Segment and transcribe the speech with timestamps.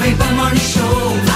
[0.00, 1.29] Jovem Pan Morning Show vai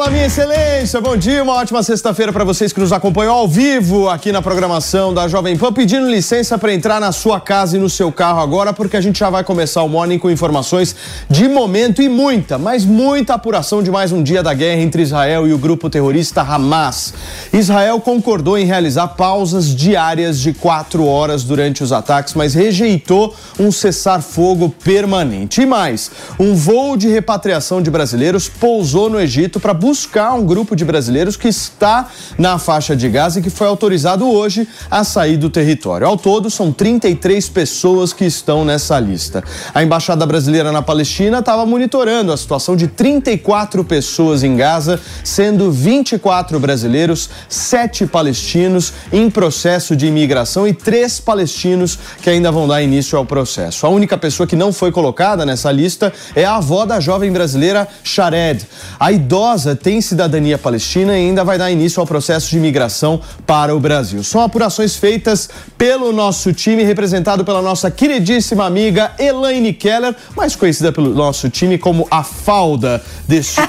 [0.00, 0.98] Fala, minha excelência!
[0.98, 5.12] Bom dia, uma ótima sexta-feira para vocês que nos acompanham ao vivo aqui na programação
[5.12, 5.74] da Jovem Pan.
[5.74, 9.18] Pedindo licença para entrar na sua casa e no seu carro agora, porque a gente
[9.18, 10.96] já vai começar o morning com informações
[11.28, 15.46] de momento e muita, mas muita apuração de mais um dia da guerra entre Israel
[15.46, 17.12] e o grupo terrorista Hamas.
[17.52, 23.70] Israel concordou em realizar pausas diárias de quatro horas durante os ataques, mas rejeitou um
[23.70, 25.60] cessar-fogo permanente.
[25.60, 29.89] E mais, um voo de repatriação de brasileiros pousou no Egito para buscar
[30.34, 34.68] um grupo de brasileiros que está na faixa de Gaza e que foi autorizado hoje
[34.90, 36.06] a sair do território.
[36.06, 39.42] Ao todo, são 33 pessoas que estão nessa lista.
[39.74, 45.70] A embaixada brasileira na Palestina estava monitorando a situação de 34 pessoas em Gaza, sendo
[45.70, 52.82] 24 brasileiros, 7 palestinos em processo de imigração e 3 palestinos que ainda vão dar
[52.82, 53.86] início ao processo.
[53.86, 57.88] A única pessoa que não foi colocada nessa lista é a avó da jovem brasileira
[58.02, 58.66] Shared.
[58.98, 63.74] A idosa tem cidadania palestina e ainda vai dar início ao processo de imigração para
[63.74, 64.22] o Brasil.
[64.22, 70.92] São apurações feitas pelo nosso time, representado pela nossa queridíssima amiga Elaine Keller, mais conhecida
[70.92, 73.60] pelo nosso time como a falda deste.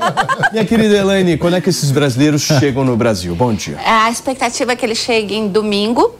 [0.52, 3.34] Minha querida Elaine, quando é que esses brasileiros chegam no Brasil?
[3.34, 3.78] Bom dia.
[3.84, 6.14] A expectativa é que eles cheguem domingo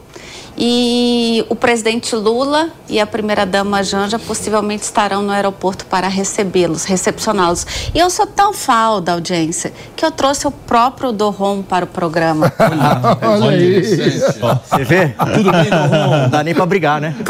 [0.59, 7.65] e o presidente Lula e a primeira-dama Janja possivelmente estarão no aeroporto para recebê-los, recepcioná-los.
[7.95, 11.87] E eu sou tão fã da audiência que eu trouxe o próprio Doron para o
[11.87, 12.51] programa.
[13.23, 13.81] Olha aí.
[13.83, 15.15] Você vê?
[15.33, 16.17] Tudo bem, Doron?
[16.23, 17.15] Não dá nem pra brigar, né?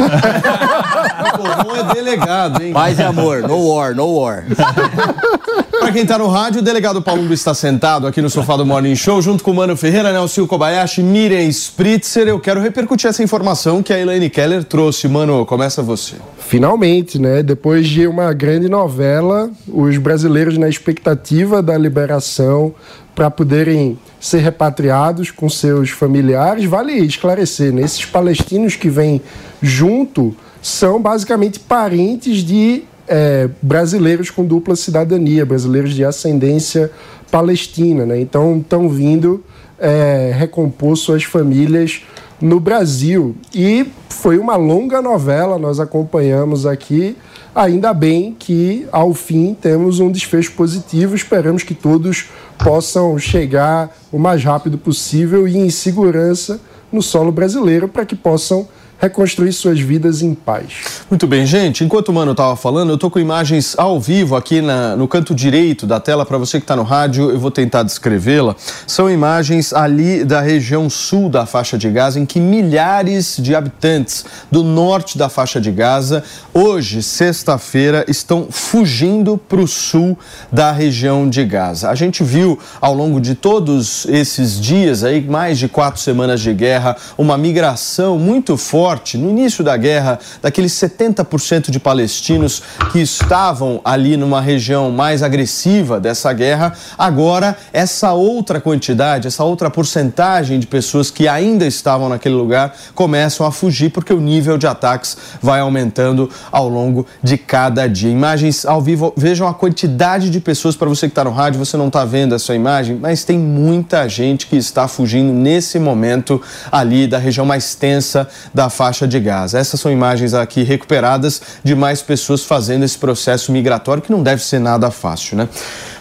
[1.39, 2.73] O Doron é delegado, hein?
[2.73, 4.45] Paz e amor, no war, no war.
[5.79, 8.95] Para quem tá no rádio, o delegado Palumbo está sentado aqui no sofá do Morning
[8.95, 12.27] Show, junto com o Mano Ferreira, Nelson Kobayashi, Miriam Spritzer.
[12.27, 15.07] Eu quero repercutir essa informação que a Elaine Keller trouxe.
[15.07, 16.15] Mano, começa você.
[16.37, 17.43] Finalmente, né?
[17.43, 22.73] Depois de uma grande novela, os brasileiros na expectativa da liberação
[23.15, 26.65] para poderem ser repatriados com seus familiares.
[26.65, 27.81] Vale esclarecer, né?
[27.81, 29.21] Esses palestinos que vêm
[29.61, 36.91] junto são basicamente parentes de é, brasileiros com dupla cidadania, brasileiros de ascendência
[37.31, 38.19] palestina, né?
[38.19, 39.43] Então estão vindo
[39.79, 42.03] é, recompor suas famílias
[42.41, 43.35] no Brasil.
[43.53, 47.15] E foi uma longa novela, nós acompanhamos aqui.
[47.53, 51.15] Ainda bem que, ao fim, temos um desfecho positivo.
[51.15, 56.59] Esperamos que todos possam chegar o mais rápido possível e em segurança
[56.91, 58.67] no solo brasileiro para que possam
[58.99, 61.03] reconstruir suas vidas em paz.
[61.09, 61.85] Muito bem, gente.
[61.85, 65.33] Enquanto o Mano estava falando, eu tô com imagens ao vivo aqui na, no canto
[65.33, 66.25] direito da tela.
[66.25, 68.55] Para você que está no rádio, eu vou tentar descrevê-la.
[68.85, 74.25] São imagens ali da região sul da faixa de Gaza, em que milhares de habitantes
[74.51, 76.21] do norte da faixa de Gaza,
[76.53, 80.17] hoje, sexta-feira, estão fugindo para o sul
[80.51, 81.89] da região de Gaza.
[81.89, 86.53] A gente viu ao longo de todos esses dias, aí, mais de quatro semanas de
[86.53, 93.79] guerra, uma migração muito forte no início da guerra, daqueles 70% de palestinos que estavam
[93.85, 100.65] ali numa região mais agressiva dessa guerra, agora essa outra quantidade, essa outra porcentagem de
[100.65, 105.59] pessoas que ainda estavam naquele lugar começam a fugir porque o nível de ataques vai
[105.59, 108.09] aumentando ao longo de cada dia.
[108.09, 111.77] Imagens ao vivo, vejam a quantidade de pessoas, para você que está no rádio, você
[111.77, 117.07] não está vendo essa imagem, mas tem muita gente que está fugindo nesse momento ali
[117.07, 119.59] da região mais tensa da faixa de Gaza.
[119.59, 124.41] Essas são imagens aqui recuperadas de mais pessoas fazendo esse processo migratório que não deve
[124.41, 125.49] ser nada fácil, né?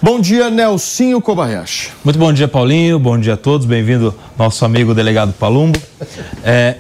[0.00, 1.90] Bom dia, Nelsinho Kobayashi.
[2.04, 2.96] Muito bom dia, Paulinho.
[2.96, 3.66] Bom dia a todos.
[3.66, 5.76] Bem-vindo, nosso amigo delegado Palumbo.
[6.44, 6.76] É,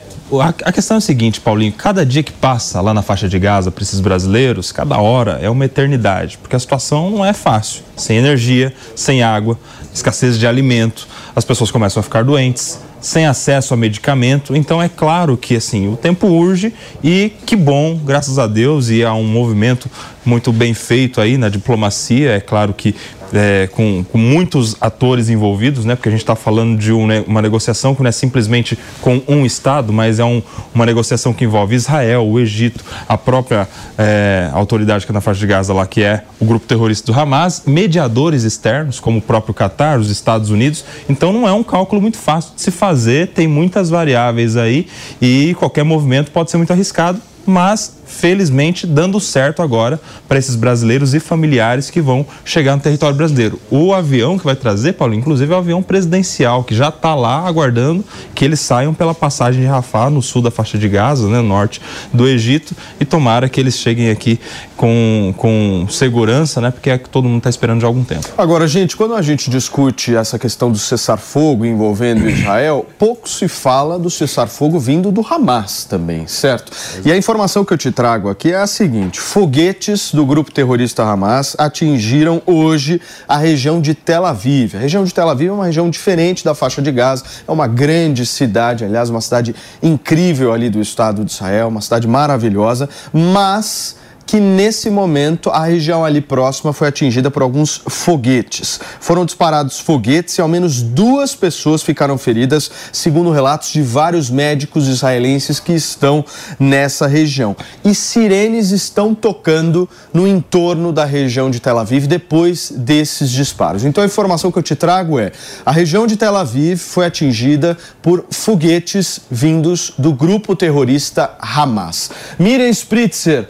[0.64, 3.70] a, questão é a seguinte, Paulinho: cada dia que passa lá na faixa de Gaza
[3.70, 7.82] para esses brasileiros, cada hora é uma eternidade, porque a situação não é fácil.
[7.96, 9.58] Sem energia, sem água,
[9.92, 14.54] escassez de alimento, as pessoas começam a ficar doentes sem acesso a medicamento.
[14.54, 16.72] Então é claro que assim o tempo urge
[17.02, 19.90] e que bom, graças a Deus e a um movimento
[20.24, 22.32] muito bem feito aí na diplomacia.
[22.32, 22.94] É claro que
[23.32, 25.94] é, com, com, muitos atores envolvidos, né?
[25.94, 29.20] Porque a gente está falando de um, né, uma negociação que não é simplesmente com
[29.28, 30.42] um Estado, mas é um,
[30.74, 35.40] uma negociação que envolve Israel, o Egito, a própria é, autoridade que é na faixa
[35.40, 39.54] de Gaza lá, que é o grupo terrorista do Hamas, mediadores externos, como o próprio
[39.54, 40.84] Catar, os Estados Unidos.
[41.08, 44.86] Então não é um cálculo muito fácil de se fazer, tem muitas variáveis aí
[45.20, 51.14] e qualquer movimento pode ser muito arriscado, mas felizmente dando certo agora para esses brasileiros
[51.14, 53.60] e familiares que vão chegar no território brasileiro.
[53.70, 57.46] O avião que vai trazer, Paulo, inclusive é o avião presidencial, que já está lá
[57.46, 61.40] aguardando que eles saiam pela passagem de Rafah, no sul da faixa de Gaza, né,
[61.40, 61.80] norte
[62.12, 64.40] do Egito, e tomara que eles cheguem aqui
[64.76, 68.26] com, com segurança, né, porque é que todo mundo está esperando de algum tempo.
[68.36, 73.98] Agora, gente, quando a gente discute essa questão do cessar-fogo envolvendo Israel, pouco se fala
[73.98, 76.72] do cessar-fogo vindo do Hamas também, certo?
[77.04, 81.02] E a informação que eu te trago aqui é a seguinte: foguetes do grupo terrorista
[81.02, 84.76] Hamas atingiram hoje a região de Tel Aviv.
[84.76, 87.66] A região de Tel Aviv é uma região diferente da faixa de Gaza, é uma
[87.66, 89.52] grande cidade, aliás, uma cidade
[89.82, 93.96] incrível ali do Estado de Israel, uma cidade maravilhosa, mas
[94.28, 98.78] que nesse momento a região ali próxima foi atingida por alguns foguetes.
[99.00, 104.86] Foram disparados foguetes e ao menos duas pessoas ficaram feridas, segundo relatos de vários médicos
[104.86, 106.22] israelenses que estão
[106.60, 107.56] nessa região.
[107.82, 113.82] E sirenes estão tocando no entorno da região de Tel Aviv depois desses disparos.
[113.82, 115.32] Então a informação que eu te trago é:
[115.64, 122.10] a região de Tel Aviv foi atingida por foguetes vindos do grupo terrorista Hamas.
[122.38, 123.48] Miriam Spritzer,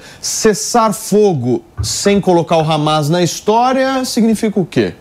[0.69, 4.93] cessar fogo sem colocar o Hamas na história significa o quê?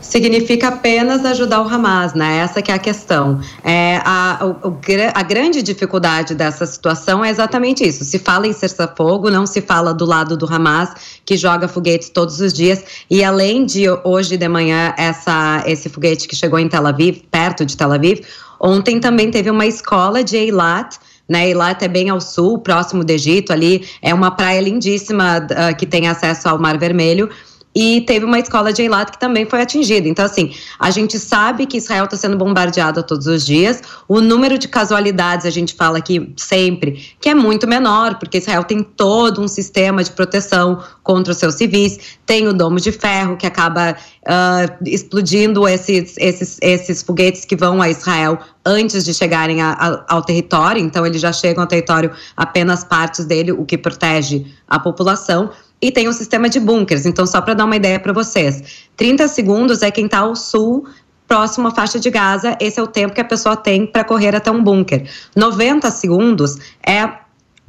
[0.00, 2.38] significa apenas ajudar o Hamas, né?
[2.38, 3.40] Essa que é a questão.
[3.62, 4.76] É, a, o,
[5.14, 8.04] a grande dificuldade dessa situação é exatamente isso.
[8.04, 10.90] Se fala em cessar-fogo, não se fala do lado do Hamas,
[11.24, 12.82] que joga foguetes todos os dias.
[13.08, 17.64] E além de hoje de manhã, essa, esse foguete que chegou em Tel Aviv, perto
[17.64, 18.22] de Tel Aviv,
[18.58, 20.98] ontem também teve uma escola de Eilat,
[21.30, 21.48] né?
[21.48, 25.86] Eilat é bem ao sul, próximo do Egito, ali é uma praia lindíssima uh, que
[25.86, 27.30] tem acesso ao Mar Vermelho
[27.74, 30.08] e teve uma escola de Eilat que também foi atingida.
[30.08, 33.80] Então, assim, a gente sabe que Israel está sendo bombardeado todos os dias.
[34.08, 38.64] O número de casualidades, a gente fala aqui sempre, que é muito menor, porque Israel
[38.64, 43.36] tem todo um sistema de proteção contra os seus civis, tem o domo de ferro,
[43.36, 49.62] que acaba uh, explodindo esses, esses, esses foguetes que vão a Israel antes de chegarem
[49.62, 50.82] a, a, ao território.
[50.82, 55.90] Então, eles já chegam ao território apenas partes dele, o que protege a população e
[55.90, 57.06] tem um sistema de bunkers.
[57.06, 60.86] Então, só para dar uma ideia para vocês, 30 segundos é quem está ao sul,
[61.26, 64.34] próximo à faixa de Gaza, esse é o tempo que a pessoa tem para correr
[64.34, 65.08] até um bunker.
[65.36, 67.08] 90 segundos é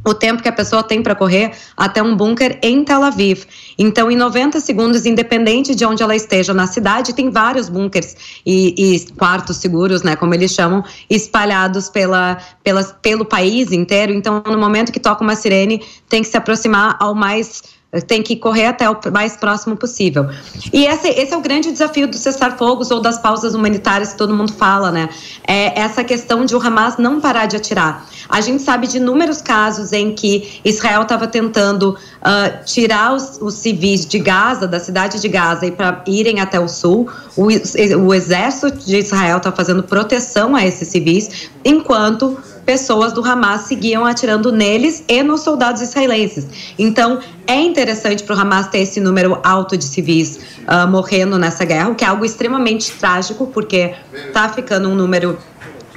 [0.03, 3.45] o tempo que a pessoa tem para correr até um bunker em Tel Aviv.
[3.77, 8.95] Então, em 90 segundos, independente de onde ela esteja na cidade, tem vários bunkers e,
[8.95, 14.11] e quartos seguros, né, como eles chamam, espalhados pela, pela, pelo país inteiro.
[14.11, 18.37] Então, no momento que toca uma sirene, tem que se aproximar ao mais tem que
[18.37, 20.29] correr até o mais próximo possível.
[20.71, 24.33] E esse, esse é o grande desafio do cessar-fogos ou das pausas humanitárias que todo
[24.33, 25.09] mundo fala, né?
[25.45, 28.07] É essa questão de o Hamas não parar de atirar.
[28.29, 33.55] A gente sabe de inúmeros casos em que Israel estava tentando uh, tirar os, os,
[33.55, 37.09] civis de Gaza, da cidade de Gaza, e para irem até o sul.
[37.35, 37.47] O,
[38.05, 44.05] o exército de Israel está fazendo proteção a esses civis, enquanto pessoas do Hamas seguiam
[44.05, 46.73] atirando neles e nos soldados israelenses.
[46.77, 51.65] Então, é interessante para o Hamas ter esse número alto de civis uh, morrendo nessa
[51.65, 53.93] guerra, o que é algo extremamente trágico, porque
[54.27, 55.37] está ficando um número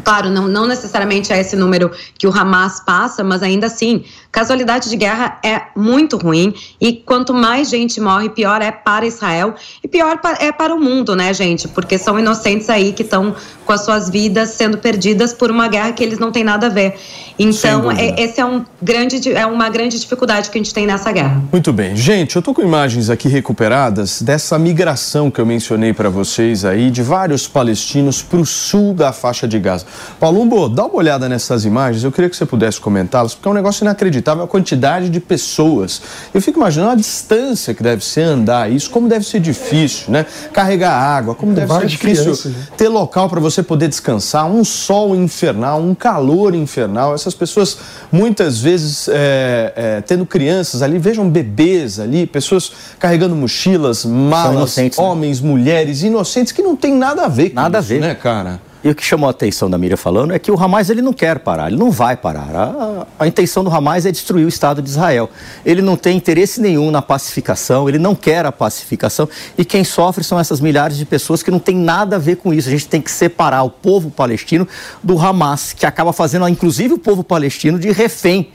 [0.05, 4.91] Claro, não, não necessariamente é esse número que o Hamas passa, mas ainda assim, casualidade
[4.91, 9.89] de guerra é muito ruim e quanto mais gente morre, pior é para Israel e
[9.89, 11.67] pior é para o mundo, né, gente?
[11.69, 13.35] Porque são inocentes aí que estão
[13.65, 16.71] com as suas vidas sendo perdidas por uma guerra que eles não têm nada a
[16.71, 16.95] ver.
[17.39, 21.11] Então, é, esse é, um grande, é uma grande dificuldade que a gente tem nessa
[21.11, 21.43] guerra.
[21.51, 21.97] Muito bem.
[21.97, 26.91] Gente, eu tô com imagens aqui recuperadas dessa migração que eu mencionei para vocês aí,
[26.91, 29.87] de vários palestinos para o sul da faixa de Gaza.
[30.19, 33.55] Palumbo, dá uma olhada nessas imagens, eu queria que você pudesse comentá-las, porque é um
[33.55, 36.03] negócio inacreditável a quantidade de pessoas.
[36.33, 40.27] Eu fico imaginando a distância que deve ser andar isso, como deve ser difícil, né?
[40.53, 42.67] Carregar água, como deve ser difícil crianças, né?
[42.77, 47.15] ter local para você poder descansar, um sol infernal, um calor infernal.
[47.15, 47.79] Essas pessoas
[48.11, 54.91] muitas vezes é, é, tendo crianças ali, vejam bebês ali, pessoas carregando mochilas, malas, né?
[54.97, 55.49] homens, né?
[55.49, 58.01] mulheres, inocentes que não tem nada a ver com nada isso, a ver.
[58.01, 58.61] né, cara?
[58.85, 61.15] E o que chamou a atenção da Miriam falando é que o Hamas ele não
[61.15, 62.51] quer parar, ele não vai parar.
[62.55, 65.31] A, a, intenção do Hamas é destruir o Estado de Israel.
[65.65, 69.27] Ele não tem interesse nenhum na pacificação, ele não quer a pacificação.
[69.57, 72.53] E quem sofre são essas milhares de pessoas que não tem nada a ver com
[72.53, 72.69] isso.
[72.69, 74.69] A gente tem que separar o povo palestino
[75.03, 78.53] do Hamas, que acaba fazendo, inclusive, o povo palestino de refém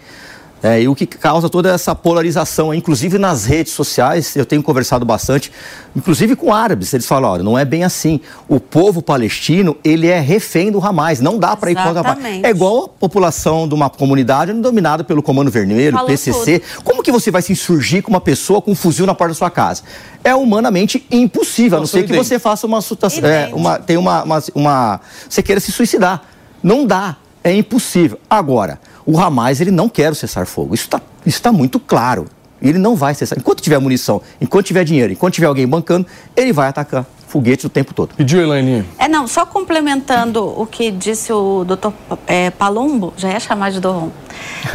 [0.62, 5.06] é, e o que causa toda essa polarização, inclusive nas redes sociais, eu tenho conversado
[5.06, 5.52] bastante,
[5.96, 8.20] inclusive com árabes, eles falam, olha, não é bem assim.
[8.48, 12.44] O povo palestino, ele é refém do Hamas, não dá para ir contra o Hamas.
[12.44, 16.60] É igual a população de uma comunidade dominada pelo Comando Vermelho, Falou PCC.
[16.60, 16.84] Tudo.
[16.84, 19.38] Como que você vai se insurgir com uma pessoa com um fuzil na porta da
[19.38, 19.84] sua casa?
[20.24, 22.80] É humanamente impossível, a não ser que você faça uma,
[23.24, 26.22] é, uma tem uma, uma, uma, você queira se suicidar.
[26.62, 28.20] Não dá, é impossível.
[28.30, 30.76] Agora, o Hamas ele não quer o cessar-fogo.
[30.76, 31.02] Isso está
[31.42, 32.28] tá muito claro.
[32.62, 33.40] Ele não vai cessar.
[33.40, 37.70] Enquanto tiver munição, enquanto tiver dinheiro, enquanto tiver alguém bancando, ele vai atacar foguetes o
[37.70, 38.14] tempo todo.
[38.16, 38.86] Pediu, Elaine?
[39.00, 41.94] É, não, só complementando o que disse o doutor
[42.28, 44.12] é, Palumbo, já ia chamar de Doron.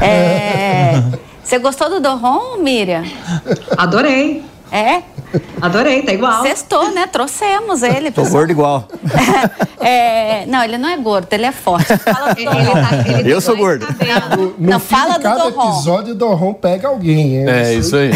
[0.01, 1.01] É,
[1.43, 3.05] você gostou do Doron, Miriam?
[3.77, 4.45] Adorei.
[4.73, 5.03] É?
[5.61, 6.43] Adorei, tá igual.
[6.43, 7.07] Sextou, né?
[7.07, 8.11] Trouxemos ele.
[8.11, 8.89] Tô gordo igual.
[9.87, 11.95] É, não, ele não é gordo, ele é forte.
[11.99, 13.87] Fala do ele, tá, ele Eu sou gordo.
[14.35, 17.37] No, no não, fala do cada episódio, o Doron pega alguém.
[17.37, 17.49] Hein?
[17.51, 18.11] É, isso aí.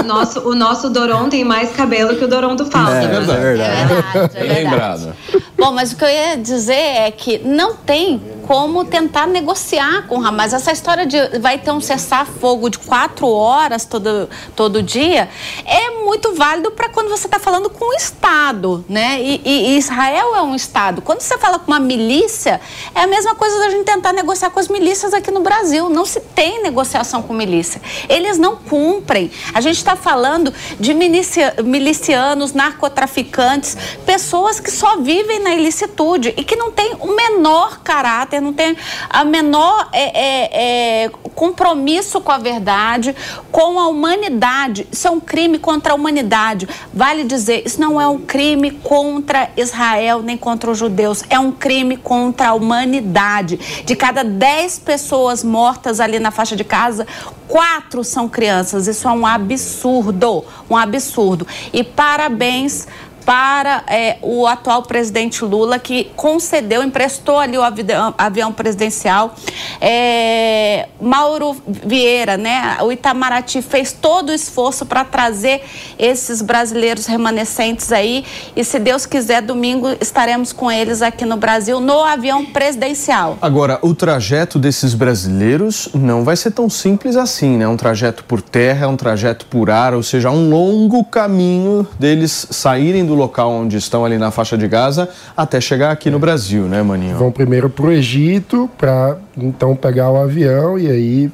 [0.00, 2.94] O nosso, o nosso Doron tem mais cabelo que o Doron do Fausto.
[2.94, 3.30] É, é verdade.
[3.30, 3.70] É verdade.
[3.70, 4.64] É verdade, é verdade.
[4.64, 5.16] Lembrado.
[5.56, 10.18] Bom, mas o que eu ia dizer é que não tem como tentar negociar com
[10.18, 10.52] o Hamas.
[10.52, 15.28] Essa história de vai ter um cessar-fogo de quatro horas todo, todo dia
[15.64, 19.22] é muito válido para quando você está falando com o Estado, né?
[19.22, 21.00] E, e, Israel é um Estado.
[21.00, 22.60] Quando você fala com uma milícia,
[22.92, 25.88] é a mesma coisa da gente tentar negociar com as milícias aqui no Brasil.
[25.88, 27.80] Não se tem negociação com milícia.
[28.08, 29.30] Eles não cumprem.
[29.54, 36.42] A gente está falando de milicia, milicianos, narcotraficantes, pessoas que só vivem na ilicitude e
[36.42, 38.76] que não têm o menor caráter não tem
[39.08, 43.14] a menor é, é, é, compromisso com a verdade,
[43.50, 44.86] com a humanidade.
[44.90, 46.68] Isso é um crime contra a humanidade.
[46.92, 51.52] Vale dizer, isso não é um crime contra Israel nem contra os judeus, é um
[51.52, 53.58] crime contra a humanidade.
[53.84, 57.06] De cada dez pessoas mortas ali na faixa de casa,
[57.48, 58.86] quatro são crianças.
[58.86, 61.46] Isso é um absurdo, um absurdo.
[61.72, 62.86] E parabéns
[63.24, 69.34] para é, o atual presidente Lula, que concedeu, emprestou ali o avião, avião presidencial.
[69.80, 75.62] É, Mauro Vieira, né, o Itamaraty fez todo o esforço para trazer
[75.98, 78.24] esses brasileiros remanescentes aí.
[78.54, 83.38] E se Deus quiser, domingo estaremos com eles aqui no Brasil no avião presidencial.
[83.40, 87.66] Agora, o trajeto desses brasileiros não vai ser tão simples assim, né?
[87.66, 93.04] Um trajeto por terra, um trajeto por ar, ou seja, um longo caminho deles saírem
[93.04, 96.82] do local onde estão ali na faixa de Gaza até chegar aqui no Brasil, né,
[96.82, 97.16] Maninho?
[97.16, 101.32] Vão primeiro para o Egito para então pegar o avião e aí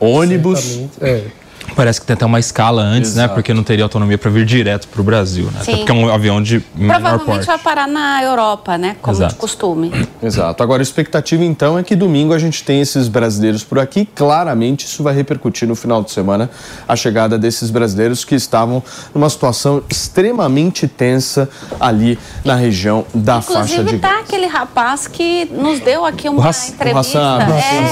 [0.00, 0.80] ônibus.
[1.00, 1.22] É.
[1.74, 3.22] Parece que tem até uma escala antes, né?
[3.22, 3.28] Exato.
[3.28, 3.34] né?
[3.34, 5.60] Porque não teria autonomia para vir direto para o Brasil, né?
[5.62, 5.72] Sim.
[5.72, 7.46] Até porque é um avião de menor Provavelmente porte.
[7.46, 8.96] vai parar na Europa, né?
[9.00, 9.34] Como Exato.
[9.34, 9.92] de costume.
[10.22, 10.62] Exato.
[10.62, 14.08] Agora, a expectativa, então, é que domingo a gente tem esses brasileiros por aqui.
[14.14, 16.50] Claramente, isso vai repercutir no final de semana
[16.86, 18.82] a chegada desses brasileiros que estavam
[19.14, 21.48] numa situação extremamente tensa
[21.78, 26.46] ali na região da Inclusive, faixa de tá aquele rapaz que nos deu aqui uma
[26.46, 26.88] o entrevista.
[26.94, 27.38] O Hassan,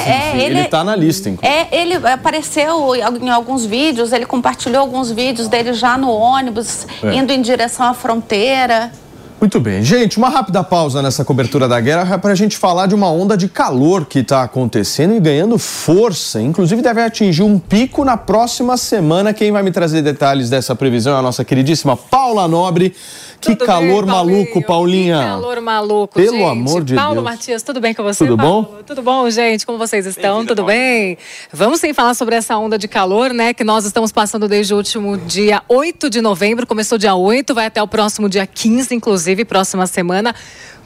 [0.06, 1.59] é, é, ele está na lista, inclusive.
[1.59, 7.14] É, ele apareceu em alguns vídeos, ele compartilhou alguns vídeos dele já no ônibus, é.
[7.14, 8.90] indo em direção à fronteira.
[9.38, 9.82] Muito bem.
[9.82, 13.36] Gente, uma rápida pausa nessa cobertura da guerra para a gente falar de uma onda
[13.36, 16.40] de calor que está acontecendo e ganhando força.
[16.40, 19.34] Inclusive, deve atingir um pico na próxima semana.
[19.34, 22.94] Quem vai me trazer detalhes dessa previsão é a nossa queridíssima Paula Nobre.
[23.38, 25.18] Que tudo calor bem, maluco, Paulinha.
[25.18, 26.50] Que calor maluco, Pelo gente.
[26.50, 27.24] amor de Paulo Deus.
[27.24, 28.24] Matias, tudo bem com você?
[28.24, 28.62] Tudo Paulo?
[28.62, 28.82] bom?
[28.86, 29.66] Tudo bom, gente?
[29.66, 30.46] Como vocês estão?
[30.46, 31.18] Tudo bem?
[31.52, 33.52] Vamos sim falar sobre essa onda de calor, né?
[33.52, 36.66] Que nós estamos passando desde o último dia 8 de novembro.
[36.66, 40.35] Começou dia 8, vai até o próximo dia 15, inclusive, próxima semana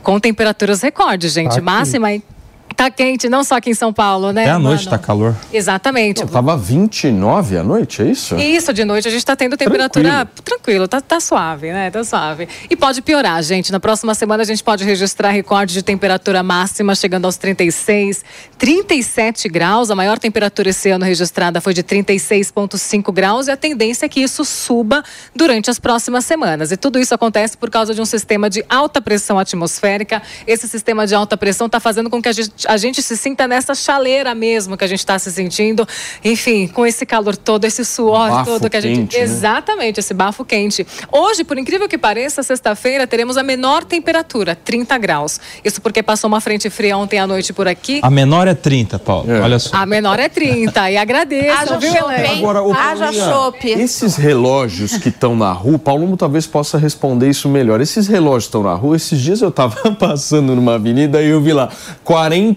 [0.03, 1.57] com temperaturas recordes, gente.
[1.57, 2.09] Tá Máxima
[2.81, 4.45] Tá quente, não só aqui em São Paulo, né?
[4.45, 5.37] Até à noite tá calor.
[5.53, 6.23] Exatamente.
[6.23, 8.39] Não, tava 29 à noite, é isso?
[8.39, 11.91] Isso, de noite a gente tá tendo temperatura tranquilo, tranquilo tá, tá suave, né?
[11.91, 12.49] Tá suave.
[12.71, 13.71] E pode piorar, gente.
[13.71, 18.25] Na próxima semana a gente pode registrar recorde de temperatura máxima chegando aos 36,
[18.57, 19.91] 37 graus.
[19.91, 24.21] A maior temperatura esse ano registrada foi de 36,5 graus e a tendência é que
[24.21, 25.05] isso suba
[25.37, 26.73] durante as próximas semanas.
[26.73, 30.23] E tudo isso acontece por causa de um sistema de alta pressão atmosférica.
[30.47, 33.49] Esse sistema de alta pressão está fazendo com que a gente a gente se sinta
[33.49, 35.85] nessa chaleira mesmo que a gente está se sentindo.
[36.25, 38.97] Enfim, com esse calor todo, esse suor Bafo todo que a gente.
[38.97, 39.25] quente, né?
[39.25, 40.87] Exatamente, esse bafo quente.
[41.11, 45.41] Hoje, por incrível que pareça, sexta-feira, teremos a menor temperatura, 30 graus.
[45.65, 47.99] Isso porque passou uma frente fria ontem à noite por aqui.
[48.05, 49.29] A menor é 30, Paulo.
[49.29, 49.41] É.
[49.41, 49.77] Olha só.
[49.77, 50.93] A menor é 30.
[50.93, 51.93] E agradeço, Haja viu?
[52.39, 53.69] Agora, ô, Haja chope.
[53.69, 57.81] Esses relógios que estão na rua, o Paulo talvez possa responder isso melhor.
[57.81, 61.53] Esses relógios estão na rua, esses dias eu tava passando numa avenida e eu vi
[61.53, 61.69] lá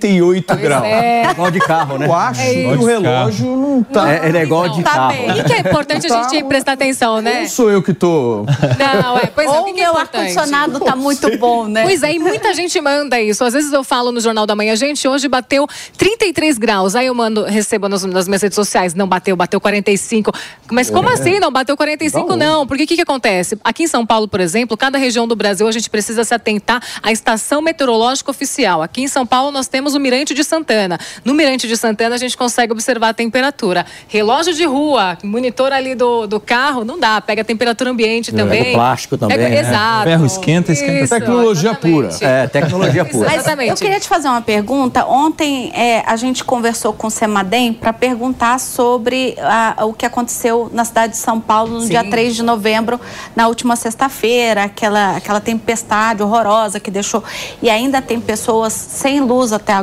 [0.08, 0.84] 48 graus.
[0.86, 1.32] É.
[1.32, 2.06] Igual de carro, né?
[2.08, 4.12] Eu acho É que o relógio não tá.
[4.12, 5.14] É, ele é igual de Tá carro.
[5.14, 5.32] bem.
[5.32, 7.42] O que é importante a gente prestar atenção, né?
[7.42, 8.46] Não sou eu que tô.
[8.78, 9.28] Não, é.
[9.28, 10.18] Pois é, o Ou que o que é meu importante?
[10.18, 11.84] ar-condicionado tá muito bom, né?
[11.84, 13.44] Pois é, e muita gente manda isso.
[13.44, 15.68] Às vezes eu falo no Jornal da Manhã, gente, hoje bateu
[15.98, 16.96] 33 graus.
[16.96, 20.32] Aí eu mando, recebo nas, nas minhas redes sociais, não bateu, bateu 45.
[20.72, 22.36] Mas como assim não bateu 45?
[22.36, 23.58] Não, porque o que, que acontece?
[23.64, 26.82] Aqui em São Paulo, por exemplo, cada região do Brasil a gente precisa se atentar
[27.02, 28.82] à estação meteorológica oficial.
[28.82, 30.98] Aqui em São Paulo nós temos o Mirante de Santana.
[31.24, 33.86] No Mirante de Santana a gente consegue observar a temperatura.
[34.08, 37.20] Relógio de rua, monitor ali do, do carro, não dá.
[37.22, 38.72] Pega a temperatura ambiente também.
[38.72, 39.60] o plástico também, Pega- né?
[39.62, 40.04] Exato.
[40.04, 41.04] Ferro esquenta, esquenta.
[41.04, 41.96] Isso, Tecnologia exatamente.
[41.96, 42.10] pura.
[42.22, 43.30] É, tecnologia pura.
[43.30, 43.70] Mas Exatamente.
[43.72, 45.06] eu queria te fazer uma pergunta.
[45.06, 50.70] Ontem é, a gente conversou com o Semadem para perguntar sobre ah, o que aconteceu
[50.74, 51.90] na cidade de São Paulo no Sim.
[51.90, 53.00] dia 3 de novembro,
[53.36, 57.24] na última sexta-feira, aquela, aquela tempestade horrorosa que deixou.
[57.62, 59.83] E ainda tem pessoas sem luz até agora,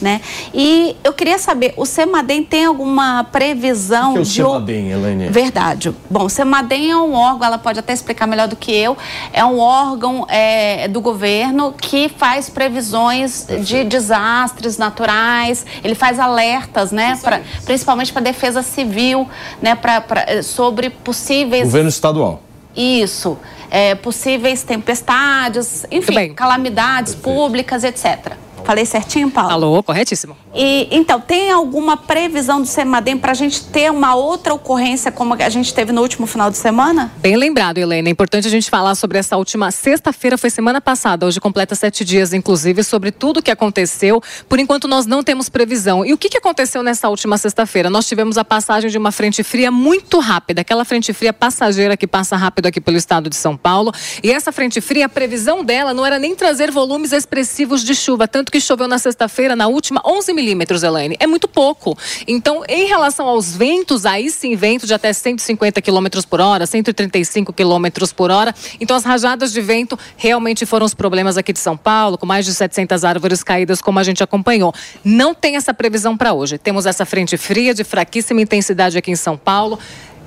[0.00, 0.20] né?
[0.54, 4.42] E eu queria saber, o Semadem tem alguma previsão O que é o de.
[4.42, 5.28] o- Semadem, Elaine?
[5.28, 5.94] Verdade.
[6.08, 8.96] Bom, o Semadem é um órgão, ela pode até explicar melhor do que eu,
[9.32, 16.90] é um órgão é, do governo que faz previsões de desastres naturais, ele faz alertas,
[16.92, 19.28] né, pra, principalmente para defesa civil,
[19.60, 22.42] né, pra, pra, eh, sobre possíveis Governo estadual.
[22.76, 23.38] isso,
[23.70, 28.32] é, possíveis tempestades, enfim, calamidades públicas, etc.
[28.64, 29.50] Falei certinho, Paulo?
[29.50, 30.36] Alô, corretíssimo.
[30.54, 35.34] E, então, tem alguma previsão do Semadem para a gente ter uma outra ocorrência como
[35.34, 37.12] a gente teve no último final de semana?
[37.18, 38.08] Bem lembrado, Helena.
[38.08, 42.04] É importante a gente falar sobre essa última sexta-feira, foi semana passada, hoje completa sete
[42.04, 44.22] dias, inclusive, sobre tudo o que aconteceu.
[44.48, 46.04] Por enquanto, nós não temos previsão.
[46.04, 47.88] E o que, que aconteceu nessa última sexta-feira?
[47.88, 52.06] Nós tivemos a passagem de uma frente fria muito rápida, aquela frente fria passageira que
[52.06, 53.92] passa rápido aqui pelo estado de São Paulo.
[54.22, 58.26] E essa frente fria, a previsão dela não era nem trazer volumes expressivos de chuva,
[58.26, 61.16] tanto que choveu na sexta-feira, na última, 11 milímetros, Elaine.
[61.18, 61.96] É muito pouco.
[62.26, 67.52] Então, em relação aos ventos, aí sim, vento de até 150 quilômetros por hora, 135
[67.52, 68.54] quilômetros por hora.
[68.80, 72.44] Então, as rajadas de vento realmente foram os problemas aqui de São Paulo, com mais
[72.44, 74.74] de 700 árvores caídas, como a gente acompanhou.
[75.04, 76.58] Não tem essa previsão para hoje.
[76.58, 79.78] Temos essa frente fria de fraquíssima intensidade aqui em São Paulo.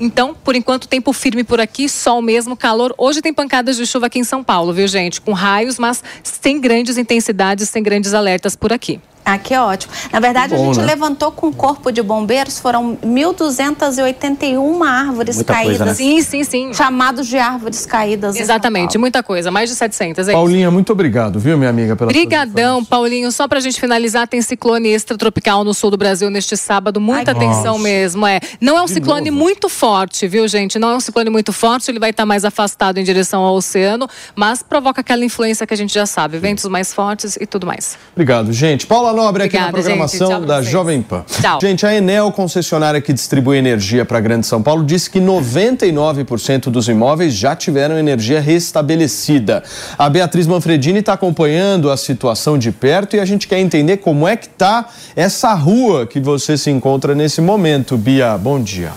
[0.04, 2.94] Então, por enquanto, tempo firme por aqui, sol mesmo, calor.
[2.98, 5.22] Hoje tem pancadas de chuva aqui em São Paulo, viu, gente?
[5.22, 9.00] Com raios, mas sem grandes intensidades, sem grandes alertas por aqui.
[9.26, 9.94] Ah, que ótimo.
[10.12, 10.86] Na verdade, Bom, a gente né?
[10.86, 15.88] levantou com o corpo de bombeiros, foram 1.281 árvores Muita coisa, caídas.
[15.88, 15.94] né?
[15.94, 16.74] Sim, sim, sim.
[16.74, 18.36] Chamados de árvores caídas.
[18.36, 20.28] Exatamente, muita coisa, mais de 700.
[20.28, 20.38] É isso.
[20.38, 23.32] Paulinha, muito obrigado, viu, minha amiga, pela Brigadão, Paulinho.
[23.32, 27.00] Só pra gente finalizar, tem ciclone extratropical no sul do Brasil neste sábado.
[27.00, 27.84] Muita Ai, atenção nossa.
[27.84, 28.40] mesmo, é.
[28.60, 29.44] Não é um De ciclone novo?
[29.44, 30.78] muito forte, viu, gente?
[30.80, 34.08] Não é um ciclone muito forte, ele vai estar mais afastado em direção ao oceano,
[34.36, 37.98] mas provoca aquela influência que a gente já sabe, ventos mais fortes e tudo mais.
[38.14, 38.86] Obrigado, gente.
[38.86, 40.30] Paula Nobre aqui na Obrigada, programação.
[40.30, 40.70] Tchau da vocês.
[40.70, 41.24] Jovem Pan.
[41.42, 41.60] Tchau.
[41.62, 46.70] Gente, a Enel, concessionária que distribui energia para a Grande São Paulo, disse que 99%
[46.70, 49.64] dos imóveis já tiveram energia restabelecida.
[49.98, 54.28] A Beatriz Manfredini está acompanhando a situação de perto e a gente quer entender como
[54.28, 57.98] é que está essa rua que você se encontra nesse momento.
[57.98, 58.92] Bia, bom dia.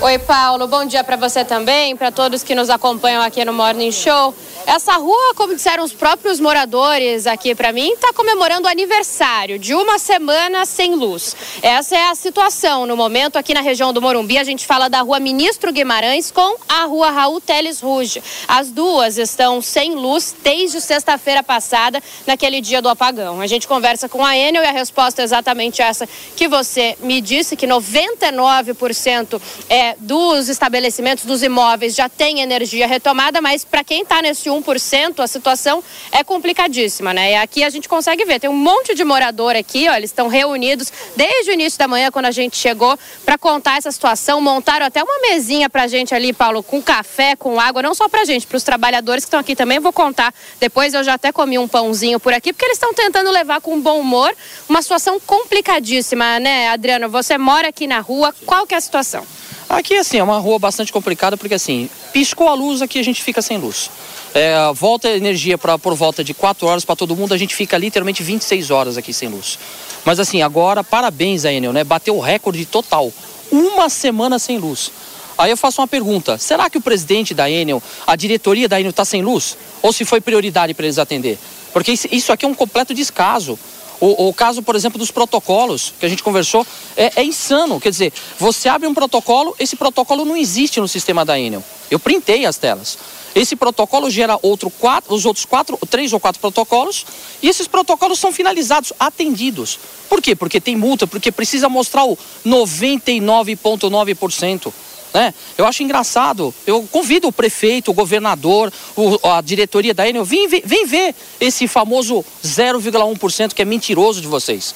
[0.00, 0.68] Oi, Paulo.
[0.68, 4.32] Bom dia para você também, para todos que nos acompanham aqui no Morning Show.
[4.64, 9.74] Essa rua, como disseram os próprios moradores aqui para mim, está comemorando o aniversário de
[9.74, 11.34] uma semana sem luz.
[11.62, 14.38] Essa é a situação no momento aqui na região do Morumbi.
[14.38, 18.22] A gente fala da rua Ministro Guimarães com a rua Raul Teles Ruge.
[18.46, 23.40] As duas estão sem luz desde sexta-feira passada, naquele dia do apagão.
[23.40, 27.20] A gente conversa com a Enel e a resposta é exatamente essa que você me
[27.20, 34.02] disse, que 99% é, dos estabelecimentos, dos imóveis já tem energia retomada, mas para quem
[34.02, 37.32] está nesse 1%, a situação é complicadíssima, né?
[37.32, 40.28] E aqui a gente consegue ver, tem um monte de morador aqui, ó, eles estão
[40.28, 44.40] reunidos desde o início da manhã, quando a gente chegou, para contar essa situação.
[44.40, 48.24] Montaram até uma mesinha pra gente ali, Paulo, com café, com água, não só pra
[48.24, 49.78] gente, para os trabalhadores que estão aqui também.
[49.78, 53.30] Vou contar depois, eu já até comi um pãozinho por aqui, porque eles estão tentando
[53.30, 54.34] levar com bom humor
[54.68, 57.08] uma situação complicadíssima, né, Adriano?
[57.08, 59.26] Você mora aqui na rua, qual que é a situação?
[59.68, 63.22] Aqui, assim, é uma rua bastante complicada, porque assim, piscou a luz aqui, a gente
[63.22, 63.90] fica sem luz.
[64.34, 67.76] É, volta energia pra, por volta de 4 horas para todo mundo, a gente fica
[67.76, 69.58] literalmente 26 horas aqui sem luz.
[70.06, 71.84] Mas assim, agora, parabéns a Enel, né?
[71.84, 73.12] Bateu o recorde total.
[73.52, 74.90] Uma semana sem luz.
[75.36, 78.90] Aí eu faço uma pergunta: será que o presidente da Enel, a diretoria da Enel
[78.90, 79.56] está sem luz?
[79.82, 81.38] Ou se foi prioridade para eles atender?
[81.72, 83.58] Porque isso aqui é um completo descaso.
[84.00, 86.64] O, o, caso, por exemplo, dos protocolos que a gente conversou
[86.96, 87.80] é, é, insano.
[87.80, 91.64] Quer dizer, você abre um protocolo, esse protocolo não existe no sistema da Enel.
[91.90, 92.96] Eu printei as telas.
[93.34, 97.04] Esse protocolo gera outro quatro, os outros quatro, três ou quatro protocolos,
[97.42, 99.78] e esses protocolos são finalizados, atendidos.
[100.08, 100.34] Por quê?
[100.34, 104.72] Porque tem multa, porque precisa mostrar o 99,9%.
[105.18, 105.34] Né?
[105.56, 106.54] Eu acho engraçado.
[106.64, 111.66] Eu convido o prefeito, o governador, o, a diretoria da Enel, vem, vem ver esse
[111.66, 114.72] famoso 0,1% que é mentiroso de vocês.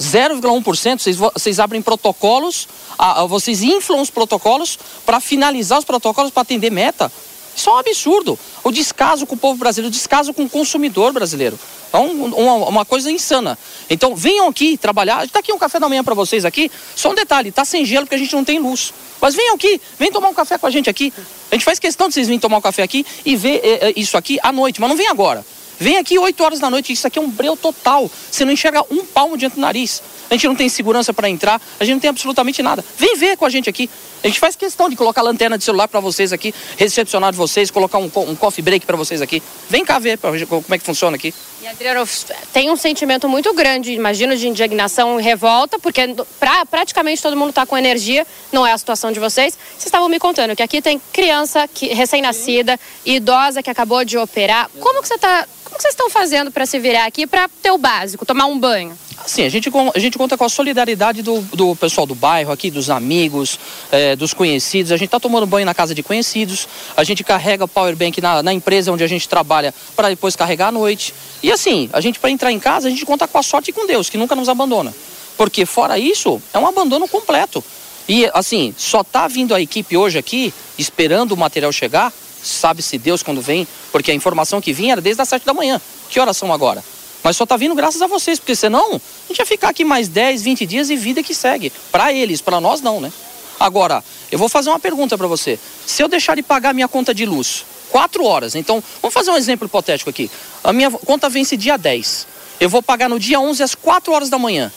[0.00, 2.66] 0,1%, vocês, vocês abrem protocolos,
[2.98, 7.12] a, a, vocês inflam os protocolos para finalizar os protocolos para atender meta.
[7.56, 8.38] Isso é um absurdo.
[8.62, 11.58] O descaso com o povo brasileiro, o descaso com o consumidor brasileiro.
[11.92, 13.56] É um, uma, uma, coisa insana.
[13.88, 15.24] Então venham aqui trabalhar.
[15.24, 16.70] Está aqui um café da manhã para vocês aqui.
[16.96, 18.92] Só um detalhe, está sem gelo porque a gente não tem luz.
[19.20, 21.12] Mas venham aqui, vem tomar um café com a gente aqui.
[21.50, 24.16] A gente faz questão de vocês virem tomar um café aqui e ver é, isso
[24.16, 25.44] aqui à noite, mas não vem agora.
[25.78, 28.10] Vem aqui 8 horas da noite, isso aqui é um breu total.
[28.30, 30.02] Você não enxerga um palmo diante do nariz.
[30.30, 32.84] A gente não tem segurança para entrar, a gente não tem absolutamente nada.
[32.96, 33.88] Vem ver com a gente aqui.
[34.22, 37.70] A gente faz questão de colocar lanterna de celular para vocês aqui, recepcionar de vocês,
[37.70, 39.42] colocar um, um coffee break para vocês aqui.
[39.68, 41.34] Vem cá ver como é que funciona aqui.
[41.64, 42.06] E Adriano,
[42.52, 47.48] tem um sentimento muito grande, imagino, de indignação e revolta, porque pra, praticamente todo mundo
[47.48, 49.56] está com energia, não é a situação de vocês.
[49.70, 54.68] Vocês estavam me contando que aqui tem criança recém-nascida, idosa que acabou de operar.
[54.78, 57.78] Como que você está como vocês estão fazendo para se virar aqui para ter o
[57.78, 58.96] básico, tomar um banho?
[59.26, 62.70] Sim, a gente, a gente conta com a solidariedade do, do pessoal do bairro aqui,
[62.70, 63.58] dos amigos,
[63.90, 64.92] é, dos conhecidos.
[64.92, 66.68] A gente está tomando banho na casa de conhecidos.
[66.96, 70.68] A gente carrega o powerbank na, na empresa onde a gente trabalha para depois carregar
[70.68, 71.14] à noite.
[71.42, 73.72] E assim, a gente para entrar em casa, a gente conta com a sorte e
[73.72, 74.94] com Deus, que nunca nos abandona.
[75.36, 77.64] Porque fora isso, é um abandono completo.
[78.08, 83.22] E assim, só está vindo a equipe hoje aqui, esperando o material chegar, sabe-se Deus
[83.22, 85.80] quando vem, porque a informação que vinha era desde as 7 da manhã.
[86.10, 86.84] Que horas são agora?
[87.24, 90.08] Mas só está vindo graças a vocês, porque senão a gente ia ficar aqui mais
[90.08, 91.72] 10, 20 dias e vida que segue.
[91.90, 93.10] Para eles, para nós não, né?
[93.58, 95.58] Agora, eu vou fazer uma pergunta para você.
[95.86, 99.36] Se eu deixar de pagar minha conta de luz, 4 horas, então, vamos fazer um
[99.38, 100.30] exemplo hipotético aqui.
[100.62, 102.26] A minha conta vence dia 10.
[102.60, 104.70] Eu vou pagar no dia 11 às 4 horas da manhã.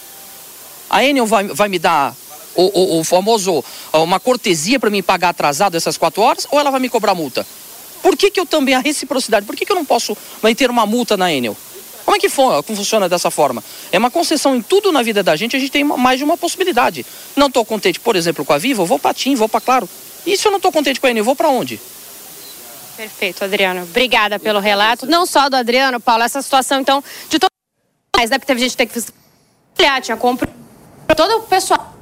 [0.89, 2.15] A Enel vai, vai me dar
[2.55, 6.71] o, o, o famoso, uma cortesia para mim pagar atrasado essas 4 horas ou ela
[6.71, 7.45] vai me cobrar multa?
[8.01, 10.15] Por que, que eu também, a reciprocidade, por que, que eu não posso
[10.55, 11.57] ter uma multa na Enel?
[12.07, 13.61] Como é que funciona dessa forma?
[13.91, 16.37] É uma concessão em tudo na vida da gente, a gente tem mais de uma
[16.37, 17.05] possibilidade.
[17.35, 19.89] Não estou contente, por exemplo, com a Viva, vou para TIM, vou para Claro.
[20.25, 21.81] E se eu não estou contente com a Enel, vou para onde?
[22.95, 23.83] Perfeito, Adriano.
[23.83, 25.05] Obrigada pelo relato.
[25.05, 27.53] Não só do Adriano, Paulo, essa situação, então, de todos
[28.15, 28.37] mais, né?
[28.37, 29.05] Porque teve gente que teve
[29.75, 30.49] que tinha compra
[31.13, 31.96] todo o pessoal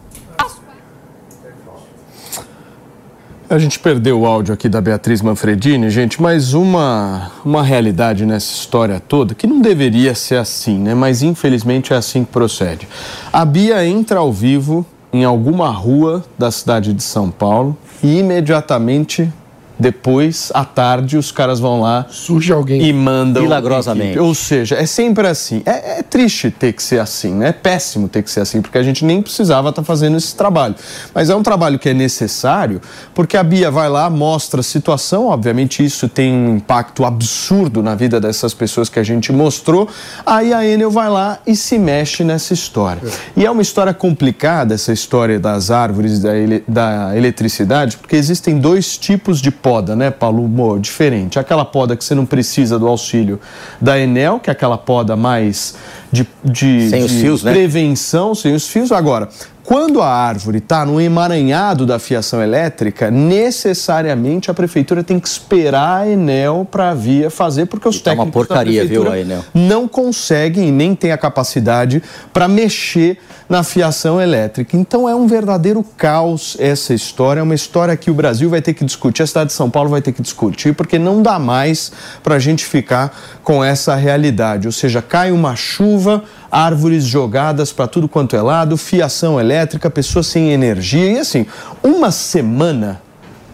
[3.56, 8.54] A gente perdeu o áudio aqui da Beatriz Manfredini, gente, mas uma, uma realidade nessa
[8.54, 10.94] história toda que não deveria ser assim, né?
[10.94, 12.86] Mas infelizmente é assim que procede.
[13.32, 19.32] A Bia entra ao vivo em alguma rua da cidade de São Paulo e imediatamente
[19.78, 22.06] depois, à tarde, os caras vão lá.
[22.10, 22.82] Surge alguém.
[22.82, 23.44] E mandam.
[23.44, 24.18] Milagrosamente.
[24.18, 25.62] Ou seja, é sempre assim.
[25.66, 27.50] É, é, triste ter que ser assim, né?
[27.50, 30.36] É péssimo ter que ser assim, porque a gente nem precisava estar tá fazendo esse
[30.36, 30.76] trabalho.
[31.14, 32.82] Mas é um trabalho que é necessário,
[33.14, 35.28] porque a Bia vai lá, mostra a situação.
[35.28, 39.90] Obviamente, isso tem um impacto absurdo na vida dessas pessoas que a gente mostrou.
[40.26, 43.02] Aí a Enel vai lá e se mexe nessa história.
[43.06, 43.42] É.
[43.42, 48.58] E é uma história complicada, essa história das árvores, da, ele, da eletricidade, porque existem
[48.58, 50.47] dois tipos de poda, né, Paulo?
[50.47, 51.39] Mo, diferente.
[51.39, 53.39] Aquela poda que você não precisa do auxílio
[53.82, 55.73] da Enel, que é aquela poda mais
[56.12, 57.51] de, de, sem de os fios, né?
[57.51, 58.91] prevenção, sem os fios.
[58.91, 59.28] Agora,
[59.63, 66.04] quando a árvore está no emaranhado da fiação elétrica, necessariamente a prefeitura tem que esperar
[66.04, 69.12] a Enel para a via fazer, porque os e técnicos tá uma porcaria, da viu,
[69.12, 69.43] a Enel?
[69.51, 74.75] não conseguem e nem têm a capacidade para mexer na fiação elétrica.
[74.75, 78.73] Então é um verdadeiro caos essa história, é uma história que o Brasil vai ter
[78.73, 81.91] que discutir, a cidade de São Paulo vai ter que discutir, porque não dá mais
[82.23, 84.67] para a gente ficar com essa realidade.
[84.67, 90.27] Ou seja, cai uma chuva, árvores jogadas para tudo quanto é lado, fiação elétrica, pessoas
[90.27, 91.12] sem energia.
[91.12, 91.45] E assim,
[91.84, 93.05] uma semana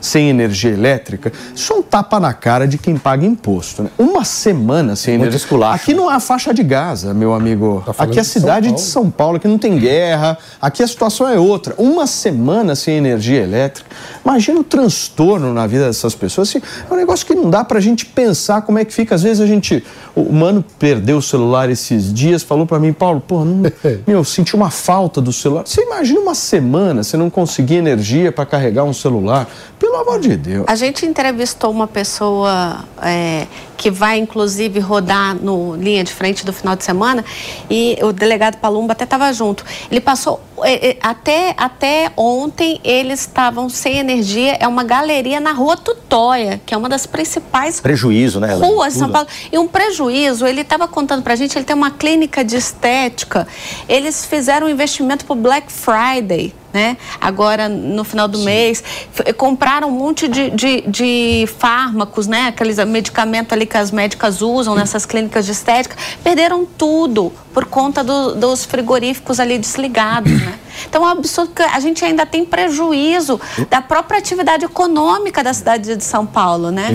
[0.02, 3.84] sem energia elétrica, isso é um tapa na cara de quem paga imposto.
[3.84, 3.90] Né?
[3.98, 5.38] Uma semana sem Muito energia.
[5.46, 5.84] esculacho.
[5.84, 7.84] Aqui não há faixa de Gaza, meu amigo.
[7.86, 8.82] Tá aqui é a de São cidade de.
[8.82, 11.76] São Paulo, aqui não tem guerra, aqui a situação é outra.
[11.78, 13.90] Uma semana sem energia elétrica.
[14.26, 16.50] Imagina o transtorno na vida dessas pessoas.
[16.50, 19.14] Assim, é um negócio que não dá pra gente pensar como é que fica.
[19.16, 19.84] Às vezes a gente.
[20.16, 23.72] O mano perdeu o celular esses dias, falou pra mim, Paulo, pô, não,
[24.06, 25.64] meu, senti uma falta do celular.
[25.66, 29.48] Você imagina uma semana você não conseguir energia pra carregar um celular?
[29.82, 30.66] Pelo amor de Deus.
[30.68, 33.48] A gente entrevistou uma pessoa é,
[33.82, 37.26] que vai, inclusive, rodar no linha de frente do final de semana
[37.68, 39.66] e o delegado Palumba até estava junto.
[39.90, 44.56] Ele passou é, é, até, até ontem eles estavam sem energia.
[44.60, 48.54] É uma galeria na Rua Tutóia, que é uma das principais Prejuízo, né?
[48.54, 48.72] Elaine?
[48.76, 49.10] ruas de São.
[49.10, 49.28] Paulo.
[49.52, 53.48] E um prejuízo, ele estava contando pra gente, ele tem uma clínica de estética.
[53.90, 56.96] Eles fizeram um investimento pro Black Friday, né?
[57.20, 58.84] Agora, no final do mês.
[59.14, 62.48] F- Compraram um monte de, de, de fármacos, né?
[62.50, 65.96] Aqueles medicamentos ali que as médicas usam nessas clínicas de estética.
[66.22, 70.56] Perderam tudo por conta do- dos frigoríficos ali desligados, né?
[70.90, 75.54] Então, é um absurdo que a gente ainda tem prejuízo da própria atividade econômica da
[75.54, 76.90] cidade de São Paulo, né?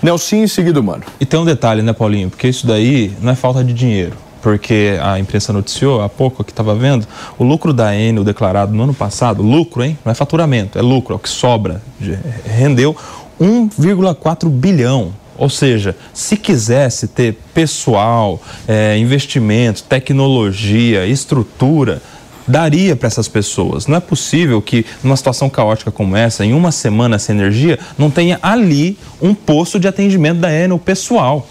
[0.00, 1.02] Nelsinho em seguida, mano.
[1.18, 2.30] E tem um detalhe, né, Paulinho?
[2.30, 4.16] Porque isso daí não é falta de dinheiro.
[4.42, 8.84] Porque a imprensa noticiou há pouco que estava vendo o lucro da Enel declarado no
[8.84, 9.98] ano passado, lucro, hein?
[10.04, 11.82] Não é faturamento, é lucro, é o que sobra.
[11.98, 12.96] de- Rendeu
[13.40, 15.12] 1,4 bilhão.
[15.40, 22.02] Ou seja, se quisesse ter pessoal, eh, investimento, tecnologia, estrutura,
[22.46, 23.86] daria para essas pessoas.
[23.86, 28.10] Não é possível que, numa situação caótica como essa, em uma semana sem energia, não
[28.10, 31.48] tenha ali um posto de atendimento da Enel pessoal.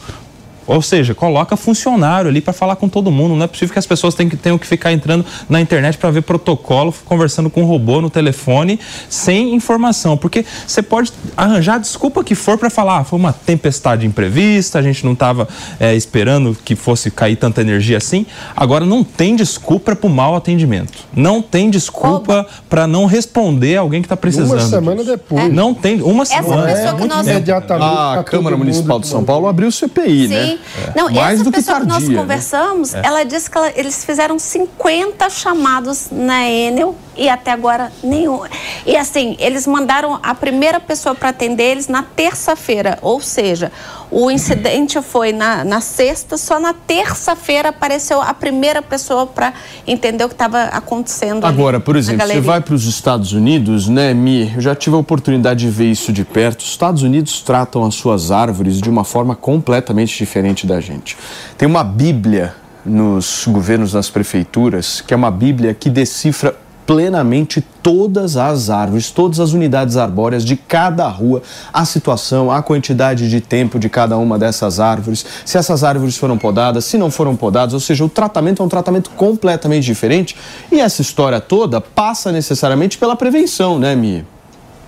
[0.69, 3.35] Ou seja, coloca funcionário ali para falar com todo mundo.
[3.35, 6.11] Não é possível que as pessoas tenham que, tenham que ficar entrando na internet para
[6.11, 8.79] ver protocolo, conversando com um robô no telefone,
[9.09, 10.15] sem informação.
[10.15, 14.79] Porque você pode arranjar a desculpa que for para falar, ah, foi uma tempestade imprevista,
[14.79, 15.47] a gente não estava
[15.95, 18.25] esperando que fosse cair tanta energia assim.
[18.55, 20.93] Agora, não tem desculpa para o mau atendimento.
[21.15, 24.51] Não tem desculpa para não responder alguém que está precisando.
[24.51, 25.11] Uma semana disso.
[25.11, 25.53] depois.
[25.53, 26.01] Não tem.
[26.01, 26.67] Uma Essa semana.
[26.67, 27.27] pessoa é que nós-.
[27.27, 28.19] Imediatamente.
[28.19, 30.58] A Câmara Municipal de São Paulo abriu o CPI, né?
[30.59, 30.91] Sim.
[30.95, 32.21] Não, Mais essa do que pessoa que, nós tardia, né?
[32.21, 38.39] conversamos, ela disse que ela- eles fizeram 50 chamados na Enel e até agora nenhum.
[38.85, 43.71] E assim, eles mandaram a primeira pessoa para atender eles na terça-feira, ou seja,
[44.09, 49.53] o incidente foi na, na sexta, só na terça-feira apareceu a primeira pessoa para
[49.85, 51.45] entender o que estava acontecendo.
[51.45, 54.51] Agora, por exemplo, você vai para os Estados Unidos, né, Mi?
[54.55, 56.61] Eu já tive a oportunidade de ver isso de perto.
[56.61, 61.17] Os Estados Unidos tratam as suas árvores de uma forma completamente diferente da gente.
[61.57, 62.55] Tem uma Bíblia
[62.85, 66.55] nos governos, nas prefeituras, que é uma Bíblia que decifra
[66.89, 73.29] plenamente todas as árvores, todas as unidades arbóreas de cada rua, a situação, a quantidade
[73.29, 77.35] de tempo de cada uma dessas árvores, se essas árvores foram podadas, se não foram
[77.35, 80.35] podadas, ou seja, o tratamento é um tratamento completamente diferente
[80.71, 84.25] e essa história toda passa necessariamente pela prevenção, né, Mi?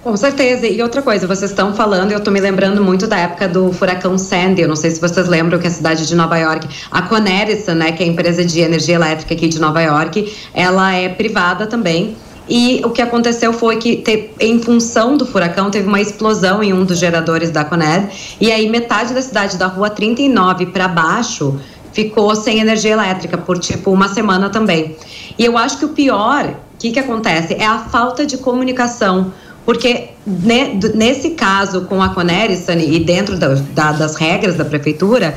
[0.04, 0.66] Com certeza.
[0.66, 4.18] E outra coisa, vocês estão falando, eu estou me lembrando muito da época do furacão
[4.18, 4.62] Sandy.
[4.64, 7.92] Eu não sei se vocês lembram que a cidade de Nova York, a Conerison, né,
[7.92, 12.16] que é a empresa de energia elétrica aqui de Nova York, ela é privada também.
[12.50, 16.74] E o que aconteceu foi que, te- em função do furacão, teve uma explosão em
[16.74, 18.10] um dos geradores da Coned.
[18.42, 21.60] E aí, metade da cidade, da rua 39 para baixo,
[21.94, 24.96] ficou sem energia elétrica por tipo uma semana também.
[25.38, 27.54] E eu acho que o pior, o que, que acontece?
[27.54, 29.32] É a falta de comunicação.
[29.66, 35.36] Porque d- nesse caso com a Conerison e dentro da- da- das regras da prefeitura,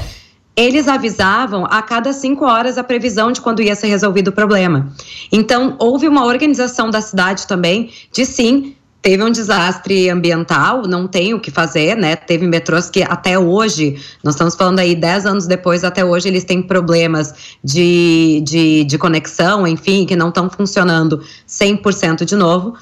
[0.57, 4.89] eles avisavam a cada cinco horas a previsão de quando ia ser resolvido o problema.
[5.33, 8.75] Então, houve uma organização da cidade também de sim.
[9.03, 12.17] Teve um desastre ambiental, não tem o que fazer, né?
[12.17, 16.43] Teve metrôs que até hoje, nós estamos falando aí 10 anos depois, até hoje eles
[16.45, 22.75] têm problemas de, de, de conexão, enfim, que não estão funcionando 100% de novo.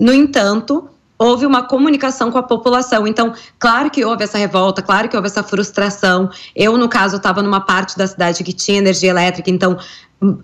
[0.00, 3.06] No entanto, houve uma comunicação com a população.
[3.06, 6.30] Então, claro que houve essa revolta, claro que houve essa frustração.
[6.56, 9.78] Eu, no caso, estava numa parte da cidade que tinha energia elétrica, então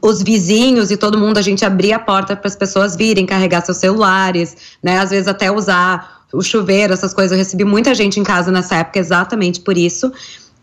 [0.03, 3.63] os vizinhos e todo mundo, a gente abria a porta para as pessoas virem carregar
[3.63, 4.99] seus celulares, né?
[4.99, 7.33] Às vezes até usar o chuveiro, essas coisas.
[7.33, 10.13] Eu recebi muita gente em casa nessa época exatamente por isso.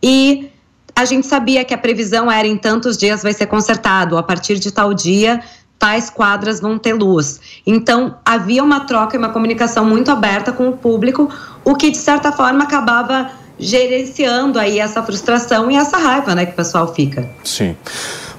[0.02, 0.50] E
[0.96, 4.60] a gente sabia que a previsão era em tantos dias vai ser consertado, a partir
[4.60, 5.42] de tal dia
[5.84, 7.42] tais quadras vão ter luz.
[7.68, 11.30] Então, havia uma troca e uma comunicação muito aberta com o público,
[11.62, 16.54] o que de certa forma acabava gerenciando aí essa frustração e essa raiva, né, que
[16.54, 17.30] o pessoal fica.
[17.44, 17.76] Sim.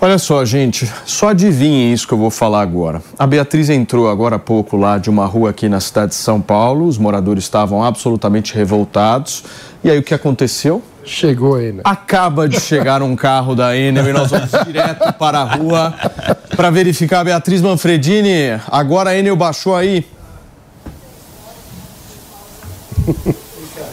[0.00, 3.02] Olha só, gente, só adivinhem isso que eu vou falar agora.
[3.18, 6.40] A Beatriz entrou agora há pouco lá de uma rua aqui na cidade de São
[6.40, 9.44] Paulo, os moradores estavam absolutamente revoltados.
[9.84, 10.82] E aí o que aconteceu?
[11.04, 11.82] Chegou aí, né?
[11.84, 15.94] Acaba de chegar um carro da Enel e nós vamos direto para a rua
[16.56, 17.24] para verificar.
[17.24, 20.06] Beatriz Manfredini, agora a Enel baixou aí.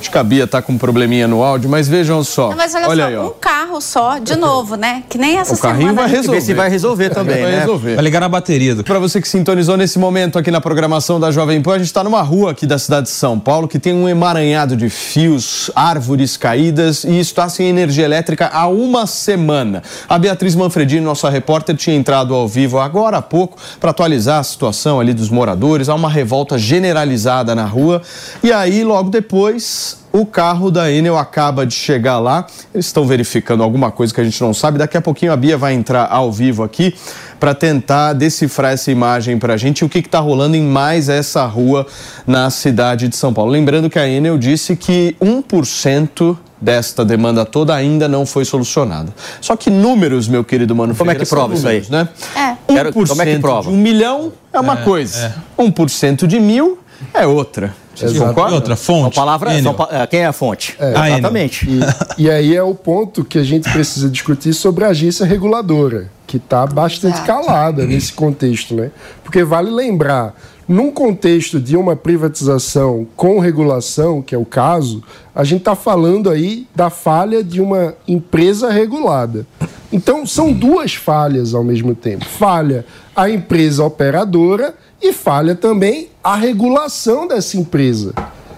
[0.01, 2.49] Acho que a Bia tá com um probleminha no áudio, mas vejam só.
[2.49, 3.27] Não, mas olha, olha só, aí, ó.
[3.27, 5.03] um carro só, de novo, né?
[5.07, 6.07] Que nem essa O carrinho semana.
[6.07, 6.39] vai resolver.
[6.39, 7.59] Ver se vai resolver também, vai né?
[7.59, 7.93] resolver.
[7.93, 11.29] Vai ligar na bateria do Para você que sintonizou nesse momento aqui na programação da
[11.29, 13.93] Jovem Pan, a gente está numa rua aqui da cidade de São Paulo que tem
[13.93, 19.83] um emaranhado de fios, árvores caídas e está sem energia elétrica há uma semana.
[20.09, 24.43] A Beatriz Manfredini, nossa repórter, tinha entrado ao vivo agora há pouco para atualizar a
[24.43, 25.89] situação ali dos moradores.
[25.89, 28.01] Há uma revolta generalizada na rua
[28.43, 32.45] e aí logo depois o carro da Enel acaba de chegar lá.
[32.73, 34.77] Eles estão verificando alguma coisa que a gente não sabe.
[34.77, 36.93] Daqui a pouquinho a Bia vai entrar ao vivo aqui
[37.39, 41.09] para tentar decifrar essa imagem para a gente e o que está rolando em mais
[41.09, 41.85] essa rua
[42.27, 43.51] na cidade de São Paulo.
[43.51, 49.11] Lembrando que a Enel disse que 1% desta demanda toda ainda não foi solucionada.
[49.39, 51.81] Só que números, meu querido Mano Como é que Ferreira, prova isso aí?
[51.81, 52.09] números, Né?
[52.35, 52.71] É.
[52.71, 53.69] 1% Quero- como é que prova?
[53.71, 55.33] de um milhão é uma coisa.
[55.57, 56.77] 1% de mil
[57.13, 57.73] é outra.
[57.95, 58.15] Vocês.
[58.15, 58.55] E concordam?
[58.55, 59.19] outra, fonte.
[59.19, 59.63] Enel.
[59.63, 60.75] são pa- é, quem é a fonte?
[60.79, 61.07] A Enel.
[61.19, 61.67] Exatamente.
[61.69, 66.09] E, e aí é o ponto que a gente precisa discutir sobre a agência reguladora,
[66.25, 68.91] que está bastante calada nesse contexto, né?
[69.23, 70.33] Porque vale lembrar,
[70.67, 75.03] num contexto de uma privatização com regulação, que é o caso,
[75.35, 79.45] a gente está falando aí da falha de uma empresa regulada.
[79.91, 82.23] Então, são duas falhas ao mesmo tempo.
[82.23, 88.13] Falha a empresa operadora e falha também a regulação dessa empresa.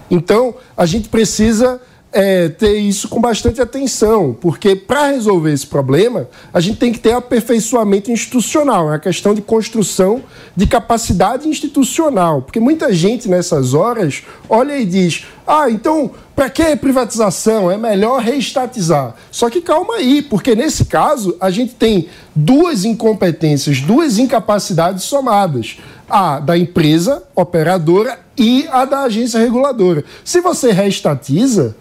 [0.09, 1.81] Então, a gente precisa
[2.13, 6.99] é, ter isso com bastante atenção, porque para resolver esse problema, a gente tem que
[6.99, 10.21] ter aperfeiçoamento institucional, é uma questão de construção
[10.55, 16.75] de capacidade institucional, porque muita gente nessas horas olha e diz: ah, então, para que
[16.75, 17.69] privatização?
[17.69, 19.15] É melhor reestatizar.
[19.31, 25.77] Só que calma aí, porque nesse caso a gente tem duas incompetências, duas incapacidades somadas.
[26.09, 30.03] A da empresa operadora e a da agência reguladora.
[30.23, 31.75] Se você reestatiza,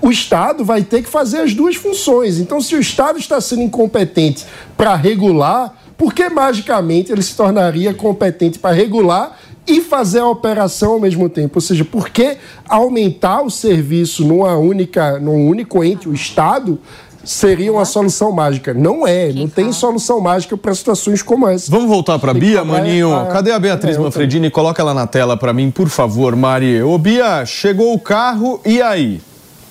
[0.00, 2.38] o Estado vai ter que fazer as duas funções.
[2.38, 4.44] Então, se o Estado está sendo incompetente
[4.76, 10.92] para regular, por que magicamente ele se tornaria competente para regular e fazer a operação
[10.92, 11.52] ao mesmo tempo?
[11.56, 12.36] Ou seja, por que
[12.68, 16.78] aumentar o serviço numa única, num único ente, o Estado,
[17.24, 18.72] seria uma solução mágica?
[18.72, 21.70] Não é, não tem solução mágica para situações como essa.
[21.70, 23.12] Vamos voltar para Bia, Maninho.
[23.14, 24.48] a- Cadê a Beatriz é, Manfredini?
[24.50, 26.80] Coloca ela na tela para mim, por favor, Mari.
[26.82, 29.20] Ô, Bia, chegou o carro e aí?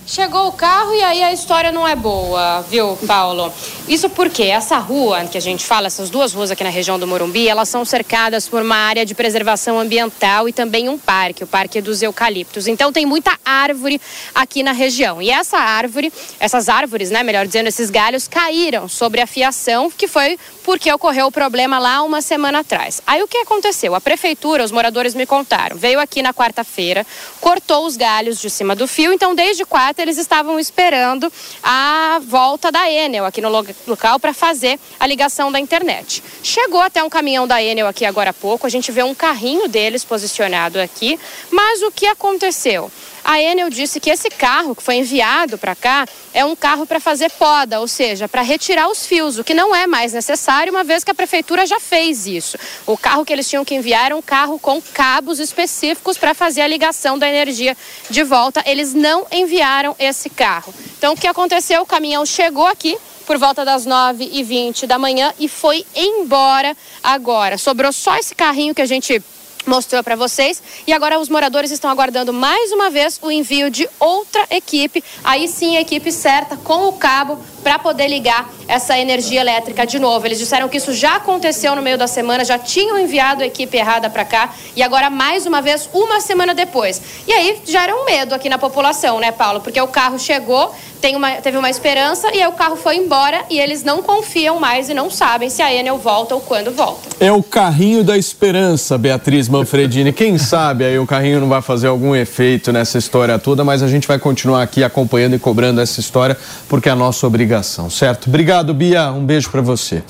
[0.09, 3.53] Chegou o carro e aí a história não é boa, viu, Paulo?
[3.89, 7.05] Isso porque essa rua que a gente fala, essas duas ruas aqui na região do
[7.05, 11.47] Morumbi, elas são cercadas por uma área de preservação ambiental e também um parque, o
[11.47, 12.67] Parque dos Eucaliptos.
[12.67, 13.99] Então tem muita árvore
[14.33, 15.21] aqui na região.
[15.21, 20.07] E essa árvore, essas árvores, né, melhor dizendo, esses galhos caíram sobre a fiação, que
[20.07, 23.01] foi porque ocorreu o problema lá uma semana atrás.
[23.05, 23.93] Aí o que aconteceu?
[23.93, 27.05] A prefeitura, os moradores me contaram, veio aqui na quarta-feira,
[27.41, 31.31] cortou os galhos de cima do fio, então desde quarta eles estavam esperando
[31.63, 36.23] a volta da Enel aqui no lo- local para fazer a ligação da internet.
[36.43, 39.67] Chegou até um caminhão da Enel aqui agora há pouco, a gente vê um carrinho
[39.67, 41.19] deles posicionado aqui,
[41.51, 42.91] mas o que aconteceu?
[43.27, 46.97] A Enel disse que esse carro que foi enviado para cá é um carro para
[46.97, 50.85] fazer poda, ou seja, para retirar os fios, o que não é mais necessário, uma
[50.85, 52.57] vez que a prefeitura já fez isso.
[52.85, 56.61] O carro que eles tinham que enviar era um carro com cabos específicos para fazer
[56.61, 57.75] a ligação da energia
[58.09, 58.63] de volta.
[58.65, 60.73] Eles não enviaram esse carro.
[60.97, 61.81] Então, o que aconteceu?
[61.81, 67.57] O caminhão chegou aqui por volta das 9h20 da manhã e foi embora agora.
[67.57, 69.21] Sobrou só esse carrinho que a gente
[69.69, 70.61] mostrou para vocês.
[70.85, 75.47] E agora os moradores estão aguardando mais uma vez o envio de outra equipe, aí
[75.47, 80.25] sim a equipe certa com o cabo para poder ligar essa energia elétrica de novo.
[80.25, 83.75] Eles disseram que isso já aconteceu no meio da semana, já tinham enviado a equipe
[83.75, 87.01] errada para cá e agora mais uma vez uma semana depois.
[87.27, 89.59] E aí gera um medo aqui na população, né, Paulo?
[89.59, 90.73] Porque o carro chegou,
[91.13, 94.89] uma, teve uma esperança e aí o carro foi embora e eles não confiam mais
[94.89, 97.09] e não sabem se a Enel volta ou quando volta.
[97.19, 100.13] É o carrinho da esperança, Beatriz Manfredini.
[100.13, 103.89] Quem sabe aí o carrinho não vai fazer algum efeito nessa história toda, mas a
[103.89, 106.37] gente vai continuar aqui acompanhando e cobrando essa história,
[106.69, 108.27] porque é a nossa obrigação ligação, certo?
[108.27, 109.11] Obrigado, Bia.
[109.11, 110.03] Um beijo para você.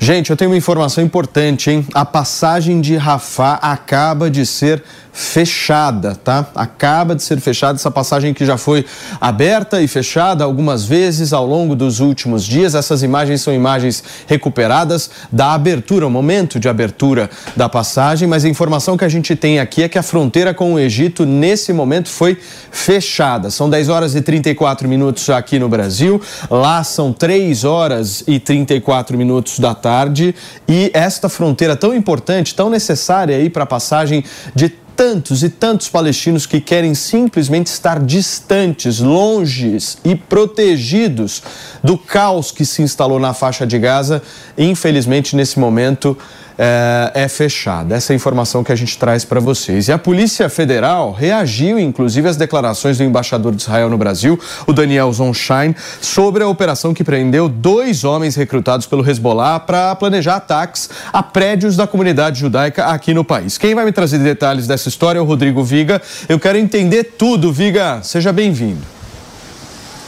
[0.00, 1.86] Gente, eu tenho uma informação importante, hein?
[1.92, 4.82] A passagem de Rafah acaba de ser
[5.14, 6.44] fechada, tá?
[6.56, 8.84] Acaba de ser fechada essa passagem que já foi
[9.20, 12.74] aberta e fechada algumas vezes ao longo dos últimos dias.
[12.74, 18.48] Essas imagens são imagens recuperadas da abertura, o momento de abertura da passagem, mas a
[18.48, 22.08] informação que a gente tem aqui é que a fronteira com o Egito nesse momento
[22.08, 22.36] foi
[22.72, 23.50] fechada.
[23.50, 29.18] São 10 horas e 34 minutos aqui no Brasil, lá são 3 horas e 34
[29.18, 30.34] minutos da tarde.
[30.68, 35.88] E esta fronteira tão importante, tão necessária aí para a passagem de tantos e tantos
[35.88, 41.42] palestinos que querem simplesmente estar distantes, longes e protegidos
[41.82, 44.22] do caos que se instalou na faixa de Gaza,
[44.56, 46.16] infelizmente nesse momento
[46.58, 47.94] é, é fechada.
[47.94, 49.88] Essa é a informação que a gente traz para vocês.
[49.88, 54.72] E a Polícia Federal reagiu, inclusive, às declarações do embaixador de Israel no Brasil, o
[54.72, 60.90] Daniel Zonshine, sobre a operação que prendeu dois homens recrutados pelo Hezbollah para planejar ataques
[61.12, 63.58] a prédios da comunidade judaica aqui no país.
[63.58, 66.00] Quem vai me trazer detalhes dessa história é o Rodrigo Viga.
[66.28, 68.00] Eu quero entender tudo, Viga.
[68.02, 68.94] Seja bem-vindo.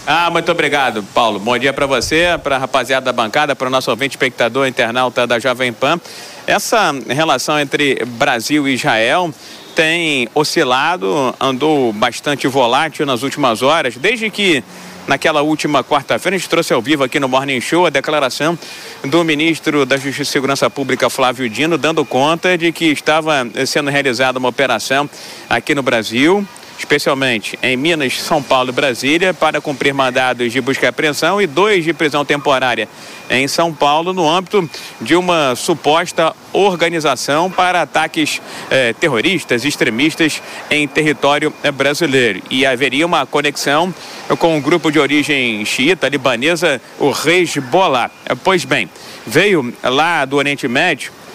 [0.08, 1.40] Ah, muito obrigado, Paulo.
[1.40, 5.26] Bom dia para você, para a rapaziada da bancada, para o nosso ouvinte espectador internauta
[5.26, 6.00] da Jovem Pan.
[6.46, 9.34] Essa relação entre Brasil e Israel
[9.74, 14.62] tem oscilado, andou bastante volátil nas últimas horas, desde que
[15.08, 18.56] naquela última quarta-feira a gente trouxe ao vivo aqui no Morning Show a declaração
[19.04, 23.90] do ministro da Justiça e Segurança Pública, Flávio Dino, dando conta de que estava sendo
[23.90, 25.10] realizada uma operação
[25.50, 26.46] aqui no Brasil
[26.78, 31.46] especialmente em Minas, São Paulo e Brasília, para cumprir mandados de busca e apreensão e
[31.46, 32.88] dois de prisão temporária
[33.28, 34.68] em São Paulo, no âmbito
[35.00, 42.42] de uma suposta organização para ataques eh, terroristas, extremistas em território eh, brasileiro.
[42.50, 43.92] E haveria uma conexão
[44.38, 48.10] com o um grupo de origem xiita libanesa, o Hezbollah.
[48.44, 48.88] Pois bem,
[49.26, 51.25] veio lá do Oriente Médio eh,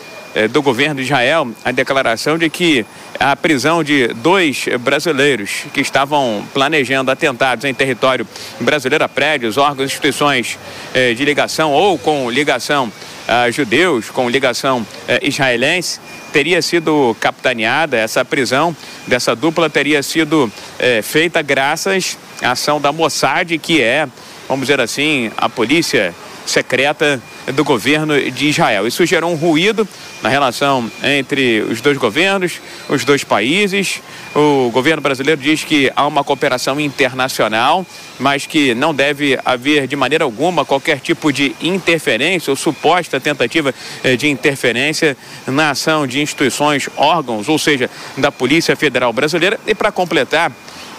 [0.51, 2.85] do governo de Israel a declaração de que
[3.19, 8.27] a prisão de dois brasileiros que estavam planejando atentados em território
[8.59, 10.57] brasileiro a prédios, órgãos, instituições
[10.93, 12.91] eh, de ligação ou com ligação
[13.27, 15.99] a judeus, com ligação eh, israelense,
[16.33, 18.75] teria sido capitaneada, essa prisão
[19.05, 20.49] dessa dupla teria sido
[21.03, 24.07] feita graças à ação da Mossad, que é,
[24.47, 26.15] vamos dizer assim, a polícia
[26.45, 27.21] secreta
[27.53, 28.87] do governo de Israel.
[28.87, 29.87] Isso gerou um ruído
[30.21, 34.01] na relação entre os dois governos, os dois países.
[34.35, 37.85] O governo brasileiro diz que há uma cooperação internacional,
[38.19, 43.73] mas que não deve haver de maneira alguma qualquer tipo de interferência ou suposta tentativa
[44.03, 45.17] eh, de interferência
[45.47, 49.59] na ação de instituições, órgãos, ou seja, da Polícia Federal Brasileira.
[49.67, 50.51] E para completar,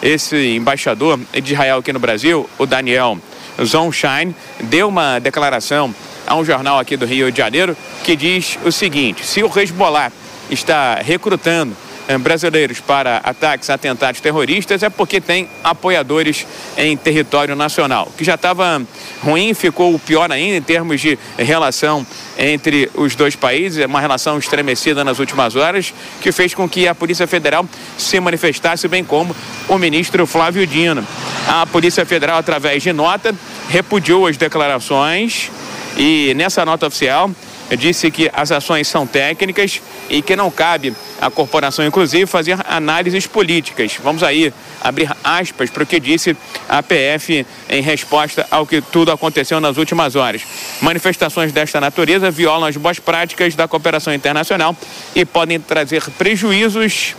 [0.03, 3.19] esse embaixador de Israel aqui no Brasil, o Daniel
[3.63, 5.95] Zonshine, deu uma declaração
[6.27, 10.13] a um jornal aqui do Rio de Janeiro que diz o seguinte: se o Hezbollah
[10.51, 11.77] está recrutando
[12.21, 16.47] brasileiros para ataques, atentados terroristas, é porque tem apoiadores
[16.77, 18.09] em território nacional.
[18.13, 18.83] O que já estava
[19.23, 22.07] ruim, ficou pior ainda em termos de relação
[22.39, 26.95] entre os dois países, uma relação estremecida nas últimas horas, que fez com que a
[26.95, 29.35] Polícia Federal se manifestasse, bem como
[29.69, 31.07] o ministro Flávio Dino.
[31.49, 33.35] A Polícia Federal, através de nota,
[33.69, 35.51] repudiou as declarações
[35.97, 37.31] e nessa nota oficial
[37.77, 43.27] disse que as ações são técnicas e que não cabe à corporação, inclusive, fazer análises
[43.27, 43.99] políticas.
[44.03, 46.37] Vamos aí abrir aspas para o que disse
[46.69, 50.43] a PF em resposta ao que tudo aconteceu nas últimas horas.
[50.81, 54.77] Manifestações desta natureza violam as boas práticas da cooperação internacional
[55.15, 57.15] e podem trazer prejuízos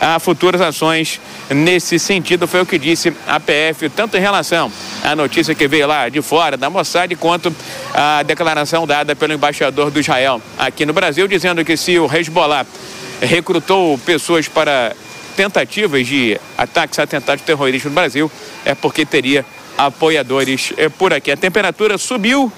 [0.00, 1.20] a futuras ações
[1.50, 4.72] nesse sentido, foi o que disse a PF, tanto em relação
[5.04, 7.54] à notícia que veio lá de fora da Mossad, quanto
[7.92, 12.66] a declaração dada pelo embaixador do Israel aqui no Brasil, dizendo que se o Hezbollah
[13.20, 14.96] recrutou pessoas para
[15.36, 18.30] tentativas de ataques, atentados terroristas no Brasil,
[18.64, 19.44] é porque teria
[19.76, 21.30] apoiadores é, por aqui.
[21.30, 22.50] A temperatura subiu,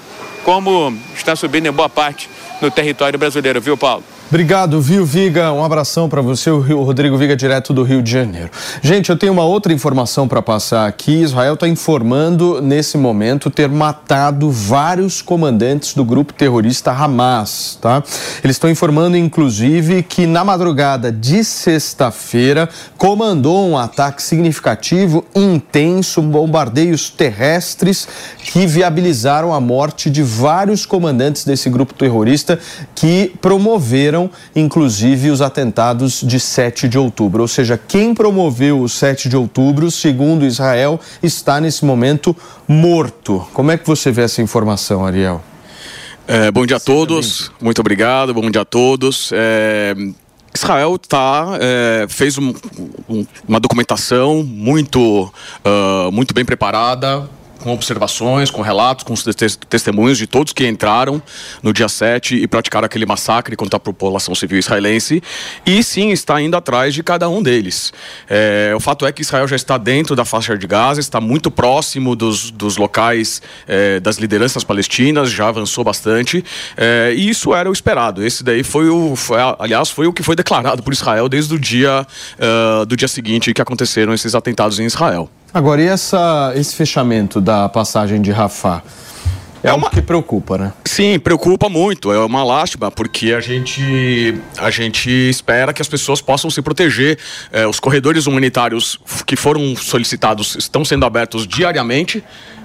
[0.43, 2.29] como está subindo em boa parte
[2.61, 4.03] no território brasileiro, viu, Paulo?
[4.33, 5.53] Obrigado, viu, Viga?
[5.53, 8.49] Um abração para você, o Rodrigo Viga, direto do Rio de Janeiro.
[8.81, 11.21] Gente, eu tenho uma outra informação para passar aqui.
[11.21, 18.01] Israel está informando, nesse momento, ter matado vários comandantes do grupo terrorista Hamas, tá?
[18.43, 22.67] Eles estão informando, inclusive, que na madrugada de sexta-feira
[22.97, 28.07] comandou um ataque significativo, intenso, bombardeios terrestres
[28.39, 32.57] que viabilizaram a morte de vários comandantes desse grupo terrorista
[32.95, 34.22] que promoveram
[34.55, 37.41] inclusive, os atentados de 7 de outubro.
[37.41, 42.35] Ou seja, quem promoveu o 7 de outubro, segundo Israel, está nesse momento
[42.67, 43.45] morto.
[43.53, 45.41] Como é que você vê essa informação, Ariel?
[46.27, 49.29] É, bom dia a todos, muito obrigado, bom dia a todos.
[49.33, 49.93] É,
[50.55, 52.53] Israel tá, é, fez um,
[53.09, 55.23] um, uma documentação muito,
[55.65, 57.27] uh, muito bem preparada,
[57.63, 59.13] com observações, com relatos, com
[59.69, 61.21] testemunhos de todos que entraram
[61.61, 65.23] no dia 7 e praticaram aquele massacre contra a população civil israelense.
[65.65, 67.93] E sim, está indo atrás de cada um deles.
[68.29, 71.49] É, o fato é que Israel já está dentro da faixa de Gaza, está muito
[71.49, 76.43] próximo dos, dos locais é, das lideranças palestinas, já avançou bastante.
[76.75, 78.25] É, e isso era o esperado.
[78.25, 79.15] Esse daí foi o.
[79.15, 82.05] Foi, aliás, foi o que foi declarado por Israel desde o dia,
[82.37, 85.29] uh, do dia seguinte que aconteceram esses atentados em Israel.
[85.53, 88.81] Agora, e essa, esse fechamento da passagem de Rafah?
[89.63, 90.73] É, é uma que preocupa, né?
[90.83, 92.11] Sim, preocupa muito.
[92.11, 97.19] É uma lástima, porque a gente, a gente espera que as pessoas possam se proteger.
[97.51, 102.23] É, os corredores humanitários que foram solicitados estão sendo abertos diariamente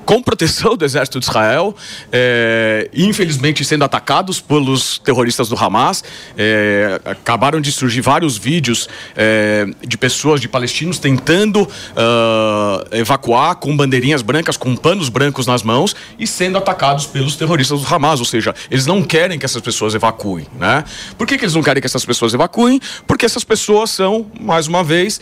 [0.09, 1.77] com proteção do exército de Israel,
[2.11, 6.03] é, infelizmente sendo atacados pelos terroristas do Hamas.
[6.35, 13.77] É, acabaram de surgir vários vídeos é, de pessoas, de palestinos, tentando uh, evacuar com
[13.77, 18.19] bandeirinhas brancas, com panos brancos nas mãos e sendo atacados pelos terroristas do Hamas.
[18.19, 20.47] Ou seja, eles não querem que essas pessoas evacuem.
[20.59, 20.85] Né?
[21.19, 22.81] Por que, que eles não querem que essas pessoas evacuem?
[23.07, 25.21] Porque essas pessoas são, mais uma vez,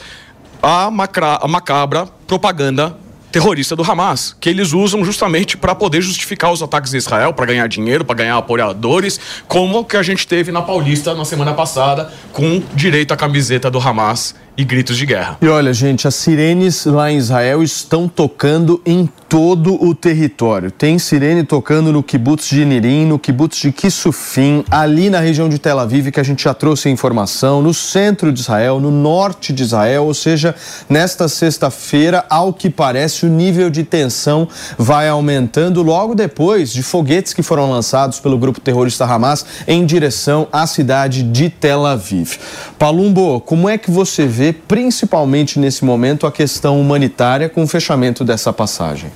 [0.63, 3.05] a, macra, a macabra propaganda
[3.37, 7.45] terrorista do Hamas, que eles usam justamente para poder justificar os ataques de Israel, para
[7.45, 12.11] ganhar dinheiro, para ganhar apoiadores, como que a gente teve na Paulista na semana passada,
[12.33, 15.37] com direito à camiseta do Hamas e gritos de guerra.
[15.41, 20.71] E olha, gente, as sirenes lá em Israel estão tocando em todo o território.
[20.71, 25.59] Tem sirene tocando no kibbutz de Nirim, no kibbutz de Kisufim, ali na região de
[25.59, 29.63] Tel Aviv, que a gente já trouxe informação, no centro de Israel, no norte de
[29.63, 30.55] Israel, ou seja,
[30.89, 34.49] nesta sexta-feira, ao que parece, o nível de tensão
[34.79, 40.47] vai aumentando logo depois de foguetes que foram lançados pelo grupo terrorista Hamas em direção
[40.53, 42.39] à cidade de Tel Aviv.
[42.79, 48.25] Palumbo, como é que você vê principalmente nesse momento, a questão humanitária com o fechamento
[48.25, 49.11] dessa passagem?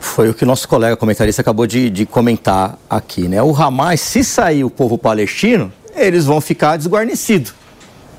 [0.00, 3.42] Foi o que nosso colega comentarista acabou de, de comentar aqui, né?
[3.42, 7.54] O Hamas, se sair o povo palestino, eles vão ficar desguarnecidos.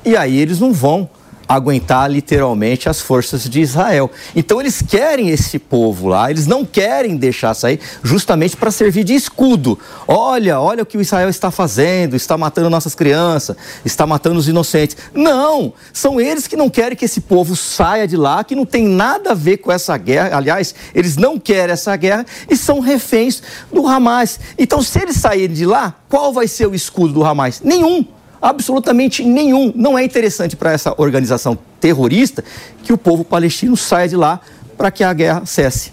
[0.04, 1.08] E aí eles não vão
[1.48, 4.10] aguentar literalmente as forças de Israel.
[4.34, 9.14] Então eles querem esse povo lá, eles não querem deixar sair justamente para servir de
[9.14, 9.78] escudo.
[10.06, 14.48] Olha, olha o que o Israel está fazendo, está matando nossas crianças, está matando os
[14.48, 14.96] inocentes.
[15.12, 18.86] Não, são eles que não querem que esse povo saia de lá, que não tem
[18.86, 20.36] nada a ver com essa guerra.
[20.36, 23.42] Aliás, eles não querem essa guerra e são reféns
[23.72, 24.40] do Hamas.
[24.58, 27.60] Então, se eles saírem de lá, qual vai ser o escudo do Hamas?
[27.60, 28.04] Nenhum
[28.44, 29.72] absolutamente nenhum.
[29.74, 32.44] Não é interessante para essa organização terrorista
[32.82, 34.38] que o povo palestino saia de lá
[34.76, 35.92] para que a guerra cesse.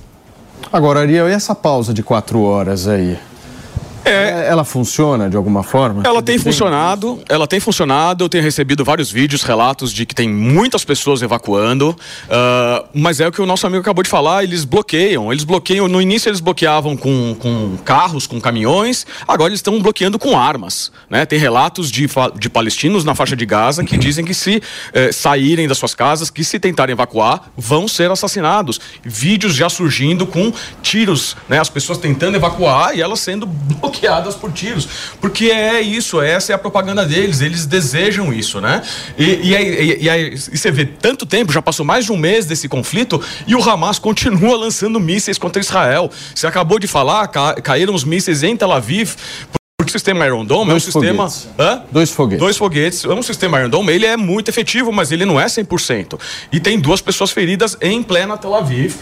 [0.72, 3.18] Agora, Ariel, e essa pausa de quatro horas aí?
[4.04, 6.04] É, ela funciona de alguma forma?
[6.06, 8.24] Ela tem funcionado, ela tem funcionado.
[8.24, 11.92] Eu tenho recebido vários vídeos, relatos de que tem muitas pessoas evacuando.
[11.92, 15.32] Uh, mas é o que o nosso amigo acabou de falar: eles bloqueiam.
[15.32, 15.88] Eles bloqueiam.
[15.88, 19.06] No início eles bloqueavam com, com carros, com caminhões.
[19.28, 20.92] Agora eles estão bloqueando com armas.
[21.10, 21.26] Né?
[21.26, 22.08] Tem relatos de,
[22.40, 24.62] de palestinos na faixa de Gaza que dizem que se
[24.94, 28.80] eh, saírem das suas casas, que se tentarem evacuar, vão ser assassinados.
[29.04, 31.60] Vídeos já surgindo com tiros, né?
[31.60, 34.88] As pessoas tentando evacuar e elas sendo bloqueadas bloqueadas por tiros.
[35.20, 38.82] Porque é isso, essa é a propaganda deles, eles desejam isso, né?
[39.18, 42.18] E, e, aí, e, aí, e você vê tanto tempo, já passou mais de um
[42.18, 46.10] mês desse conflito e o Hamas continua lançando mísseis contra Israel.
[46.34, 49.16] Você acabou de falar, ca, caíram os mísseis em Tel Aviv.
[49.78, 51.28] Porque o sistema Iron Dome Dois é um sistema.
[51.58, 51.82] Hã?
[51.92, 52.40] Dois foguetes.
[52.40, 53.04] Dois foguetes.
[53.04, 56.20] É um sistema Iron Dome, ele é muito efetivo, mas ele não é 100%.
[56.52, 58.96] E tem duas pessoas feridas em plena Tel Aviv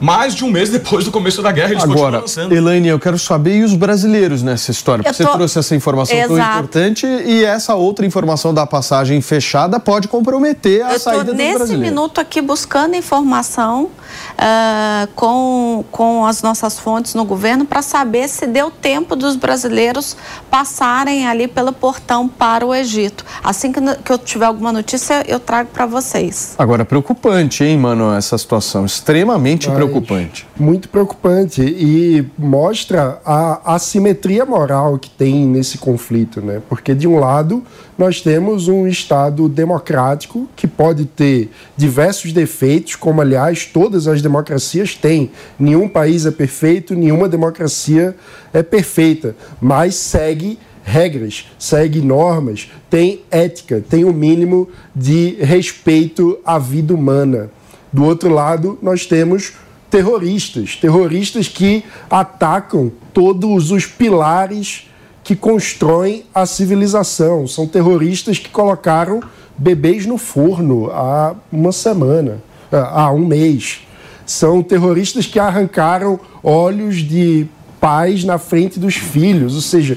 [0.00, 2.54] mais de um mês depois do começo da guerra, eles Agora, lançando.
[2.54, 5.02] Elaine, eu quero saber e os brasileiros nessa história?
[5.02, 5.30] Porque tô...
[5.30, 6.34] você trouxe essa informação Exato.
[6.34, 11.34] tão importante e essa outra informação da passagem fechada pode comprometer a eu saída dos
[11.34, 11.70] brasileiros.
[11.70, 18.28] nesse minuto aqui buscando informação uh, com, com as nossas fontes no governo para saber
[18.28, 20.16] se deu tempo dos brasileiros
[20.50, 23.24] passarem ali pelo portão para o Egito.
[23.42, 26.54] Assim que, que eu tiver alguma notícia, eu trago para vocês.
[26.58, 28.84] Agora, preocupante, hein, mano, essa situação.
[28.84, 30.46] Extremamente preocupante preocupante.
[30.58, 36.62] Muito preocupante e mostra a assimetria moral que tem nesse conflito, né?
[36.68, 37.62] Porque de um lado
[37.98, 44.94] nós temos um Estado democrático que pode ter diversos defeitos, como aliás todas as democracias
[44.94, 45.30] têm.
[45.58, 48.14] Nenhum país é perfeito, nenhuma democracia
[48.52, 56.38] é perfeita, mas segue regras, segue normas, tem ética, tem o um mínimo de respeito
[56.44, 57.50] à vida humana.
[57.92, 59.54] Do outro lado, nós temos
[59.96, 64.90] terroristas, terroristas que atacam todos os pilares
[65.24, 67.46] que constroem a civilização.
[67.46, 69.22] São terroristas que colocaram
[69.56, 73.86] bebês no forno há uma semana, há um mês.
[74.26, 77.46] São terroristas que arrancaram olhos de
[77.80, 79.54] pais na frente dos filhos.
[79.54, 79.96] Ou seja,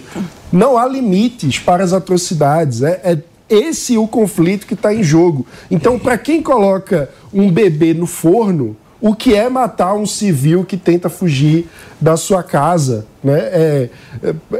[0.50, 2.84] não há limites para as atrocidades.
[2.84, 3.18] É, é
[3.50, 5.46] esse o conflito que está em jogo.
[5.70, 10.78] Então, para quem coloca um bebê no forno, o que é matar um civil que
[10.78, 11.68] tenta fugir
[12.00, 13.06] da sua casa?
[13.24, 13.40] Né?
[13.40, 13.90] É,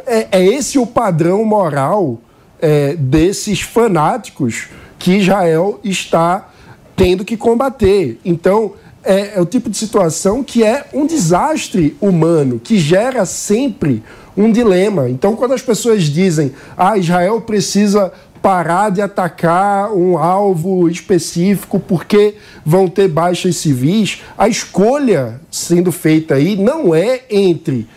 [0.06, 2.20] é, é esse o padrão moral
[2.62, 4.68] é, desses fanáticos
[4.98, 6.50] que Israel está
[6.96, 8.20] tendo que combater.
[8.26, 8.74] Então,
[9.04, 14.04] é, é, o tipo de situação que é um desastre humano, que gera sempre
[14.36, 15.10] um dilema.
[15.10, 18.12] Então, quando as pessoas dizem, ah, Israel precisa
[18.42, 22.36] parar de atacar um alvo específico porque
[22.66, 27.88] vão ter baixas civis, a escolha sendo feita aí não é entre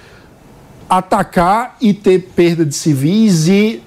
[0.88, 3.82] atacar e ter perda de civis e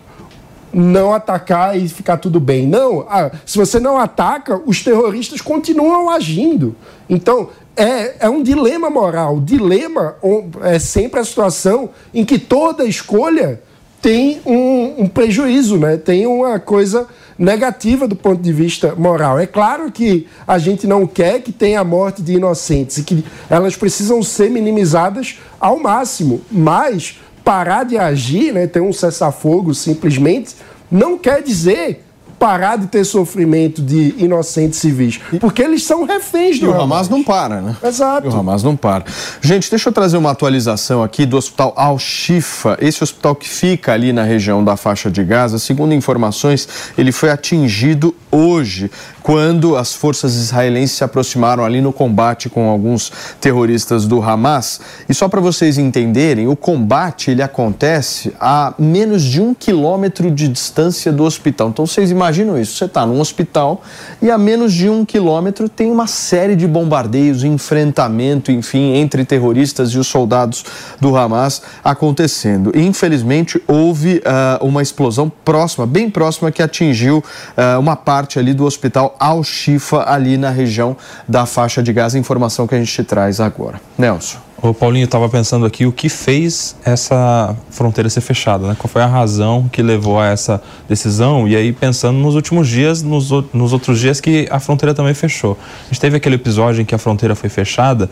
[0.74, 2.68] não atacar e ficar tudo bem.
[2.68, 6.76] Não, ah, se você não ataca, os terroristas continuam agindo.
[7.10, 9.40] Então, é, é um dilema moral.
[9.40, 10.16] Dilema
[10.64, 13.62] é sempre a situação em que toda escolha
[14.06, 15.98] tem um, um prejuízo, né?
[15.98, 17.08] tem uma coisa
[17.40, 19.40] negativa do ponto de vista moral.
[19.40, 23.26] É claro que a gente não quer que tenha a morte de inocentes e que
[23.50, 30.56] elas precisam ser minimizadas ao máximo, mas parar de agir, né, ter um cessar-fogo simplesmente,
[30.92, 32.05] não quer dizer
[32.40, 35.20] parar de ter sofrimento de inocentes civis.
[35.40, 37.10] Porque eles são reféns do e o Hamas.
[37.10, 37.76] não para, né?
[37.84, 38.28] Exato.
[38.28, 39.06] E o Hamas não para.
[39.42, 42.78] Gente, deixa eu trazer uma atualização aqui do Hospital Al-Shifa.
[42.82, 46.68] Esse hospital que fica ali na região da faixa de Gaza, segundo informações,
[46.98, 48.92] ele foi atingido hoje
[49.24, 53.12] quando as forças israelenses se aproximaram ali no combate com alguns
[53.42, 54.80] terroristas do Hamas.
[55.10, 60.48] E só para vocês entenderem, o combate ele acontece a menos de um quilômetro de
[60.48, 61.70] distância do hospital.
[61.70, 62.78] Então vocês imaginam isso?
[62.78, 63.82] Você está num hospital
[64.22, 69.90] e a menos de um quilômetro tem uma série de bombardeios, enfrentamento, enfim, entre terroristas
[69.90, 70.64] e os soldados
[71.00, 72.72] do Hamas acontecendo.
[72.76, 77.24] E, infelizmente houve uh, uma explosão próxima, bem próxima, que atingiu
[77.58, 80.96] uh, uma parte ali do hospital ao Chifa, ali na região
[81.28, 82.18] da faixa de Gaza.
[82.18, 83.80] Informação que a gente traz agora.
[83.98, 84.40] Nelson.
[84.62, 88.76] O Paulinho estava pensando aqui o que fez essa fronteira ser fechada, né?
[88.78, 91.48] Qual foi a razão que levou a essa decisão?
[91.48, 95.58] E aí pensando nos últimos dias, nos, nos outros dias que a fronteira também fechou.
[95.84, 98.10] A gente teve aquele episódio em que a fronteira foi fechada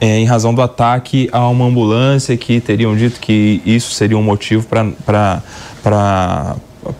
[0.00, 4.22] é, em razão do ataque a uma ambulância que teriam dito que isso seria um
[4.22, 5.42] motivo para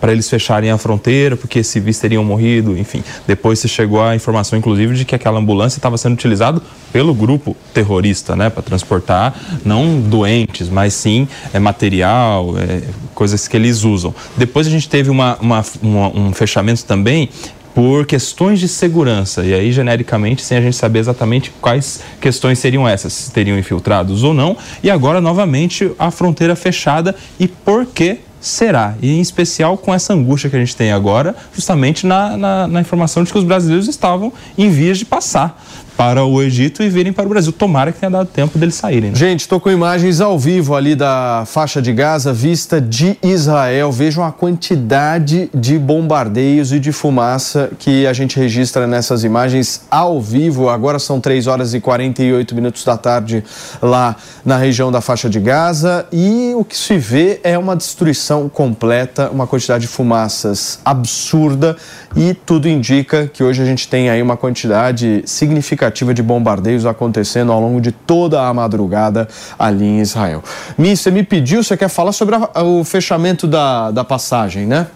[0.01, 3.03] para eles fecharem a fronteira, porque civis teriam morrido, enfim.
[3.27, 6.61] Depois se chegou a informação, inclusive, de que aquela ambulância estava sendo utilizada
[6.93, 9.35] pelo grupo terrorista, né, para transportar
[9.65, 12.83] não doentes, mas sim é, material, é,
[13.15, 14.15] coisas que eles usam.
[14.37, 17.29] Depois a gente teve uma, uma, uma, um fechamento também
[17.77, 19.45] por questões de segurança.
[19.45, 24.23] E aí, genericamente, sem a gente saber exatamente quais questões seriam essas, se teriam infiltrados
[24.23, 24.57] ou não.
[24.83, 27.15] E agora, novamente, a fronteira fechada.
[27.39, 28.95] E por que será.
[29.03, 32.81] E em especial com essa angústia que a gente tem agora, justamente na, na, na
[32.81, 35.63] informação de que os brasileiros estavam em vias de passar
[35.97, 37.53] para o Egito e virem para o Brasil.
[37.53, 39.11] Tomara que tenha dado tempo deles saírem.
[39.11, 39.17] Né?
[39.17, 43.91] Gente, estou com imagens ao vivo ali da faixa de Gaza, vista de Israel.
[43.91, 50.21] Vejam a quantidade de bombardeios e de fumaça que a gente registra nessas imagens ao
[50.21, 50.69] vivo.
[50.69, 53.43] Agora são 3 horas e 48 minutos da tarde
[53.81, 58.49] lá na região da faixa de Gaza e o que se vê é uma destruição
[58.49, 61.77] completa, uma quantidade de fumaças absurda
[62.15, 67.53] e tudo indica que hoje a gente tem aí uma quantidade significativa de bombardeios acontecendo
[67.53, 69.29] ao longo de toda a madrugada
[69.59, 70.43] ali em Israel.
[70.77, 74.87] Mi, você me pediu, você quer falar sobre a, o fechamento da, da passagem, né?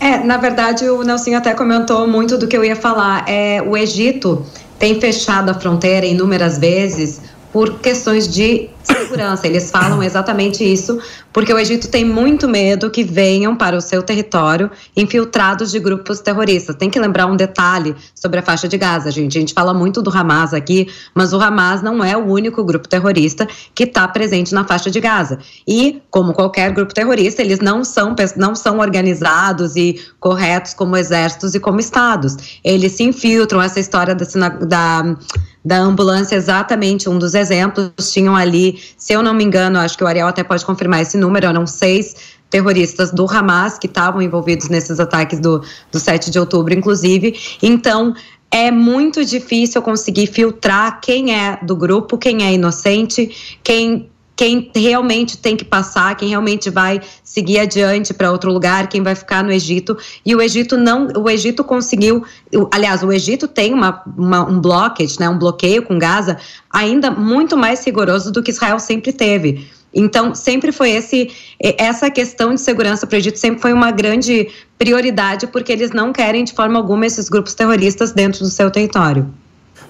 [0.00, 3.24] É, na verdade, o Nelson até comentou muito do que eu ia falar.
[3.28, 4.44] É, o Egito
[4.78, 7.20] tem fechado a fronteira inúmeras vezes
[7.52, 9.46] por questões de segurança.
[9.46, 10.98] Eles falam exatamente isso,
[11.32, 16.20] porque o Egito tem muito medo que venham para o seu território infiltrados de grupos
[16.20, 16.76] terroristas.
[16.76, 19.36] Tem que lembrar um detalhe sobre a faixa de Gaza, gente.
[19.36, 22.88] A gente fala muito do Hamas aqui, mas o Hamas não é o único grupo
[22.88, 25.38] terrorista que está presente na faixa de Gaza.
[25.66, 31.54] E, como qualquer grupo terrorista, eles não são, não são organizados e corretos como exércitos
[31.54, 32.60] e como estados.
[32.62, 33.62] Eles se infiltram.
[33.64, 35.16] Essa história da, da
[35.64, 38.12] da ambulância, exatamente um dos exemplos.
[38.12, 41.16] Tinham ali, se eu não me engano, acho que o Ariel até pode confirmar esse
[41.16, 42.14] número, eram seis
[42.50, 47.34] terroristas do Hamas que estavam envolvidos nesses ataques do, do 7 de outubro, inclusive.
[47.60, 48.14] Então,
[48.50, 55.38] é muito difícil conseguir filtrar quem é do grupo, quem é inocente, quem quem realmente
[55.38, 59.52] tem que passar, quem realmente vai seguir adiante para outro lugar, quem vai ficar no
[59.52, 59.96] Egito.
[60.26, 62.24] E o Egito não, o Egito conseguiu,
[62.72, 66.36] aliás, o Egito tem uma, uma, um blockage, né, um bloqueio com Gaza
[66.70, 69.68] ainda muito mais rigoroso do que Israel sempre teve.
[69.94, 71.30] Então, sempre foi esse,
[71.60, 76.12] essa questão de segurança para o Egito sempre foi uma grande prioridade, porque eles não
[76.12, 79.32] querem de forma alguma esses grupos terroristas dentro do seu território.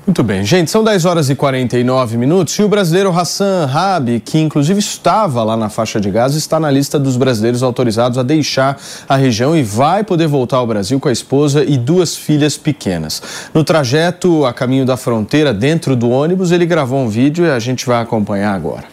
[0.06, 4.38] Muito bem, gente, são 10 horas e 49 minutos e o brasileiro Hassan Rabi, que
[4.38, 8.78] inclusive estava lá na faixa de Gaza, está na lista dos brasileiros autorizados a deixar
[9.08, 13.22] a região e vai poder voltar ao Brasil com a esposa e duas filhas pequenas.
[13.54, 17.58] No trajeto a caminho da fronteira, dentro do ônibus, ele gravou um vídeo e a
[17.58, 18.84] gente vai acompanhar agora.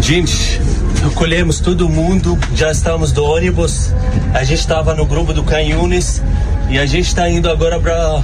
[0.00, 0.60] Gente,
[1.04, 3.92] recolhemos todo mundo, já estamos do ônibus,
[4.34, 6.20] a gente estava no grupo do Canhunes
[6.68, 8.20] e a gente está indo agora para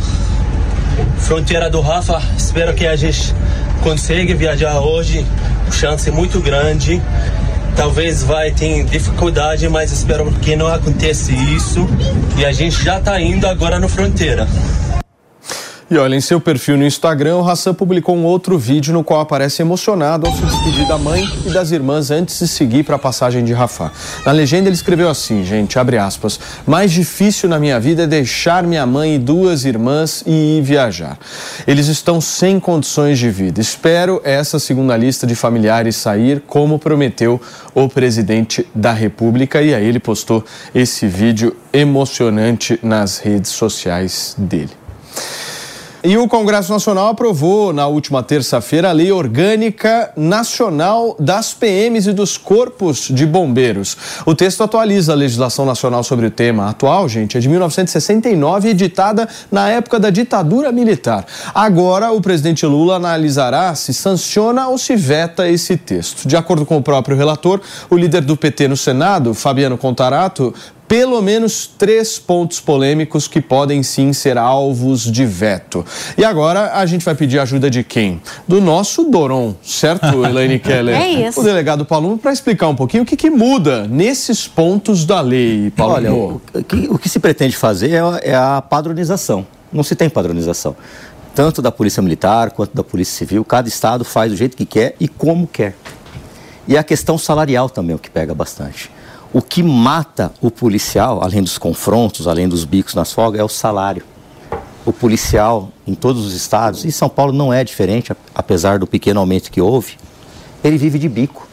[1.18, 2.20] fronteira do Rafa.
[2.36, 3.34] Espero que a gente
[3.82, 5.26] consiga viajar hoje.
[5.70, 7.00] Chance muito grande.
[7.76, 11.86] Talvez vai ter dificuldade, mas espero que não aconteça isso.
[12.38, 14.48] E a gente já está indo agora na fronteira.
[15.88, 19.20] E olha, em seu perfil no Instagram, o Hassan publicou um outro vídeo no qual
[19.20, 22.98] aparece emocionado ao se despedir da mãe e das irmãs antes de seguir para a
[22.98, 23.92] passagem de Rafah.
[24.24, 28.64] Na legenda ele escreveu assim, gente, abre aspas, mais difícil na minha vida é deixar
[28.64, 31.16] minha mãe e duas irmãs e ir viajar.
[31.68, 33.60] Eles estão sem condições de vida.
[33.60, 37.40] Espero essa segunda lista de familiares sair como prometeu
[37.72, 44.85] o presidente da República e aí ele postou esse vídeo emocionante nas redes sociais dele.
[46.08, 52.12] E o Congresso Nacional aprovou na última terça-feira a Lei Orgânica Nacional das PMs e
[52.12, 53.96] dos Corpos de Bombeiros.
[54.24, 56.68] O texto atualiza a legislação nacional sobre o tema.
[56.70, 61.26] atual, gente, é de 1969 editada na época da ditadura militar.
[61.52, 66.28] Agora, o presidente Lula analisará se sanciona ou se veta esse texto.
[66.28, 70.54] De acordo com o próprio relator, o líder do PT no Senado, Fabiano Contarato,
[70.88, 75.84] pelo menos três pontos polêmicos que podem sim ser alvos de veto.
[76.16, 78.20] E agora a gente vai pedir ajuda de quem?
[78.46, 80.96] Do nosso Doron, certo, Elaine Keller?
[80.96, 81.40] É isso.
[81.40, 85.72] O delegado Paulo, para explicar um pouquinho o que, que, muda nesses pontos da lei,
[85.76, 85.94] Paulo.
[85.94, 89.46] Olha, o, o, que, o que se pretende fazer é, é a padronização.
[89.72, 90.76] Não se tem padronização.
[91.34, 94.96] Tanto da Polícia Militar quanto da Polícia Civil, cada estado faz do jeito que quer
[94.98, 95.74] e como quer.
[96.66, 98.90] E a questão salarial também é o que pega bastante.
[99.36, 103.50] O que mata o policial, além dos confrontos, além dos bicos nas folgas, é o
[103.50, 104.02] salário.
[104.82, 109.20] O policial em todos os estados, e São Paulo não é diferente, apesar do pequeno
[109.20, 109.98] aumento que houve,
[110.64, 111.46] ele vive de bico.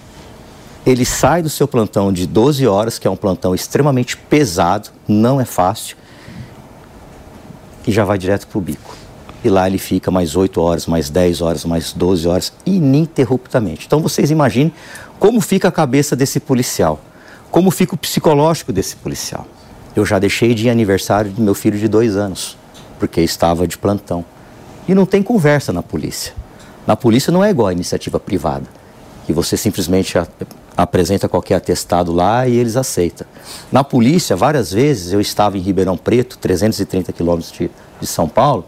[0.85, 5.41] Ele sai do seu plantão de 12 horas, que é um plantão extremamente pesado, não
[5.41, 5.97] é fácil,
[7.85, 8.95] e já vai direto para o bico.
[9.43, 13.87] E lá ele fica mais 8 horas, mais 10 horas, mais 12 horas, ininterruptamente.
[13.87, 14.71] Então vocês imaginem
[15.19, 17.01] como fica a cabeça desse policial
[17.53, 19.45] como fica o psicológico desse policial?
[19.95, 22.57] Eu já deixei de aniversário de meu filho de dois anos,
[22.97, 24.25] porque estava de plantão.
[24.87, 26.33] E não tem conversa na polícia.
[26.87, 28.65] Na polícia não é igual a iniciativa privada,
[29.27, 30.15] que você simplesmente
[30.75, 33.27] apresenta qualquer atestado lá e eles aceitam.
[33.71, 37.69] Na polícia, várias vezes eu estava em Ribeirão Preto, 330 quilômetros de,
[38.01, 38.65] de São Paulo,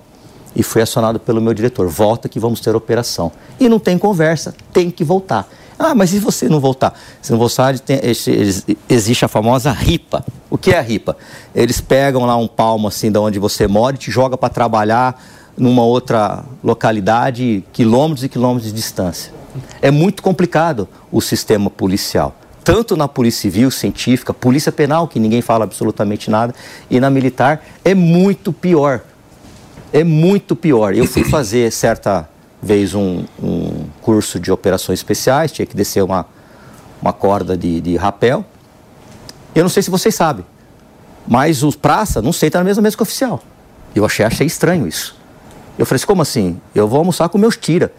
[0.56, 3.32] e fui acionado pelo meu diretor: volta que vamos ter operação.
[3.60, 5.50] E não tem conversa, tem que voltar.
[5.78, 6.98] Ah, mas e você não voltar?
[7.22, 8.00] Se não voltar, tem,
[8.90, 10.26] existe a famosa ripa.
[10.50, 11.18] O que é a ripa?
[11.54, 15.22] Eles pegam lá um palmo assim de onde você mora e te joga para trabalhar
[15.58, 19.34] numa outra localidade, quilômetros e quilômetros de distância.
[19.82, 22.36] É muito complicado o sistema policial.
[22.64, 26.54] Tanto na polícia civil, científica, polícia penal, que ninguém fala absolutamente nada,
[26.90, 29.02] e na militar, é muito pior.
[29.94, 30.96] É muito pior.
[30.96, 32.28] Eu fui fazer certa
[32.62, 36.26] vez um, um curso de operações especiais, tinha que descer uma,
[37.02, 38.46] uma corda de, de rapel.
[39.54, 40.46] Eu não sei se vocês sabem,
[41.28, 43.42] mas os praça não sentam na mesma mesa que o oficial.
[43.94, 45.16] Eu achei, achei estranho isso.
[45.78, 46.62] Eu falei assim, como assim?
[46.74, 47.92] Eu vou almoçar com meus tira.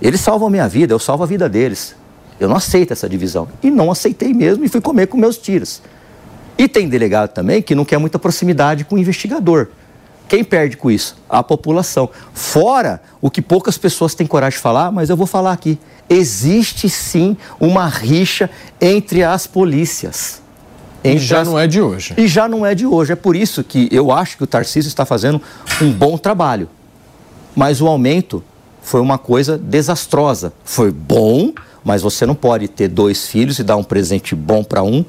[0.00, 1.94] Eles salvam a minha vida, eu salvo a vida deles.
[2.38, 3.48] Eu não aceito essa divisão.
[3.62, 5.82] E não aceitei mesmo e fui comer com meus tiras.
[6.56, 9.68] E tem delegado também que não quer muita proximidade com o investigador.
[10.28, 11.16] Quem perde com isso?
[11.28, 12.10] A população.
[12.34, 15.78] Fora o que poucas pessoas têm coragem de falar, mas eu vou falar aqui.
[16.08, 18.50] Existe sim uma rixa
[18.80, 20.42] entre as polícias.
[21.02, 21.48] Entre e já as...
[21.48, 22.14] não é de hoje.
[22.16, 23.12] E já não é de hoje.
[23.12, 25.40] É por isso que eu acho que o Tarcísio está fazendo
[25.80, 26.68] um bom trabalho.
[27.56, 28.44] Mas o aumento
[28.82, 30.52] foi uma coisa desastrosa.
[30.64, 31.52] Foi bom,
[31.82, 35.04] mas você não pode ter dois filhos e dar um presente bom para um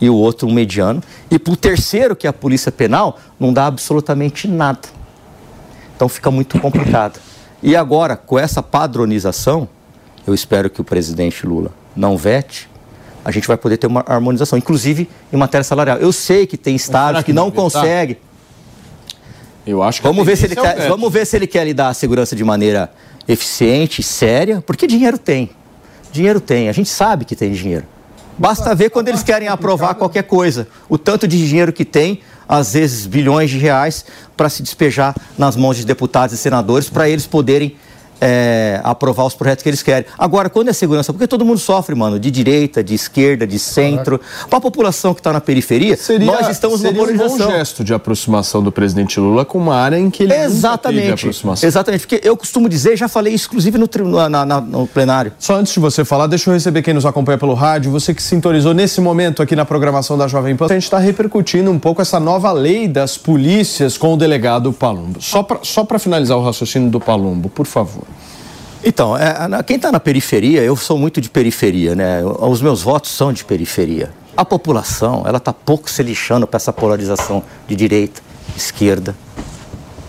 [0.00, 1.02] e o outro um mediano.
[1.30, 4.88] E para o terceiro, que é a Polícia Penal, não dá absolutamente nada.
[5.96, 7.20] Então fica muito complicado.
[7.62, 9.68] E agora, com essa padronização,
[10.26, 12.68] eu espero que o presidente Lula não vete,
[13.24, 15.96] a gente vai poder ter uma harmonização, inclusive em matéria salarial.
[15.96, 18.18] Eu sei que tem estados que, que não conseguem.
[19.66, 20.88] Eu acho que Vamos ver, se ele é quer, veto.
[20.90, 22.92] vamos ver se ele quer lidar a segurança de maneira
[23.26, 25.48] eficiente, séria, porque dinheiro tem.
[26.12, 27.86] Dinheiro tem, a gente sabe que tem dinheiro.
[28.36, 30.66] Basta ver quando eles querem aprovar qualquer coisa.
[30.88, 34.04] O tanto de dinheiro que tem, às vezes bilhões de reais,
[34.36, 37.76] para se despejar nas mãos de deputados e senadores, para eles poderem
[38.20, 40.06] é, aprovar os projetos que eles querem.
[40.18, 44.20] Agora, quando é segurança, porque todo mundo sofre, mano, de direita, de esquerda, de centro.
[44.48, 47.50] Para a população que está na periferia, Seria, nós estamos numa seria um bom polarização.
[47.58, 51.12] gesto de aproximação do presidente Lula com uma área em que ele nunca Exatamente.
[51.12, 51.66] aproximação.
[51.68, 53.88] Exatamente, porque eu costumo dizer, já falei isso, inclusive no,
[54.28, 55.32] na- na- no plenário.
[55.38, 58.22] Só antes de você falar, deixa eu receber quem nos acompanha pelo rádio, você que
[58.22, 60.66] sintonizou nesse momento aqui na programação da Jovem Pan.
[60.66, 65.20] A gente está repercutindo um pouco essa nova lei das polícias com o delegado Palumbo.
[65.22, 68.04] Só para só pra finalizar o raciocínio do Palumbo, por favor.
[68.86, 72.22] Então, é, quem está na periferia, eu sou muito de periferia, né?
[72.22, 74.12] Os meus votos são de periferia.
[74.36, 78.20] A população, ela está pouco se lixando para essa polarização de direita,
[78.54, 79.16] esquerda.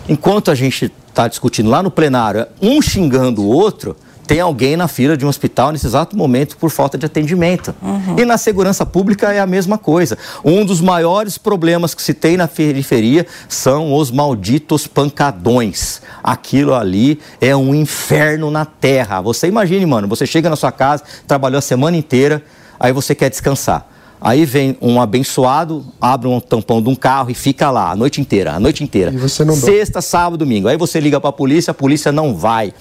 [0.06, 3.96] Enquanto a gente está discutindo lá no plenário, um xingando o outro,
[4.26, 7.74] tem alguém na fila de um hospital nesse exato momento por falta de atendimento.
[8.18, 10.18] E na segurança pública é a mesma coisa.
[10.44, 16.02] Um dos maiores problemas que se tem na periferia são os malditos pancadões.
[16.22, 19.20] Aquilo ali é um inferno na terra.
[19.20, 22.42] Você imagine, mano, você chega na sua casa, trabalhou a semana inteira,
[22.80, 23.86] aí você quer descansar.
[24.20, 28.20] Aí vem um abençoado, abre um tampão de um carro e fica lá a noite
[28.20, 29.12] inteira, a noite inteira.
[29.12, 29.54] E você não.
[29.54, 30.68] Sexta, sábado, domingo.
[30.68, 32.72] Aí você liga para a polícia, a polícia não vai.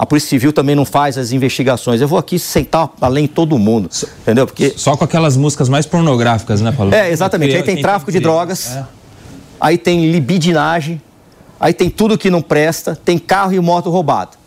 [0.00, 2.00] A Polícia Civil também não faz as investigações.
[2.00, 3.90] Eu vou aqui sentar além de todo mundo,
[4.22, 4.46] entendeu?
[4.46, 6.94] Porque Só com aquelas músicas mais pornográficas, né, Paulo?
[6.94, 7.54] é, exatamente.
[7.54, 8.84] Aí tem tráfico de drogas, É.
[9.60, 11.02] aí tem libidinagem,
[11.60, 14.38] aí tem tudo que não presta, tem carro e moto roubado.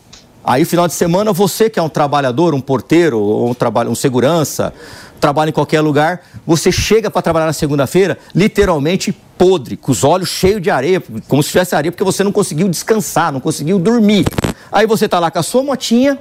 [0.42, 4.74] Aí, final de semana, você que é um trabalhador, um porteiro, ou um, um segurança,
[5.20, 10.28] trabalha em qualquer lugar, você chega para trabalhar na segunda-feira, literalmente podre, com os olhos
[10.28, 14.26] cheios de areia, como se tivesse areia, porque você não conseguiu descansar, não conseguiu dormir.
[14.70, 16.18] Aí você tá lá com a sua motinha,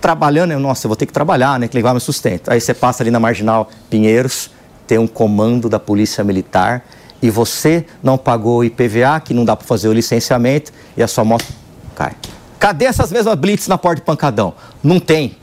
[0.00, 1.68] trabalhando, eu, nossa, eu vou ter que trabalhar, né?
[1.68, 2.50] Que levar meu sustento.
[2.50, 4.50] Aí você passa ali na Marginal Pinheiros,
[4.86, 6.84] tem um comando da Polícia Militar
[7.20, 11.08] e você não pagou o IPVA, que não dá para fazer o licenciamento e a
[11.08, 11.44] sua moto
[11.94, 12.12] cai.
[12.58, 14.54] Cadê essas mesmas blitz na porta de pancadão?
[14.82, 15.36] Não tem.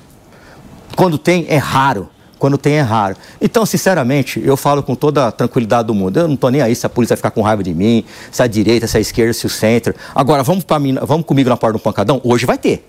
[0.95, 2.09] Quando tem, é raro.
[2.43, 3.15] Quando tem, é raro.
[3.39, 6.19] Então, sinceramente, eu falo com toda a tranquilidade do mundo.
[6.19, 8.43] Eu não tô nem aí se a polícia vai ficar com raiva de mim, se
[8.43, 9.95] a direita, se a esquerda, se o centro.
[10.13, 12.19] Agora, vamos, pra mim, vamos comigo na porta do pancadão?
[12.21, 12.85] Hoje vai ter.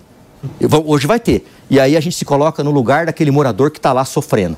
[0.84, 1.46] Hoje vai ter.
[1.70, 4.57] E aí a gente se coloca no lugar daquele morador que está lá sofrendo.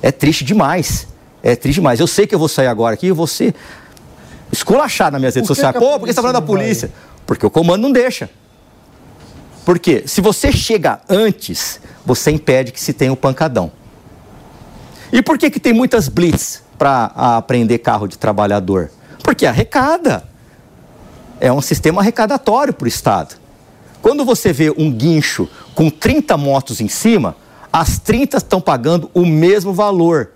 [0.00, 1.06] É triste demais.
[1.42, 2.00] É triste demais.
[2.00, 3.54] Eu sei que eu vou sair agora aqui e vou ser
[4.50, 5.76] esculachado nas minhas redes sociais.
[5.76, 6.90] Pô, por que você está falando da polícia?
[7.26, 8.30] Porque o comando não deixa.
[9.66, 13.81] Porque se você chega antes, você impede que se tenha o pancadão.
[15.12, 18.90] E por que, que tem muitas blitz para apreender carro de trabalhador?
[19.22, 20.24] Porque arrecada.
[21.38, 23.34] É um sistema arrecadatório para o Estado.
[24.00, 27.36] Quando você vê um guincho com 30 motos em cima,
[27.72, 30.30] as 30 estão pagando o mesmo valor.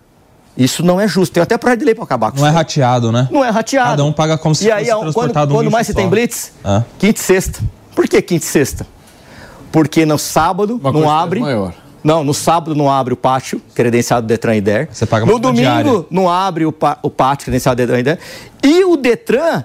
[0.56, 1.32] Isso não é justo.
[1.34, 2.56] Tem até projeto de lei para acabar com Não é isso.
[2.58, 3.28] rateado, né?
[3.30, 3.90] Não é rateado.
[3.90, 5.94] Cada um paga como se E aí, fosse quando, transportado um quando mais guincho você
[5.96, 6.10] tem só.
[6.10, 6.52] blitz?
[6.64, 6.82] Ah.
[6.98, 7.60] Quinta e sexta.
[7.94, 8.86] Por que quinta e sexta?
[9.70, 11.40] Porque no sábado Uma não abre.
[11.40, 11.74] maior.
[12.06, 14.88] Não, no sábado não abre o pátio credenciado do Detran e Der.
[14.92, 16.04] Você paga No domingo diária.
[16.08, 18.18] não abre o, o pátio credenciado do Detran e Der.
[18.62, 19.64] E o Detran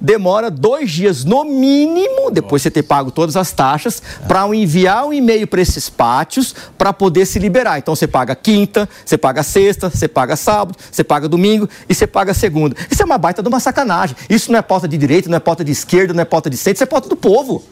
[0.00, 5.06] demora dois dias no mínimo, depois de você ter pago todas as taxas, para enviar
[5.06, 7.78] um e-mail para esses pátios para poder se liberar.
[7.78, 12.06] Então você paga quinta, você paga sexta, você paga sábado, você paga domingo e você
[12.06, 12.76] paga segunda.
[12.88, 14.14] Isso é uma baita de uma sacanagem.
[14.30, 16.56] Isso não é pauta de direita, não é pauta de esquerda, não é pauta de
[16.56, 17.64] centro, isso é pauta do povo.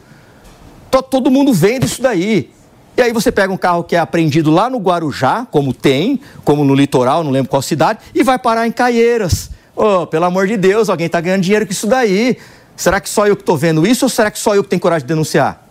[0.89, 2.51] To- Todo mundo vende isso daí.
[2.97, 6.63] E aí você pega um carro que é apreendido lá no Guarujá, como tem, como
[6.63, 9.49] no litoral, não lembro qual cidade, e vai parar em Caieiras.
[9.75, 12.37] Ô, pelo amor de Deus, alguém está ganhando dinheiro com isso daí.
[12.75, 14.81] Será que só eu que estou vendo isso ou será que só eu que tenho
[14.81, 15.65] coragem de denunciar?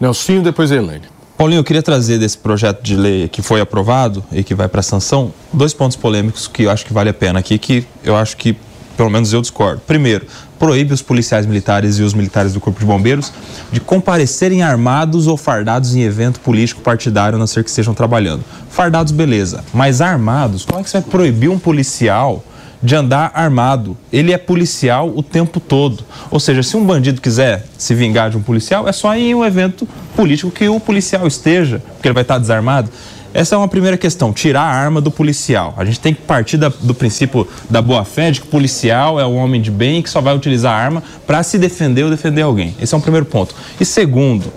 [0.00, 1.04] Nelsinho, depois a Elaine.
[1.36, 4.82] Paulinho, eu queria trazer desse projeto de lei que foi aprovado e que vai para
[4.82, 8.36] sanção dois pontos polêmicos que eu acho que vale a pena aqui, que eu acho
[8.36, 8.56] que,
[8.98, 9.80] pelo menos eu discordo.
[9.86, 10.26] Primeiro,
[10.58, 13.32] proíbe os policiais militares e os militares do Corpo de Bombeiros
[13.70, 18.44] de comparecerem armados ou fardados em evento político partidário, a não ser que estejam trabalhando.
[18.68, 19.64] Fardados, beleza.
[19.72, 22.44] Mas armados, como é que você vai proibir um policial
[22.82, 23.96] de andar armado.
[24.12, 26.04] Ele é policial o tempo todo.
[26.30, 29.44] Ou seja, se um bandido quiser se vingar de um policial, é só em um
[29.44, 32.88] evento político que o policial esteja, porque ele vai estar desarmado.
[33.34, 35.74] Essa é uma primeira questão, tirar a arma do policial.
[35.76, 39.26] A gente tem que partir da, do princípio da boa-fé, de que o policial é
[39.26, 42.42] um homem de bem que só vai utilizar a arma para se defender ou defender
[42.42, 42.74] alguém.
[42.80, 43.54] Esse é um primeiro ponto.
[43.78, 44.50] E segundo,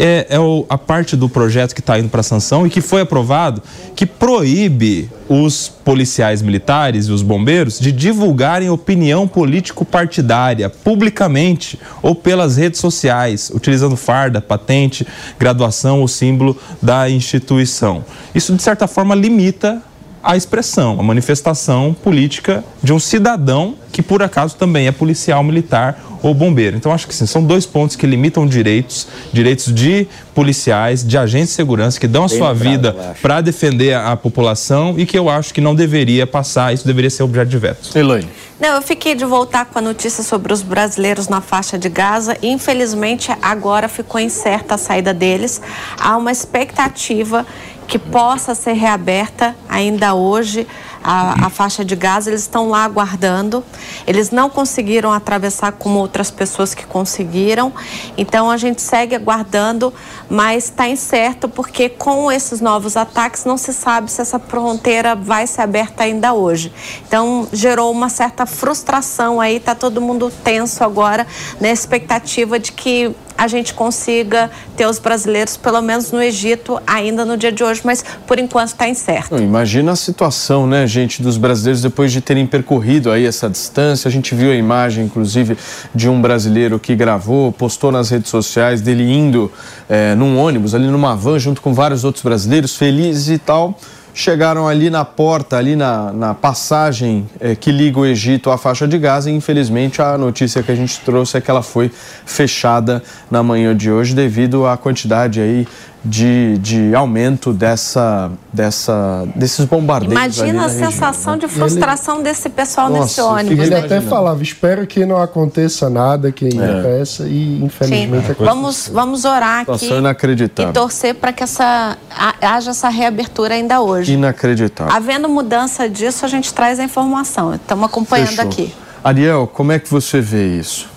[0.00, 3.00] é, é o, a parte do projeto que está indo para sanção e que foi
[3.00, 3.60] aprovado,
[3.96, 12.56] que proíbe os policiais militares e os bombeiros de divulgarem opinião político-partidária publicamente ou pelas
[12.56, 15.04] redes sociais, utilizando farda, patente,
[15.36, 18.04] graduação ou símbolo da instituição.
[18.32, 19.82] Isso, de certa forma, limita
[20.22, 25.98] a expressão, a manifestação política de um cidadão que por acaso também é policial militar
[26.22, 26.76] ou bombeiro.
[26.76, 31.50] Então acho que sim, são dois pontos que limitam direitos, direitos de policiais, de agentes
[31.50, 35.06] de segurança que dão a Bem sua lembrado, vida para defender a, a população e
[35.06, 37.96] que eu acho que não deveria passar, isso deveria ser objeto de veto.
[37.96, 38.28] Elaine.
[38.60, 42.36] Não, eu fiquei de voltar com a notícia sobre os brasileiros na faixa de Gaza.
[42.42, 45.60] Infelizmente, agora ficou incerta a saída deles.
[45.96, 47.46] Há uma expectativa
[47.88, 50.66] que possa ser reaberta ainda hoje
[51.02, 52.28] a, a faixa de Gaza.
[52.28, 53.64] Eles estão lá aguardando.
[54.06, 57.72] Eles não conseguiram atravessar como outras pessoas que conseguiram.
[58.16, 59.92] Então, a gente segue aguardando,
[60.28, 65.46] mas está incerto porque com esses novos ataques não se sabe se essa fronteira vai
[65.46, 66.70] ser aberta ainda hoje.
[67.06, 71.26] Então, gerou uma certa frustração aí, tá todo mundo tenso agora
[71.58, 77.24] na expectativa de que a gente consiga ter os brasileiros, pelo menos no Egito, ainda
[77.24, 79.36] no dia de hoje, mas por enquanto está incerto.
[79.36, 84.08] Não, imagina a situação, né, gente, dos brasileiros depois de terem percorrido aí essa distância.
[84.08, 85.56] A gente viu a imagem, inclusive,
[85.94, 89.52] de um brasileiro que gravou, postou nas redes sociais dele indo
[89.88, 93.78] eh, num ônibus, ali numa van, junto com vários outros brasileiros, felizes e tal.
[94.20, 98.88] Chegaram ali na porta, ali na, na passagem eh, que liga o Egito à faixa
[98.88, 101.88] de Gaza, e infelizmente a notícia que a gente trouxe é que ela foi
[102.26, 103.00] fechada
[103.30, 105.68] na manhã de hoje devido à quantidade aí
[106.04, 110.12] de, de aumento dessa, dessa, desses bombardeios.
[110.12, 111.40] Imagina a na região, sensação né?
[111.40, 113.66] de frustração desse pessoal nesse Nossa, ônibus.
[113.66, 113.80] Ele né?
[113.80, 117.64] até falava, espero que não aconteça nada que impeça e Sim.
[117.64, 118.46] infelizmente aconteceu.
[118.46, 124.12] Vamos, vamos orar aqui e torcer para que essa, ha- haja essa reabertura ainda hoje.
[124.12, 124.94] Inacreditável.
[124.94, 127.54] Havendo mudança disso, a gente traz a informação.
[127.54, 128.44] Estamos acompanhando Fechou.
[128.44, 128.74] aqui.
[129.02, 130.88] Ariel, como é que você vê isso?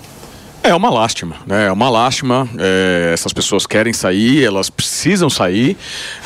[0.64, 1.66] É uma lástima, né?
[1.66, 2.48] É uma lástima.
[2.58, 5.76] é, essas pessoas querem sair, elas precisam sair,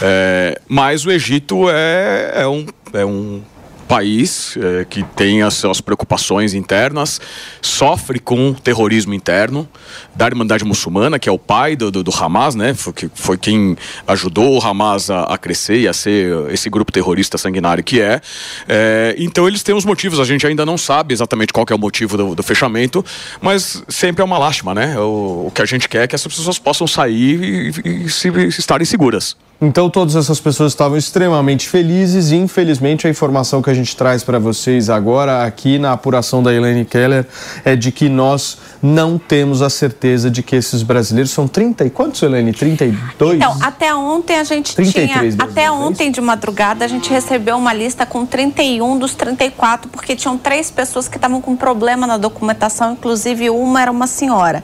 [0.03, 3.43] é, mas o Egito é, é um, é um
[3.87, 7.21] país é, que tem as suas preocupações internas,
[7.63, 9.69] sofre com terrorismo interno
[10.15, 12.75] da Irmandade Muçulmana, que é o pai do, do, do Hamas, né?
[12.75, 13.77] Foi, que- foi quem
[14.07, 18.21] ajudou o Hamas a, a crescer e a ser esse grupo terrorista sanguinário que é.
[18.69, 21.79] É, então eles têm os motivos, a gente ainda não sabe exatamente qual é o
[21.79, 23.05] motivo do, do fechamento,
[23.41, 24.99] mas sempre é uma lástima, né?
[24.99, 28.31] O, o que a gente quer é que essas pessoas possam sair e, e se,
[28.51, 29.37] se estarem seguras.
[29.59, 34.23] Então, todas essas pessoas estavam extremamente felizes e, infelizmente, a informação que a gente traz
[34.23, 37.27] para vocês agora, aqui na apuração da Elaine Keller,
[37.65, 41.91] é de que nós não temos a certeza de que esses brasileiros são 30 e
[41.91, 42.53] quantos, Elaine?
[42.53, 43.37] 32?
[43.37, 45.45] Então, até ontem a gente 33 tinha.
[45.47, 50.37] Até ontem de madrugada a gente recebeu uma lista com 31 dos 34, porque tinham
[50.37, 54.63] três pessoas que estavam com problema na documentação, inclusive uma era uma senhora.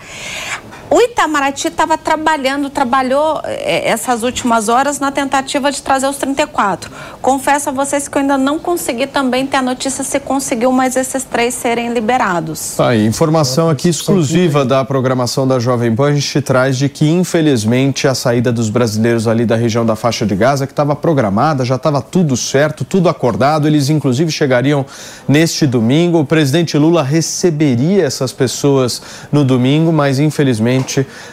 [0.92, 6.90] O Itamaraty estava trabalhando, trabalhou eh, essas últimas horas na tentativa de trazer os 34.
[7.22, 10.94] Confesso a vocês que eu ainda não consegui também ter a notícia se conseguiu mais
[10.94, 12.74] esses três serem liberados.
[12.76, 17.08] Tá aí, informação aqui exclusiva da programação da Jovem Pan, a gente traz de que,
[17.08, 21.64] infelizmente, a saída dos brasileiros ali da região da faixa de Gaza, que estava programada,
[21.64, 24.84] já estava tudo certo, tudo acordado, eles inclusive chegariam
[25.26, 26.18] neste domingo.
[26.18, 29.00] O presidente Lula receberia essas pessoas
[29.32, 30.81] no domingo, mas infelizmente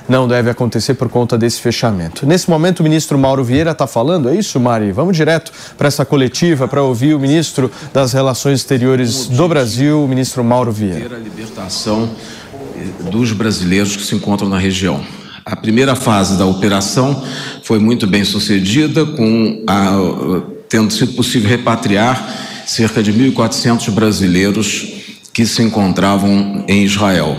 [0.08, 2.26] não deve acontecer por conta desse fechamento.
[2.26, 4.92] Nesse momento, o ministro Mauro Vieira está falando, é isso, Mari?
[4.92, 10.08] Vamos direto para essa coletiva para ouvir o ministro das Relações Exteriores do Brasil, o
[10.08, 11.16] ministro Mauro Vieira.
[11.16, 12.10] a libertação
[12.54, 15.04] eh, dos brasileiros que se encontram na região.
[15.46, 17.24] A primeira fase da operação
[17.64, 19.94] foi muito bem sucedida, com a,
[20.68, 24.88] tendo sido possível repatriar cerca de 1.400 brasileiros
[25.34, 27.36] que se encontravam em Israel.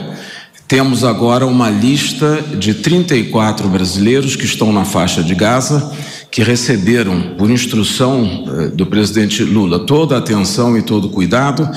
[0.71, 5.93] Temos agora uma lista de 34 brasileiros que estão na faixa de Gaza,
[6.31, 11.69] que receberam, por instrução eh, do presidente Lula, toda a atenção e todo o cuidado.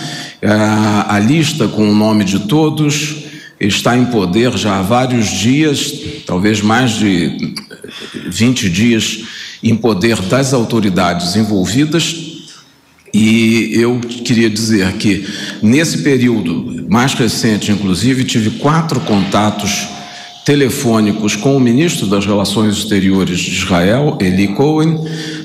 [0.44, 3.16] A, a lista com o nome de todos
[3.60, 5.91] está em poder já há vários dias,
[6.28, 7.56] talvez mais de
[8.28, 9.24] 20 dias,
[9.64, 12.16] em poder das autoridades envolvidas.
[13.12, 15.28] E eu queria dizer que,
[15.64, 19.88] nesse período mais recente, inclusive, tive quatro contatos
[20.46, 25.00] telefônicos com o ministro das Relações Exteriores de Israel, Eli Cohen.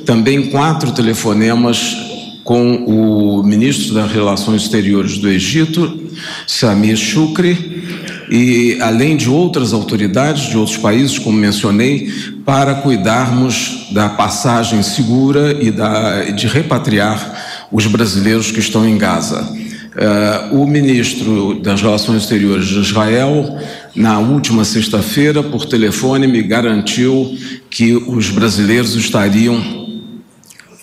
[0.05, 1.97] também quatro telefonemas
[2.45, 6.11] com o ministro das Relações Exteriores do Egito,
[6.47, 7.83] Samir Shukri,
[8.31, 12.13] e além de outras autoridades de outros países, como mencionei,
[12.45, 19.67] para cuidarmos da passagem segura e da, de repatriar os brasileiros que estão em Gaza.
[19.99, 23.59] Uh, o ministro das Relações Exteriores de Israel,
[23.97, 27.37] na última sexta-feira, por telefone, me garantiu
[27.69, 29.61] que os brasileiros estariam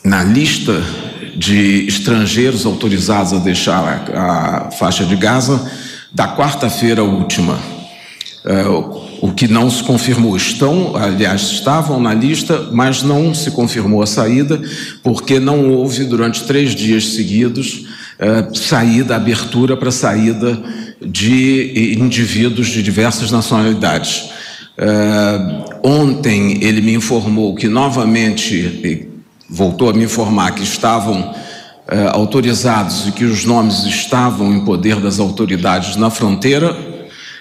[0.03, 0.84] na lista
[1.34, 5.66] de estrangeiros autorizados a deixar a, a faixa de Gaza
[6.11, 7.57] da quarta-feira última.
[8.43, 10.36] Uh, o que não se confirmou.
[10.36, 14.61] Estão, aliás, estavam na lista, mas não se confirmou a saída,
[15.01, 17.86] porque não houve, durante três dias seguidos,
[18.20, 20.61] uh, saída, abertura para saída
[21.01, 24.30] de indivíduos de diversas nacionalidades.
[24.78, 29.09] Uh, ontem ele me informou que novamente
[29.49, 31.34] voltou a me informar que estavam
[31.88, 36.76] eh, autorizados e que os nomes estavam em poder das autoridades na fronteira,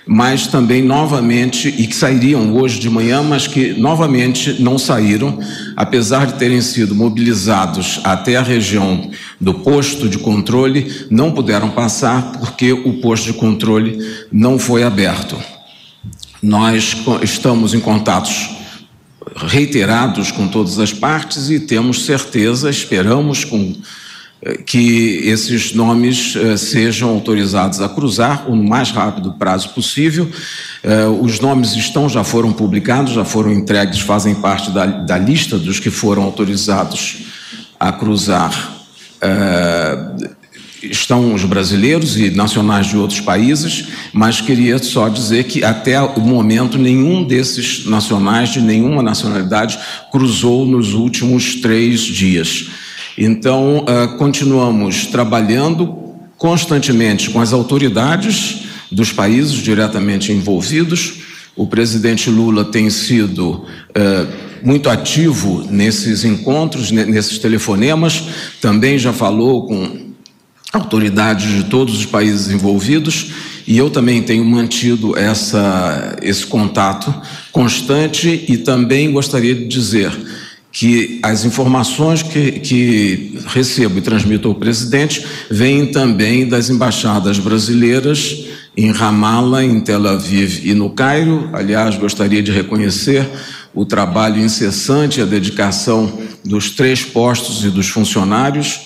[0.07, 5.39] mas também novamente, e que sairiam hoje de manhã, mas que novamente não saíram,
[5.77, 12.33] apesar de terem sido mobilizados até a região do posto de controle, não puderam passar
[12.33, 13.99] porque o posto de controle
[14.31, 15.39] não foi aberto.
[16.43, 18.51] Nós estamos em contatos
[19.37, 23.75] reiterados com todas as partes e temos certeza, esperamos com,
[24.67, 30.29] que esses nomes eh, sejam autorizados a cruzar o mais rápido prazo possível.
[30.83, 35.59] Eh, os nomes estão, já foram publicados, já foram entregues, fazem parte da, da lista
[35.59, 37.19] dos que foram autorizados
[37.81, 38.73] a cruzar
[40.91, 46.21] estão os brasileiros e nacionais de outros países, mas queria só dizer que até o
[46.21, 49.79] momento nenhum desses nacionais de nenhuma nacionalidade
[50.11, 52.69] cruzou nos últimos três dias.
[53.17, 55.95] Então, uh, continuamos trabalhando
[56.37, 61.21] constantemente com as autoridades dos países diretamente envolvidos.
[61.57, 68.25] O presidente Lula tem sido uh, muito ativo nesses encontros, nesses telefonemas,
[68.61, 70.13] também já falou com
[70.73, 73.31] autoridades de todos os países envolvidos
[73.67, 77.15] e eu também tenho mantido essa, esse contato
[77.53, 80.11] constante e também gostaria de dizer
[80.75, 88.47] que as informações que, que recebo e transmito ao presidente vêm também das embaixadas brasileiras
[88.77, 91.49] em Ramallah, em Tel Aviv e no Cairo.
[91.53, 93.25] Aliás, gostaria de reconhecer
[93.73, 96.13] o trabalho incessante a dedicação
[96.45, 98.81] dos três postos e dos funcionários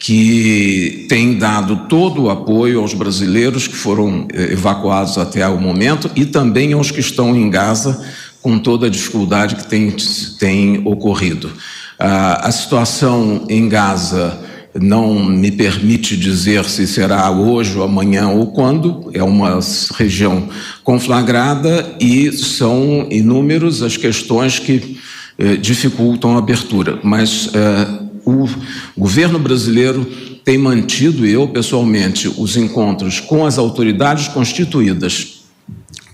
[0.00, 6.10] que tem dado todo o apoio aos brasileiros que foram eh, evacuados até o momento
[6.16, 8.02] e também aos que estão em Gaza
[8.42, 9.94] com toda a dificuldade que tem,
[10.38, 11.50] tem ocorrido.
[11.98, 14.38] Ah, a situação em Gaza
[14.78, 19.58] não me permite dizer se será hoje ou amanhã ou quando, é uma
[19.96, 20.48] região
[20.84, 24.98] conflagrada e são inúmeras as questões que
[25.38, 27.88] eh, dificultam a abertura, mas eh,
[28.24, 28.48] o
[28.96, 30.04] governo brasileiro
[30.44, 35.40] tem mantido, eu pessoalmente, os encontros com as autoridades constituídas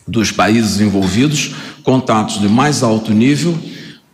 [0.06, 1.54] dos países envolvidos,
[1.86, 3.56] contatos de mais alto nível,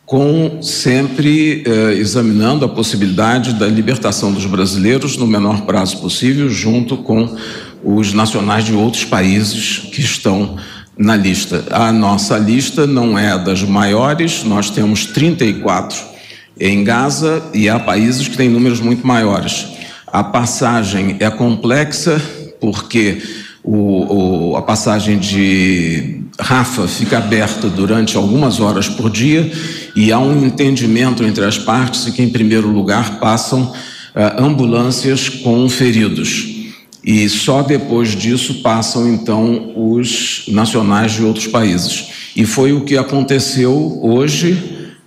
[0.04, 6.98] com sempre eh, examinando a possibilidade da libertação dos brasileiros no menor prazo possível, junto
[6.98, 7.34] com
[7.82, 10.58] os nacionais de outros países que estão
[10.98, 11.64] na lista.
[11.70, 15.98] A nossa lista não é das maiores, nós temos 34
[16.60, 19.66] em Gaza e há países que têm números muito maiores.
[20.06, 22.20] A passagem é complexa
[22.60, 23.22] porque
[23.64, 29.50] o, o, a passagem de Rafa fica aberta durante algumas horas por dia
[29.94, 35.28] e há um entendimento entre as partes e que, em primeiro lugar, passam uh, ambulâncias
[35.28, 36.50] com feridos.
[37.04, 42.06] E só depois disso passam, então, os nacionais de outros países.
[42.36, 44.56] E foi o que aconteceu hoje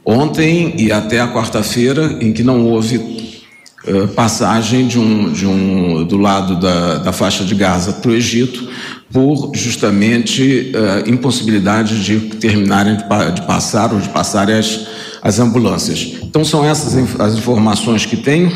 [0.03, 6.03] ontem e até a quarta-feira, em que não houve uh, passagem de um, de um,
[6.05, 8.67] do lado da, da faixa de Gaza para o Egito,
[9.15, 13.03] por justamente uh, impossibilidade de terminarem de,
[13.33, 14.87] de, passar ou de passar as,
[15.21, 16.17] as ambulâncias.
[16.21, 18.51] Então, são essas as informações que tenho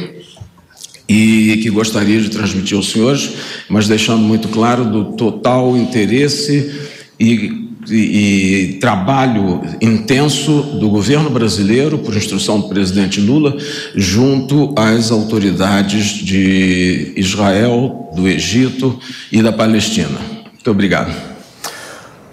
[1.07, 3.32] e que gostaria de transmitir aos senhores,
[3.70, 6.70] mas deixando muito claro do total interesse
[7.18, 13.57] e e, e, trabalho intenso do governo brasileiro, por instrução do presidente Lula,
[13.95, 18.99] junto às autoridades de Israel, do Egito
[19.32, 20.39] e da Palestina.
[20.70, 21.28] Muito obrigado.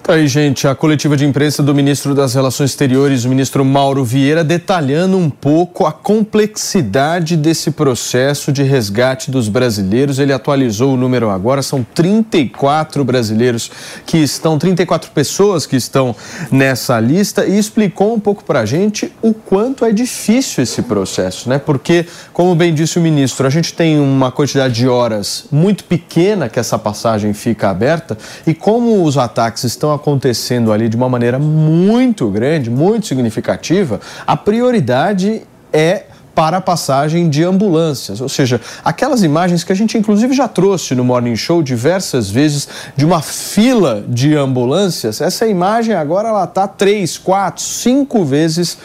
[0.07, 4.05] Tá aí, gente, a coletiva de imprensa do ministro das Relações Exteriores, o ministro Mauro
[4.05, 10.20] Vieira, detalhando um pouco a complexidade desse processo de resgate dos brasileiros.
[10.20, 13.69] Ele atualizou o número agora, são 34 brasileiros
[14.07, 16.15] que estão, 34 pessoas que estão
[16.53, 21.59] nessa lista e explicou um pouco pra gente o quanto é difícil esse processo, né?
[21.59, 26.49] Porque, como bem disse o ministro, a gente tem uma quantidade de horas muito pequena
[26.49, 28.16] que essa passagem fica aberta
[28.47, 34.36] e como os ataques estão acontecendo ali de uma maneira muito grande, muito significativa, a
[34.36, 35.43] prioridade
[35.73, 36.05] é
[36.35, 40.94] para a passagem de ambulâncias, ou seja, aquelas imagens que a gente inclusive já trouxe
[40.94, 46.68] no Morning Show diversas vezes de uma fila de ambulâncias, essa imagem agora ela está
[46.68, 48.77] três, quatro, cinco vezes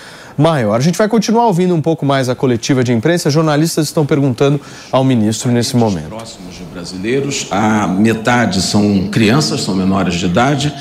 [0.42, 0.76] maior.
[0.76, 3.30] A gente vai continuar ouvindo um pouco mais a coletiva de imprensa.
[3.30, 4.60] Jornalistas estão perguntando
[4.92, 6.10] ao ministro nesse momento.
[6.10, 10.74] Próximos de brasileiros, a metade são crianças, são menores de idade.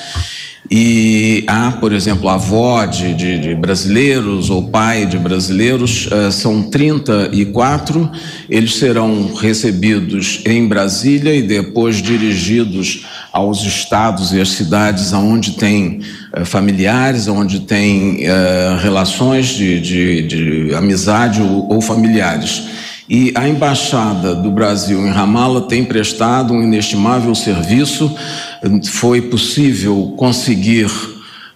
[0.73, 6.63] E há, por exemplo, avó de, de, de, brasileiros ou pai de brasileiros, uh, são
[6.63, 8.09] 34.
[8.49, 16.03] Eles serão recebidos em Brasília e depois dirigidos aos estados e às cidades onde tem
[16.39, 22.63] uh, familiares, onde tem uh, relações de, de, de amizade ou, ou familiares.
[23.11, 28.15] E a Embaixada do Brasil em Ramala tem prestado um inestimável serviço.
[28.85, 30.89] Foi possível conseguir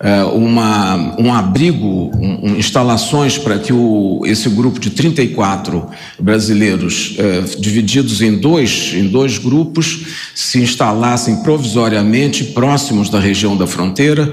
[0.00, 7.42] é, uma, um abrigo, um, instalações para que o, esse grupo de 34 brasileiros, é,
[7.56, 14.32] divididos em dois, em dois grupos, se instalassem provisoriamente próximos da região da fronteira,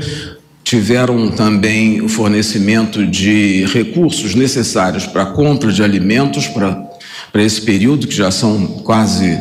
[0.64, 6.90] tiveram também o fornecimento de recursos necessários para a compra de alimentos para
[7.32, 9.38] para esse período, que já são quase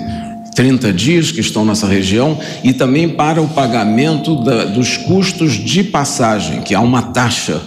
[0.55, 5.83] 30 dias que estão nessa região, e também para o pagamento da, dos custos de
[5.83, 7.61] passagem, que há uma taxa,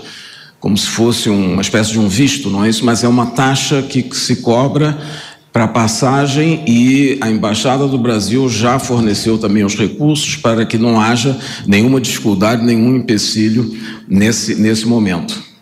[0.60, 2.86] como se fosse uma espécie de um visto, não é isso?
[2.86, 4.98] Mas é uma taxa que se cobra
[5.52, 11.00] para passagem e a Embaixada do Brasil já forneceu também os recursos para que não
[11.00, 11.38] haja
[11.68, 13.72] nenhuma dificuldade, nenhum empecilho
[14.08, 15.52] nesse, nesse momento.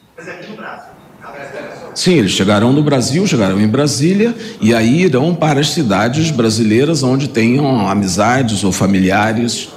[1.93, 7.03] Sim, eles chegarão no Brasil, chegarão em Brasília e aí irão para as cidades brasileiras
[7.03, 9.69] onde tenham amizades ou familiares.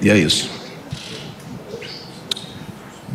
[0.00, 0.55] E é isso.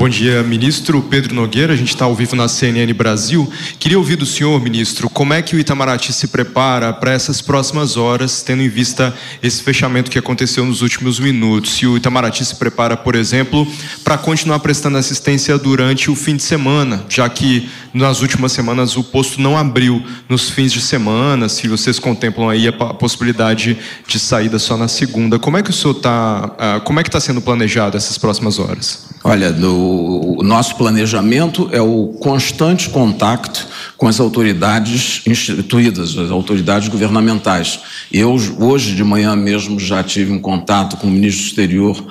[0.01, 1.73] Bom dia, ministro Pedro Nogueira.
[1.73, 3.47] A gente está ao vivo na CNN Brasil.
[3.77, 7.97] Queria ouvir do senhor, ministro, como é que o Itamaraty se prepara para essas próximas
[7.97, 11.73] horas, tendo em vista esse fechamento que aconteceu nos últimos minutos.
[11.73, 13.67] Se o Itamaraty se prepara, por exemplo,
[14.03, 19.03] para continuar prestando assistência durante o fim de semana, já que nas últimas semanas o
[19.03, 24.57] posto não abriu nos fins de semana, se vocês contemplam aí a possibilidade de saída
[24.57, 25.37] só na segunda.
[25.37, 28.57] Como é que o senhor está, ah, como é que está sendo planejado essas próximas
[28.57, 29.11] horas?
[29.23, 36.87] Olha, no, o nosso planejamento é o constante contato com as autoridades instituídas, as autoridades
[36.87, 37.79] governamentais.
[38.11, 42.05] Eu, hoje de manhã mesmo, já tive um contato com o ministro do Exterior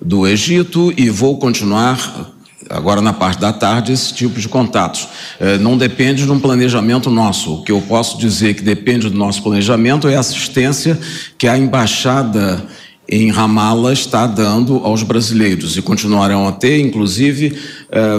[0.00, 2.32] do Egito e vou continuar
[2.70, 5.08] agora na parte da tarde, esse tipo de contatos.
[5.38, 7.54] É, não depende de um planejamento nosso.
[7.54, 10.98] O que eu posso dizer que depende do nosso planejamento é a assistência
[11.36, 12.64] que a embaixada
[13.12, 17.54] em Ramala está dando aos brasileiros e continuarão a ter, inclusive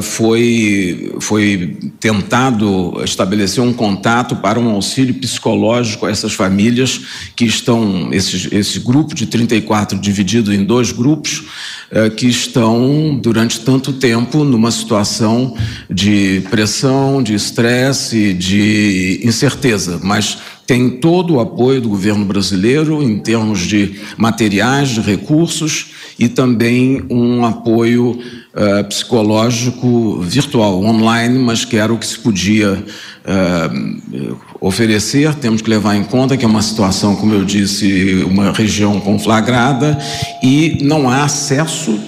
[0.04, 7.02] foi, foi tentado estabelecer um contato para um auxílio psicológico a essas famílias
[7.36, 11.44] que estão, esse, esse grupo de 34 dividido em dois grupos,
[11.90, 15.56] eh, que estão durante tanto tempo numa situação
[15.90, 23.20] de pressão, de estresse, de incerteza, mas tem todo o apoio do governo brasileiro em
[23.20, 28.20] termos de materiais, de recursos e também um apoio
[28.54, 35.34] uh, psicológico virtual, online, mas que era o que se podia uh, oferecer.
[35.36, 39.98] Temos que levar em conta que é uma situação, como eu disse, uma região conflagrada
[40.42, 42.00] e não há acesso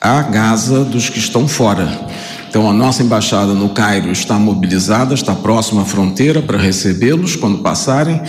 [0.00, 1.88] à Gaza dos que estão fora.
[2.48, 7.58] Então, a nossa embaixada no Cairo está mobilizada, está próxima à fronteira para recebê-los quando
[7.58, 8.20] passarem.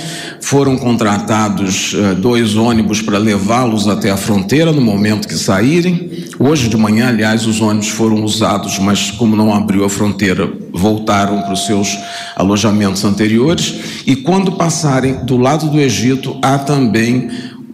[0.41, 6.27] Foram contratados uh, dois ônibus para levá-los até a fronteira no momento que saírem.
[6.37, 11.41] Hoje de manhã, aliás, os ônibus foram usados, mas como não abriu a fronteira, voltaram
[11.41, 11.97] para os seus
[12.35, 14.03] alojamentos anteriores.
[14.05, 17.29] E quando passarem do lado do Egito, há também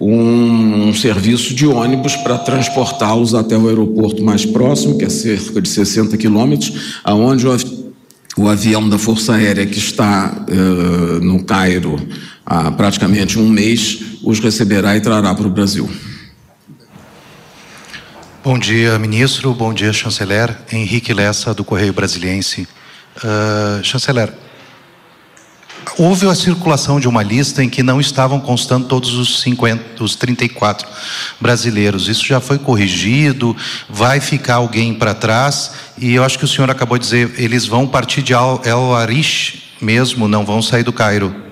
[0.08, 5.62] um, um serviço de ônibus para transportá-los até o aeroporto mais próximo, que é cerca
[5.62, 7.58] de 60 quilômetros, aonde o,
[8.38, 12.00] o, avião da Força Aérea que está uh, no Cairo
[12.46, 15.90] há praticamente um mês os receberá e trará para o Brasil.
[18.44, 19.54] Bom dia, ministro.
[19.56, 20.56] Bom dia, chanceler.
[20.72, 22.68] Henrique Lessa, do Correio Brasiliense.
[23.18, 24.32] Uh, chanceler,
[25.98, 30.16] houve a circulação de uma lista em que não estavam constando todos os 50, os
[30.16, 30.88] 34
[31.40, 32.08] brasileiros.
[32.08, 33.56] Isso já foi corrigido?
[33.90, 35.72] Vai ficar alguém para trás?
[35.98, 39.64] E eu acho que o senhor acabou de dizer, eles vão partir de El Arish
[39.82, 41.46] mesmo, não vão sair do Cairo.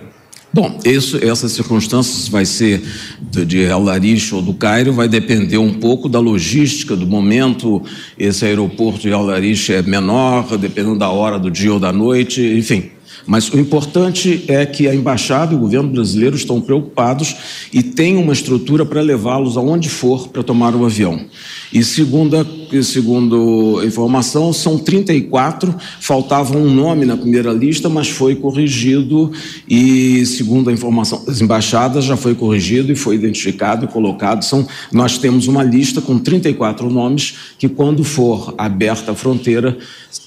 [0.54, 2.84] Bom, isso, essas circunstâncias vai ser
[3.20, 7.82] de El Arish ou do Cairo, vai depender um pouco da logística do momento.
[8.20, 12.40] Esse aeroporto de El Arish é menor, dependendo da hora do dia ou da noite,
[12.40, 12.93] enfim.
[13.26, 17.36] Mas o importante é que a embaixada e o governo brasileiro estão preocupados
[17.72, 21.26] e têm uma estrutura para levá-los aonde for para tomar o avião.
[21.72, 21.84] E
[22.82, 29.32] segundo, segundo a informação, são 34, faltava um nome na primeira lista, mas foi corrigido
[29.70, 34.44] e, segundo a informação das embaixadas, já foi corrigido e foi identificado e colocado.
[34.44, 39.78] São, nós temos uma lista com 34 nomes que, quando for aberta a fronteira,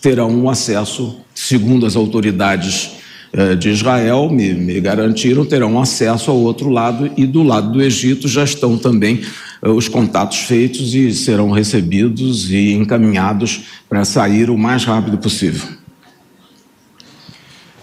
[0.00, 2.90] terão um acesso segundo as autoridades
[3.32, 7.82] eh, de Israel, me, me, garantiram, terão acesso ao outro lado e do lado do
[7.82, 9.20] Egito já estão também
[9.62, 15.66] os contatos feitos e serão recebidos e encaminhados para sair o mais rápido possível.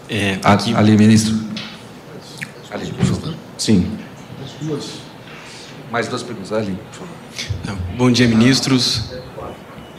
[0.08, 0.74] É, aqui...
[0.74, 1.34] Ali, ministro.
[2.70, 3.34] Ali, por favor.
[3.58, 3.86] Sim.
[5.90, 6.52] Mais duas perguntas.
[6.52, 7.84] Ali, por favor.
[7.96, 9.10] Bom dia, ministros.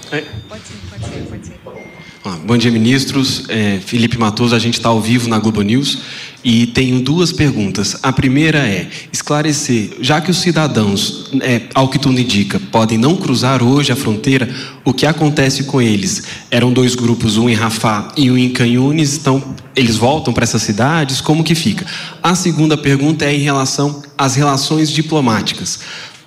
[0.09, 2.45] Pode ser, pode ser, pode ser.
[2.45, 3.47] Bom dia, ministros.
[3.49, 5.99] É, Felipe Matoso, a gente está ao vivo na Globo News
[6.45, 7.97] e tenho duas perguntas.
[8.03, 13.15] A primeira é esclarecer, já que os cidadãos, é, ao que tudo indica, podem não
[13.15, 14.47] cruzar hoje a fronteira,
[14.85, 16.21] o que acontece com eles?
[16.51, 19.43] Eram dois grupos, um em Rafah e um em Canhunes, então
[19.75, 21.19] eles voltam para essas cidades?
[21.19, 21.83] Como que fica?
[22.21, 25.79] A segunda pergunta é em relação às relações diplomáticas.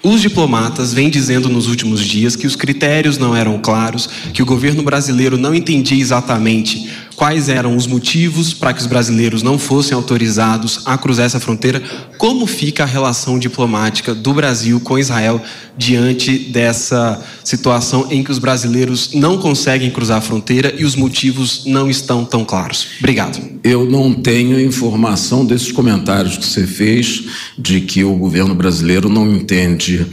[0.03, 4.47] Os diplomatas vêm dizendo nos últimos dias que os critérios não eram claros, que o
[4.47, 6.89] governo brasileiro não entendia exatamente
[7.19, 11.83] quais eram os motivos para que os brasileiros não fossem autorizados a cruzar essa fronteira.
[12.17, 15.43] Como fica a relação diplomática do Brasil com Israel
[15.77, 21.65] diante dessa situação em que os brasileiros não conseguem cruzar a fronteira e os motivos
[21.67, 22.87] não estão tão claros?
[23.01, 23.41] Obrigado.
[23.65, 27.25] Eu não tenho informação desses comentários que você fez
[27.59, 30.07] de que o governo brasileiro não entende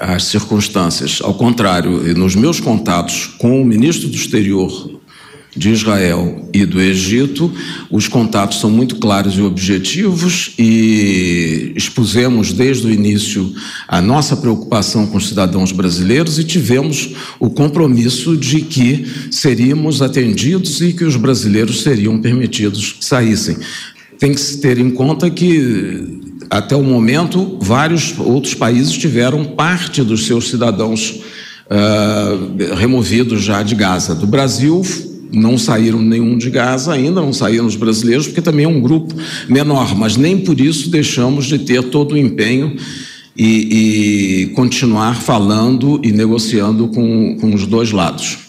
[0.00, 1.20] as circunstâncias.
[1.22, 4.97] Ao contrário, nos meus contatos com o ministro do Exterior
[5.58, 7.52] de Israel e do Egito.
[7.90, 13.52] Os contatos são muito claros e objetivos e expusemos desde o início
[13.88, 17.10] a nossa preocupação com os cidadãos brasileiros e tivemos
[17.40, 23.56] o compromisso de que seríamos atendidos e que os brasileiros seriam permitidos que saíssem.
[24.18, 26.20] Tem que se ter em conta que
[26.50, 31.20] até o momento vários outros países tiveram parte dos seus cidadãos
[31.68, 34.14] uh, removidos já de Gaza.
[34.14, 34.82] Do Brasil
[35.32, 39.14] não saíram nenhum de Gaza ainda, não saíram os brasileiros, porque também é um grupo
[39.48, 42.76] menor, mas nem por isso deixamos de ter todo o empenho
[43.36, 48.47] e, e continuar falando e negociando com, com os dois lados.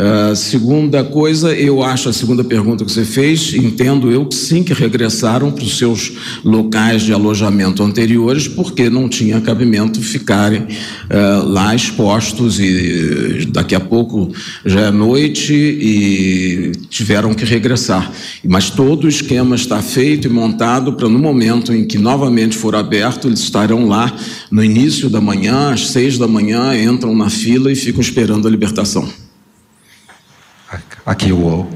[0.00, 4.62] Uh, segunda coisa, eu acho a segunda pergunta que você fez, entendo eu que sim
[4.62, 6.12] que regressaram para os seus
[6.42, 13.80] locais de alojamento anteriores, porque não tinha cabimento ficarem uh, lá expostos e daqui a
[13.80, 14.32] pouco
[14.64, 18.10] já é noite e tiveram que regressar.
[18.42, 22.74] Mas todo o esquema está feito e montado para no momento em que novamente for
[22.74, 24.10] aberto, eles estarão lá
[24.50, 28.50] no início da manhã, às seis da manhã, entram na fila e ficam esperando a
[28.50, 29.19] libertação.
[31.04, 31.70] Aqui o UOL.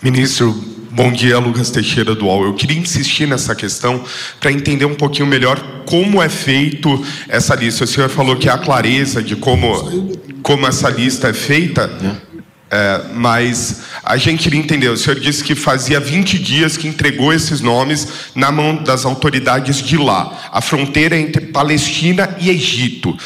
[0.00, 0.52] Ministro,
[0.90, 2.44] bom dia, Lucas Teixeira do UOL.
[2.44, 4.04] Eu queria insistir nessa questão
[4.38, 7.84] para entender um pouquinho melhor como é feito essa lista.
[7.84, 10.12] O senhor falou que há clareza de como,
[10.42, 11.90] como essa lista é feita.
[12.70, 17.32] É, mas a gente queria entender, o senhor disse que fazia 20 dias que entregou
[17.32, 23.16] esses nomes na mão das autoridades de lá, a fronteira entre Palestina e Egito.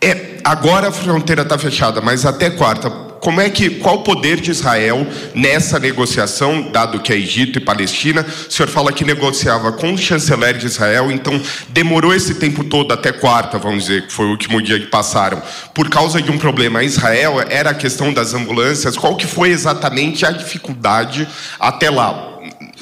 [0.00, 2.88] É, agora a fronteira está fechada, mas até quarta,
[3.24, 7.60] como é que, qual o poder de Israel nessa negociação, dado que é Egito e
[7.60, 8.20] Palestina?
[8.20, 11.40] O senhor fala que negociava com o chanceler de Israel, então
[11.70, 15.40] demorou esse tempo todo até quarta, vamos dizer, que foi o último dia que passaram,
[15.72, 16.84] por causa de um problema.
[16.84, 18.94] Israel era a questão das ambulâncias.
[18.94, 21.26] Qual que foi exatamente a dificuldade
[21.58, 22.32] até lá?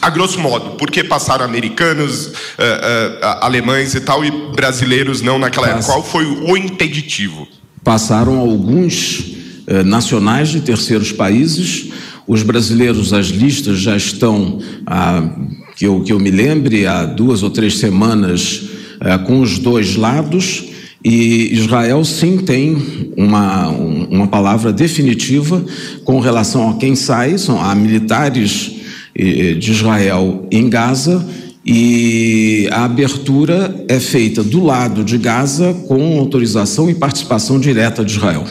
[0.01, 5.39] a grosso modo, por que passaram americanos, uh, uh, alemães e tal, e brasileiros não
[5.39, 5.85] naquela época?
[5.85, 7.47] Qual foi o impeditivo?
[7.85, 11.91] Passaram alguns eh, nacionais de terceiros países.
[12.27, 15.29] Os brasileiros, as listas já estão, ah,
[15.77, 18.63] que, eu, que eu me lembre, há duas ou três semanas,
[19.01, 20.65] ah, com os dois lados.
[21.05, 25.65] E Israel sim tem uma, uma palavra definitiva
[26.05, 28.77] com relação a quem sai, são a militares
[29.15, 31.27] eh, de Israel em Gaza
[31.65, 38.13] e a abertura é feita do lado de Gaza com autorização e participação direta de
[38.13, 38.45] Israel.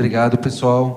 [0.00, 0.96] Obrigado, pessoal.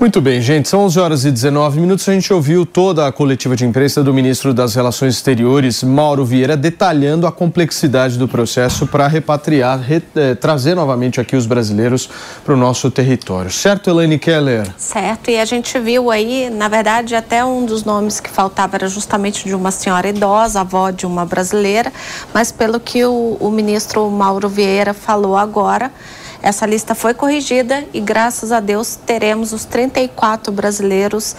[0.00, 0.66] Muito bem, gente.
[0.66, 2.08] São 11 horas e 19 minutos.
[2.08, 6.56] A gente ouviu toda a coletiva de imprensa do ministro das Relações Exteriores, Mauro Vieira,
[6.56, 12.08] detalhando a complexidade do processo para repatriar, re, eh, trazer novamente aqui os brasileiros
[12.42, 13.50] para o nosso território.
[13.50, 14.66] Certo, Elaine Keller?
[14.78, 15.30] Certo.
[15.30, 19.44] E a gente viu aí, na verdade, até um dos nomes que faltava era justamente
[19.44, 21.92] de uma senhora idosa, avó de uma brasileira.
[22.32, 25.92] Mas pelo que o, o ministro Mauro Vieira falou agora,
[26.42, 31.34] essa lista foi corrigida e, graças a Deus, teremos os 34 brasileiros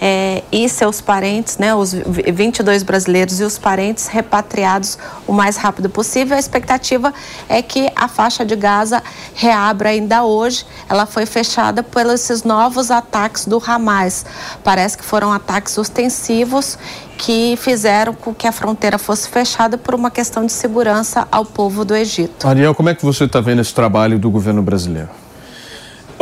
[0.00, 5.88] eh, e seus parentes, né, os 22 brasileiros e os parentes repatriados o mais rápido
[5.88, 6.36] possível.
[6.36, 7.12] A expectativa
[7.48, 9.02] é que a faixa de Gaza
[9.34, 10.64] reabra ainda hoje.
[10.88, 14.24] Ela foi fechada pelos novos ataques do Hamas.
[14.62, 16.78] Parece que foram ataques ostensivos
[17.24, 21.84] que fizeram com que a fronteira fosse fechada por uma questão de segurança ao povo
[21.84, 22.48] do Egito.
[22.48, 25.08] Ariel, como é que você está vendo esse trabalho do governo brasileiro?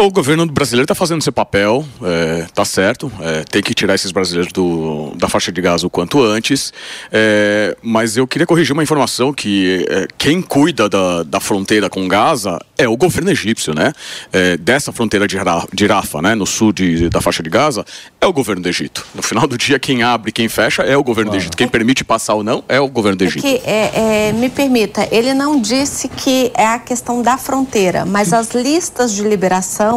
[0.01, 3.13] O governo brasileiro está fazendo seu papel, é, tá certo.
[3.21, 6.73] É, tem que tirar esses brasileiros do, da faixa de gás o quanto antes.
[7.13, 12.09] É, mas eu queria corrigir uma informação que é, quem cuida da, da fronteira com
[12.09, 13.93] Gaza é o governo egípcio, né?
[14.33, 15.37] É, dessa fronteira de,
[15.75, 16.35] de Rafa, né?
[16.35, 17.85] No sul de, da faixa de Gaza,
[18.19, 19.07] é o governo do Egito.
[19.15, 21.55] No final do dia, quem abre, quem fecha é o governo do Egito.
[21.59, 23.43] Quem permite passar ou não é o governo do Egito.
[23.43, 28.33] Que, é, é, me permita, ele não disse que é a questão da fronteira, mas
[28.33, 29.90] as listas de liberação,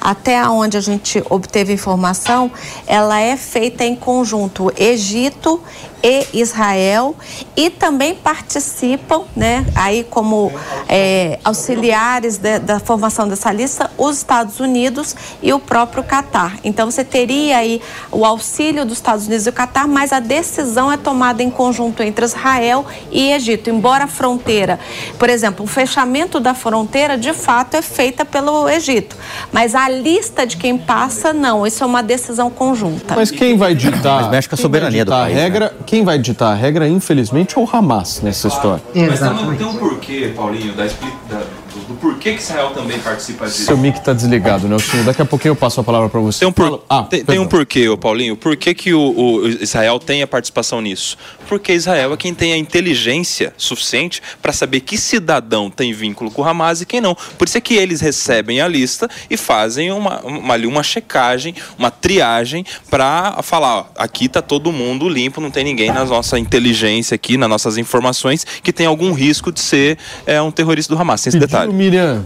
[0.00, 2.50] até onde a gente obteve informação,
[2.86, 5.60] ela é feita em conjunto Egito
[6.02, 7.14] e Israel
[7.56, 10.52] e também participam, né, aí como
[10.88, 16.56] é, auxiliares de- da formação dessa lista, os Estados Unidos e o próprio Catar.
[16.64, 17.80] Então você teria aí
[18.10, 22.02] o auxílio dos Estados Unidos e o Catar, mas a decisão é tomada em conjunto
[22.02, 23.70] entre Israel e Egito.
[23.70, 24.78] Embora a fronteira,
[25.18, 29.16] por exemplo, o fechamento da fronteira de fato é feita pelo Egito,
[29.52, 31.66] mas a lista de quem passa não.
[31.66, 33.14] Isso é uma decisão conjunta.
[33.14, 34.22] Mas quem vai ditar?
[34.22, 37.56] Mas mexe com a soberania do país, A regra, Quem vai ditar a regra, infelizmente,
[37.56, 38.82] é o Hamas nessa história.
[38.94, 41.46] Mas tem um, tem um porquê, Paulinho, da, expli- da-
[41.88, 43.64] do, porquê que Israel também participa disso.
[43.64, 45.04] Seu mic tá desligado, Nelson.
[45.04, 46.40] Daqui a pouquinho eu passo a palavra para você.
[46.40, 48.36] Tem um, por- Ah, tem, tem um porquê, ô Paulinho.
[48.36, 51.16] Por que, que o, o Israel tem a participação nisso?
[51.48, 56.42] Porque Israel é quem tem a inteligência suficiente para saber que cidadão tem vínculo com
[56.42, 57.14] o Hamas e quem não.
[57.36, 61.54] Por isso é que eles recebem a lista e fazem uma, uma, ali uma checagem,
[61.78, 66.38] uma triagem para falar: ó, aqui tá todo mundo limpo, não tem ninguém na nossa
[66.38, 71.00] inteligência aqui, nas nossas informações, que tem algum risco de ser é, um terrorista do
[71.00, 71.22] Hamas.
[71.22, 71.72] Tem esse detalhe.
[71.78, 72.24] Miriam.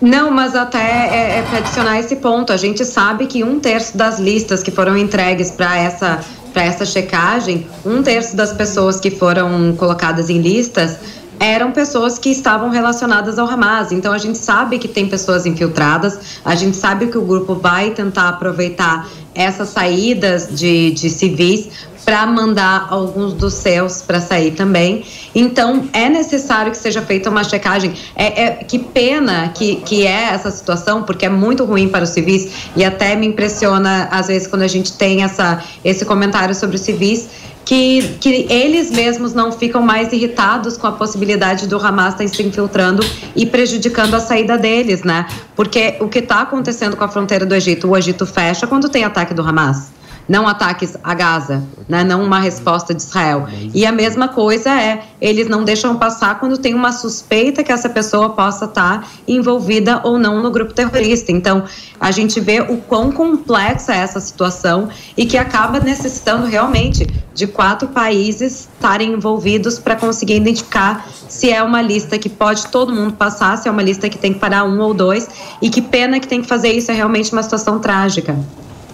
[0.00, 3.96] Não, mas até é, é para adicionar esse ponto, a gente sabe que um terço
[3.96, 6.20] das listas que foram entregues para essa
[6.62, 10.96] essa checagem, um terço das pessoas que foram colocadas em listas
[11.38, 13.92] eram pessoas que estavam relacionadas ao Hamas.
[13.92, 17.90] Então a gente sabe que tem pessoas infiltradas, a gente sabe que o grupo vai
[17.90, 21.68] tentar aproveitar essas saídas de, de civis
[22.06, 25.04] para mandar alguns dos seus para sair também.
[25.34, 27.92] Então, é necessário que seja feita uma checagem.
[28.14, 32.10] É, é- que pena que, que é essa situação, porque é muito ruim para os
[32.10, 36.76] civis e até me impressiona, às vezes, quando a gente tem essa, esse comentário sobre
[36.76, 37.28] os civis.
[37.66, 42.42] Que, que eles mesmos não ficam mais irritados com a possibilidade do Hamas estar se
[42.42, 45.26] infiltrando e prejudicando a saída deles, né?
[45.54, 49.02] Porque o que está acontecendo com a fronteira do Egito, o Egito fecha quando tem
[49.02, 49.95] ataque do Hamas
[50.28, 52.02] não ataques a Gaza, né?
[52.02, 53.46] não uma resposta de Israel.
[53.72, 57.88] E a mesma coisa é, eles não deixam passar quando tem uma suspeita que essa
[57.88, 61.30] pessoa possa estar envolvida ou não no grupo terrorista.
[61.30, 61.64] Então,
[62.00, 67.46] a gente vê o quão complexa é essa situação e que acaba necessitando realmente de
[67.46, 73.12] quatro países estarem envolvidos para conseguir identificar se é uma lista que pode todo mundo
[73.12, 75.28] passar, se é uma lista que tem que parar um ou dois,
[75.60, 78.36] e que pena que tem que fazer isso, é realmente uma situação trágica.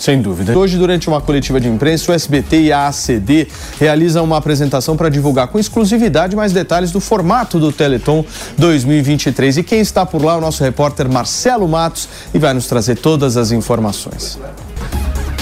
[0.02, 0.58] Sem dúvida.
[0.58, 3.46] Hoje, durante uma coletiva de imprensa, o SBT e a ACD
[3.78, 8.24] realizam uma apresentação para divulgar com exclusividade mais detalhes do formato do Teleton
[8.58, 9.58] 2023.
[9.58, 12.96] E quem está por lá é o nosso repórter Marcelo Matos e vai nos trazer
[12.96, 14.40] todas as informações.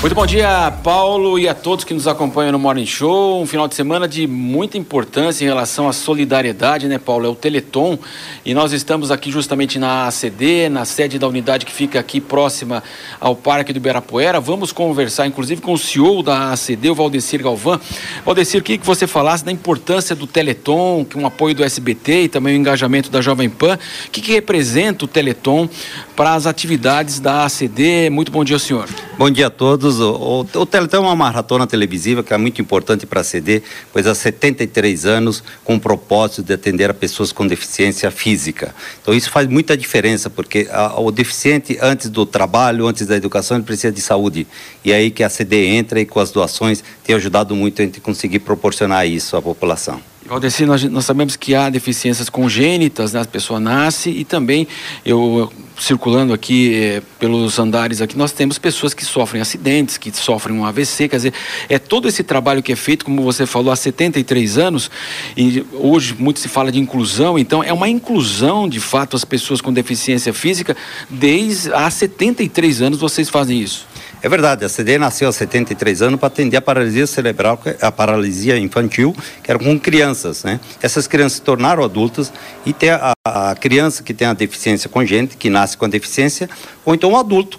[0.01, 3.43] Muito bom dia, Paulo, e a todos que nos acompanham no Morning Show.
[3.43, 7.27] Um final de semana de muita importância em relação à solidariedade, né, Paulo?
[7.27, 7.99] É o Teleton.
[8.43, 12.83] E nós estamos aqui justamente na ACD, na sede da unidade que fica aqui próxima
[13.21, 14.41] ao Parque do Ibirapuera.
[14.41, 17.79] Vamos conversar, inclusive, com o CEO da ACD, o Valdecir Galvão.
[18.25, 22.29] Valdecir, queria que você falasse da importância do Teleton, é um apoio do SBT e
[22.29, 23.79] também o engajamento da Jovem Pan.
[24.07, 25.69] O que, que representa o Teleton
[26.17, 28.09] para as atividades da ACD?
[28.09, 28.89] Muito bom dia, senhor.
[29.19, 29.90] Bom dia a todos.
[29.99, 33.63] O, o, o Teleton é uma maratona televisiva que é muito importante para a CD,
[33.93, 38.75] pois há 73 anos com o propósito de atender a pessoas com deficiência física.
[39.01, 43.57] Então isso faz muita diferença, porque a, o deficiente, antes do trabalho, antes da educação,
[43.57, 44.47] ele precisa de saúde.
[44.85, 47.85] E é aí que a CD entra e com as doações tem ajudado muito a
[47.85, 50.10] gente conseguir proporcionar isso à população.
[50.31, 53.21] Valdeci, nós, nós, sabemos que há deficiências congênitas, né?
[53.21, 54.69] A pessoa nasce e também,
[55.05, 60.57] eu circulando aqui eh, pelos andares aqui, nós temos pessoas que sofrem acidentes, que sofrem
[60.57, 61.35] um AVC, quer dizer,
[61.69, 64.89] é todo esse trabalho que é feito, como você falou, há 73 anos,
[65.37, 69.61] e hoje muito se fala de inclusão, então é uma inclusão, de fato, as pessoas
[69.61, 70.77] com deficiência física,
[71.09, 73.90] desde há 73 anos vocês fazem isso.
[74.23, 78.59] É verdade, a CD nasceu há 73 anos para atender a paralisia cerebral, a paralisia
[78.59, 80.61] infantil, que era com crianças, né?
[80.83, 82.31] Essas crianças se tornaram adultas
[82.67, 86.51] e tem a, a criança que tem a deficiência congênita, que nasce com a deficiência,
[86.85, 87.59] ou então o adulto,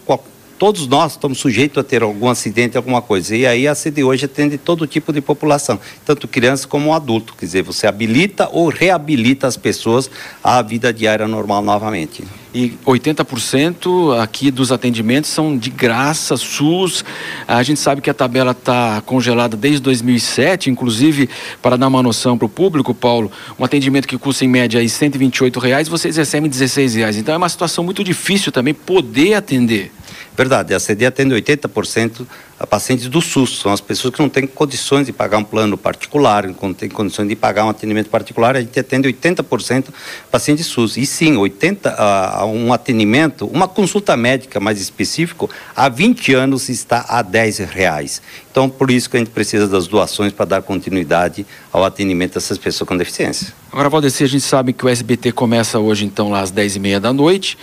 [0.61, 3.35] todos nós estamos sujeitos a ter algum acidente, alguma coisa.
[3.35, 7.33] E aí a CD hoje atende todo tipo de população, tanto criança como adulto.
[7.35, 10.07] Quer dizer, você habilita ou reabilita as pessoas
[10.43, 12.23] à vida diária normal novamente.
[12.53, 17.03] E 80% aqui dos atendimentos são de graça, SUS.
[17.47, 21.27] A gente sabe que a tabela está congelada desde 2007, inclusive,
[21.59, 24.87] para dar uma noção para o público, Paulo, um atendimento que custa em média aí
[24.87, 27.17] 128 reais, vocês recebem 16 reais.
[27.17, 29.91] Então é uma situação muito difícil também poder atender.
[30.35, 32.25] Verdade, a CD atende 80%
[32.61, 35.75] a pacientes do SUS, são as pessoas que não têm condições de pagar um plano
[35.75, 39.85] particular, não têm condições de pagar um atendimento particular, a gente atende 80%
[40.29, 40.95] pacientes SUS.
[40.95, 47.03] E sim, 80, uh, um atendimento, uma consulta médica mais específico, há 20 anos está
[47.09, 48.21] a 10 reais.
[48.51, 52.59] Então, por isso que a gente precisa das doações para dar continuidade ao atendimento dessas
[52.59, 53.53] pessoas com deficiência.
[53.71, 57.13] Agora, Valdeci, a gente sabe que o SBT começa hoje, então, lá às 10h30 da
[57.13, 57.57] noite.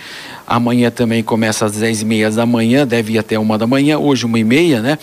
[0.49, 3.99] Amanhã também começa às 10h30 da manhã, deve ir até uma da manhã.
[3.99, 4.97] Hoje, uma e meia, né?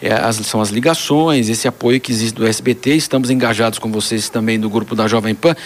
[0.00, 2.94] É, as, são as ligações, esse apoio que existe do SBT.
[2.94, 5.56] Estamos engajados com vocês também do grupo da Jovem Pan.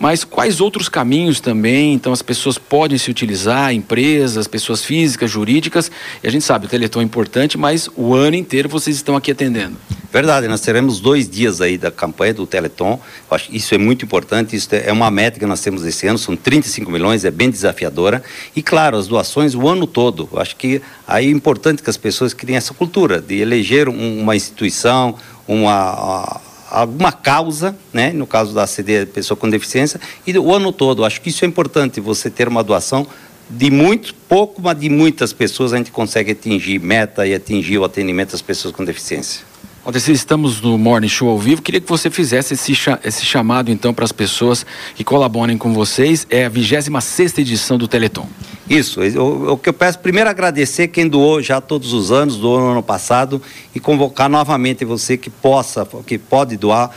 [0.00, 5.90] Mas quais outros caminhos também, então, as pessoas podem se utilizar, empresas, pessoas físicas, jurídicas?
[6.24, 9.30] E a gente sabe, o Teleton é importante, mas o ano inteiro vocês estão aqui
[9.30, 9.76] atendendo.
[10.10, 12.98] Verdade, nós teremos dois dias aí da campanha do Teleton.
[13.30, 16.06] Eu acho que isso é muito importante, isso é uma meta que nós temos esse
[16.06, 18.22] ano, são 35 milhões, é bem desafiadora.
[18.56, 20.30] E claro, as doações o ano todo.
[20.32, 24.18] Eu acho que aí é importante que as pessoas criem essa cultura de eleger um,
[24.18, 25.14] uma instituição,
[25.46, 26.40] uma
[26.70, 28.12] alguma causa, né?
[28.12, 31.04] no caso da CD, pessoa com deficiência, e o ano todo.
[31.04, 33.06] Acho que isso é importante, você ter uma doação
[33.50, 37.84] de muito pouco, mas de muitas pessoas a gente consegue atingir meta e atingir o
[37.84, 39.49] atendimento das pessoas com deficiência.
[39.82, 41.62] Aldecir, estamos no Morning Show ao vivo.
[41.62, 46.26] Queria que você fizesse esse, esse chamado, então, para as pessoas que colaborem com vocês.
[46.28, 48.28] É a 26 edição do Teleton.
[48.68, 49.00] Isso.
[49.00, 52.82] O, que eu peço, primeiro, agradecer quem doou já todos os anos, doou no ano
[52.82, 53.40] passado,
[53.74, 56.90] e convocar novamente você que possa, que pode doar,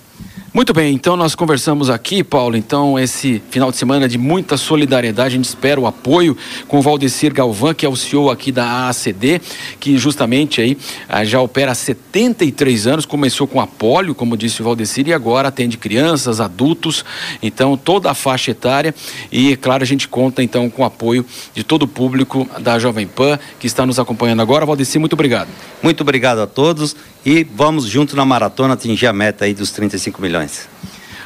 [0.51, 5.27] Muito bem, então nós conversamos aqui, Paulo, então esse final de semana de muita solidariedade,
[5.27, 6.35] a gente espera o apoio
[6.67, 9.39] com o Valdecir Galvão, que é o CEO aqui da AACD,
[9.79, 10.75] que justamente aí
[11.07, 15.13] ah, já opera há 73 anos, começou com a polio, como disse o Valdecir, e
[15.13, 17.05] agora atende crianças, adultos,
[17.43, 18.95] então toda a faixa etária
[19.31, 21.23] e, claro, a gente conta então com o apoio
[21.53, 24.65] de todo o público da Jovem Pan que está nos acompanhando agora.
[24.65, 25.49] Valdecir, muito obrigado.
[25.83, 30.21] Muito obrigado a todos e vamos junto na maratona atingir a meta aí dos 35
[30.21, 30.67] milhões.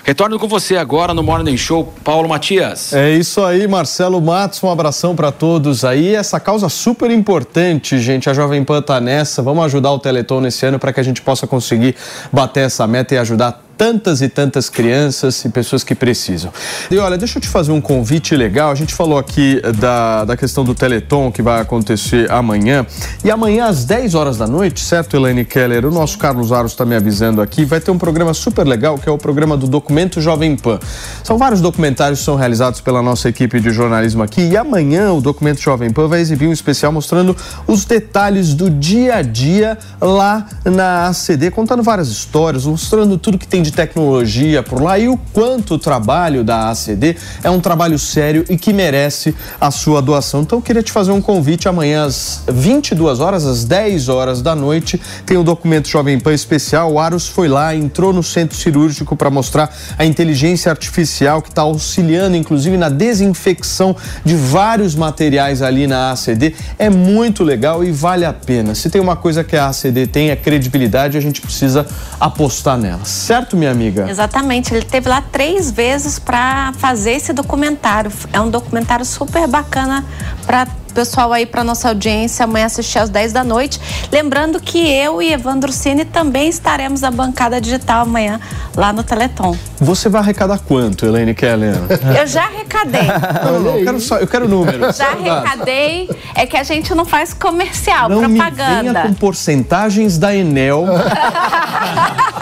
[0.06, 2.92] Retorno com você agora no Morning Show, Paulo Matias.
[2.92, 6.14] É isso aí, Marcelo Matos, um abração para todos aí.
[6.14, 8.30] Essa causa super importante, gente.
[8.30, 9.42] A Jovem Pan tá nessa.
[9.42, 11.96] Vamos ajudar o Teleton nesse ano para que a gente possa conseguir
[12.34, 16.52] bater essa meta e ajudar tantas e tantas crianças e pessoas que precisam.
[16.90, 18.72] E olha, deixa eu te fazer um convite legal.
[18.72, 22.86] A gente falou aqui da, da questão do Teleton que vai acontecer amanhã.
[23.24, 25.86] E amanhã, às 10 horas da noite, certo, Elaine Keller?
[25.86, 27.66] O nosso Carlos Aros está me avisando aqui.
[27.66, 30.80] Vai ter um programa super legal que é o programa do Documento Jovem Pan.
[31.24, 34.42] São vários documentários que são realizados pela nossa equipe de jornalismo aqui.
[34.42, 37.36] E amanhã o Documento Jovem Pan vai exibir um especial mostrando
[37.68, 43.48] os detalhes do dia a dia lá na ACD, contando várias histórias, mostrando tudo que
[43.48, 47.98] tem de tecnologia por lá e o quanto o trabalho da ACD é um trabalho
[47.98, 50.42] sério e que merece a sua doação.
[50.42, 55.02] Então queria te fazer um convite amanhã às 22 horas, às 10 horas da noite,
[55.26, 56.94] tem o documento Jovem Pan especial.
[56.94, 61.62] O Aros foi lá, entrou no centro cirúrgico para mostrar a inteligência artificial que está
[61.62, 66.56] auxiliando, inclusive, na desinfecção de vários materiais ali na ACD.
[66.78, 68.76] É muito legal e vale a pena.
[68.76, 71.86] Se tem uma coisa que a ACD tem é credibilidade, a gente precisa
[72.20, 73.06] apostar nela.
[73.06, 74.10] Certo, minha amiga?
[74.10, 74.74] Exatamente.
[74.74, 78.12] Ele teve lá três vezes para fazer esse documentário.
[78.32, 80.04] É um documentário super bacana
[80.46, 83.82] para pessoal aí para nossa audiência amanhã assistir às 10 da noite.
[84.12, 88.40] Lembrando que eu e Evandro Cine também estaremos na bancada digital amanhã
[88.76, 89.58] lá no Teleton.
[89.80, 91.76] Você vai arrecadar quanto, Elaine Keller?
[92.18, 93.02] Eu já arrecadei.
[93.44, 94.98] Não, não, eu quero, só, eu quero números.
[94.98, 96.10] Já arrecadei.
[96.36, 98.84] É que a gente não faz comercial, não propaganda.
[98.84, 100.86] Me venha com porcentagens da Enel.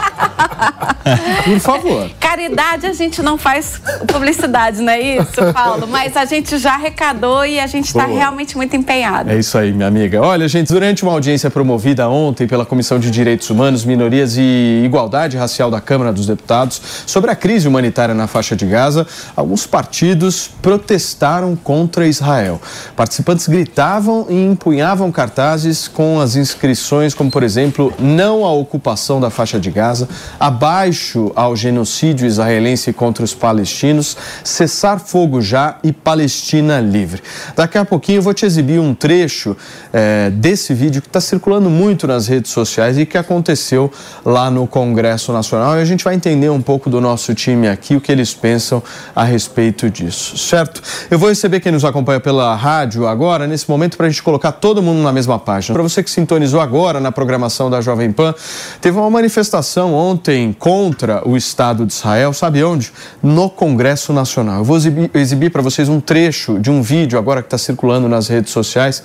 [1.44, 2.10] Por favor.
[2.20, 5.88] Caridade a gente não faz publicidade, não é isso, Paulo?
[5.88, 9.30] Mas a gente já arrecadou e a gente está realmente muito empenhado.
[9.30, 10.22] É isso aí, minha amiga.
[10.22, 15.38] Olha, gente, durante uma audiência promovida ontem pela Comissão de Direitos Humanos, Minorias e Igualdade
[15.38, 19.06] Racial da Câmara dos Deputados sobre a crise humanitária na faixa de Gaza,
[19.36, 22.62] alguns partidos protestaram contra Israel.
[22.96, 29.30] Participantes gritavam e empunhavam cartazes com as inscrições, como por exemplo, não à ocupação da
[29.30, 30.08] faixa de Gaza,
[30.52, 37.24] abaixo ao genocídio israelense contra os palestinos, cessar fogo já e Palestina livre.
[37.56, 39.56] Daqui a pouquinho eu vou te exibir um trecho
[39.94, 43.90] é, desse vídeo que está circulando muito nas redes sociais e que aconteceu
[44.26, 47.96] lá no Congresso Nacional e a gente vai entender um pouco do nosso time aqui,
[47.96, 48.84] o que eles pensam
[49.16, 50.82] a respeito disso, certo?
[51.10, 54.52] Eu vou receber quem nos acompanha pela rádio agora, nesse momento, para a gente colocar
[54.52, 55.74] todo mundo na mesma página.
[55.74, 58.36] Para você que sintonizou agora na programação da Jovem Pan,
[58.82, 59.94] teve uma manifestação
[60.32, 62.92] ontem contra o Estado de Israel, sabe onde?
[63.22, 64.60] No Congresso Nacional.
[64.60, 68.08] Eu vou exibir, exibir para vocês um trecho de um vídeo agora que está circulando
[68.08, 69.04] nas redes sociais,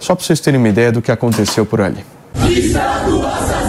[0.00, 2.04] só para vocês terem uma ideia do que aconteceu por ali.
[2.48, 3.67] Estado assassino,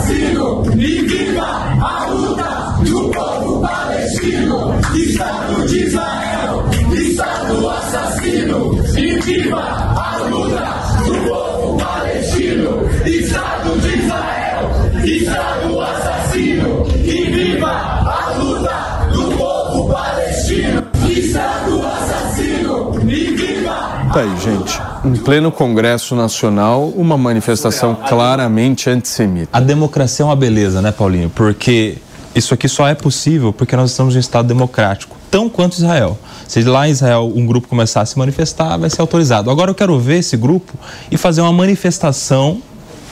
[24.12, 24.82] Tá aí, gente.
[25.06, 29.50] Em pleno Congresso Nacional, uma manifestação claramente antissemita.
[29.54, 31.30] A democracia é uma beleza, né, Paulinho?
[31.30, 31.98] Porque
[32.34, 36.18] isso aqui só é possível porque nós estamos em um Estado democrático, tão quanto Israel.
[36.48, 39.52] Se lá em Israel um grupo começar a se manifestar, vai ser autorizado.
[39.52, 40.74] Agora eu quero ver esse grupo
[41.12, 42.64] e fazer uma manifestação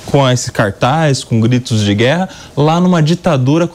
[0.08, 3.70] com esse cartaz, com gritos de guerra, lá numa ditadura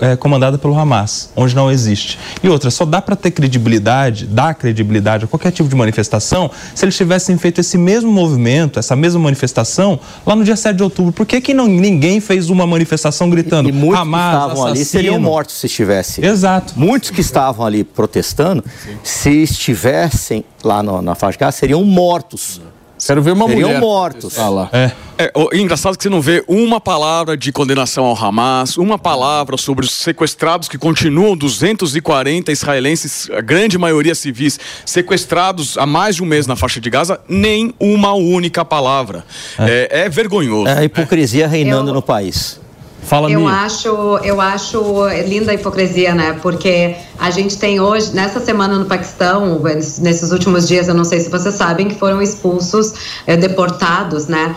[0.00, 2.18] é, comandada pelo Hamas, onde não existe.
[2.42, 6.84] E outra, só dá para ter credibilidade, dar credibilidade a qualquer tipo de manifestação, se
[6.84, 11.12] eles tivessem feito esse mesmo movimento, essa mesma manifestação, lá no dia 7 de outubro.
[11.12, 14.52] Por que, que não, ninguém fez uma manifestação gritando e, e muitos Hamas, que estavam
[14.52, 14.68] assassino?
[14.70, 16.24] ali seriam mortos se estivessem.
[16.24, 16.72] Exato.
[16.76, 18.64] Muitos que estavam ali protestando,
[19.02, 22.60] se estivessem lá no, na faixa de Gaza, seriam mortos.
[23.06, 24.34] Quero ver uma seriam mulher mortos.
[24.34, 24.68] falar.
[24.72, 24.90] É.
[25.16, 29.56] É, o engraçado que você não vê uma palavra de condenação ao Hamas, uma palavra
[29.56, 36.22] sobre os sequestrados que continuam 240 israelenses, a grande maioria civis, sequestrados há mais de
[36.22, 39.24] um mês na faixa de Gaza, nem uma única palavra.
[39.58, 40.68] É, é vergonhoso.
[40.68, 42.58] É a hipocrisia reinando Eu- no país.
[43.04, 43.88] Fala, Eu acho,
[44.22, 46.38] eu acho linda a hipocrisia, né?
[46.40, 51.20] Porque a gente tem hoje, nessa semana no Paquistão, nesses últimos dias, eu não sei
[51.20, 52.94] se vocês sabem, que foram expulsos,
[53.26, 54.56] eh, deportados, né?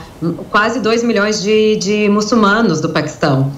[0.49, 3.51] Quase 2 milhões de, de muçulmanos do Paquistão.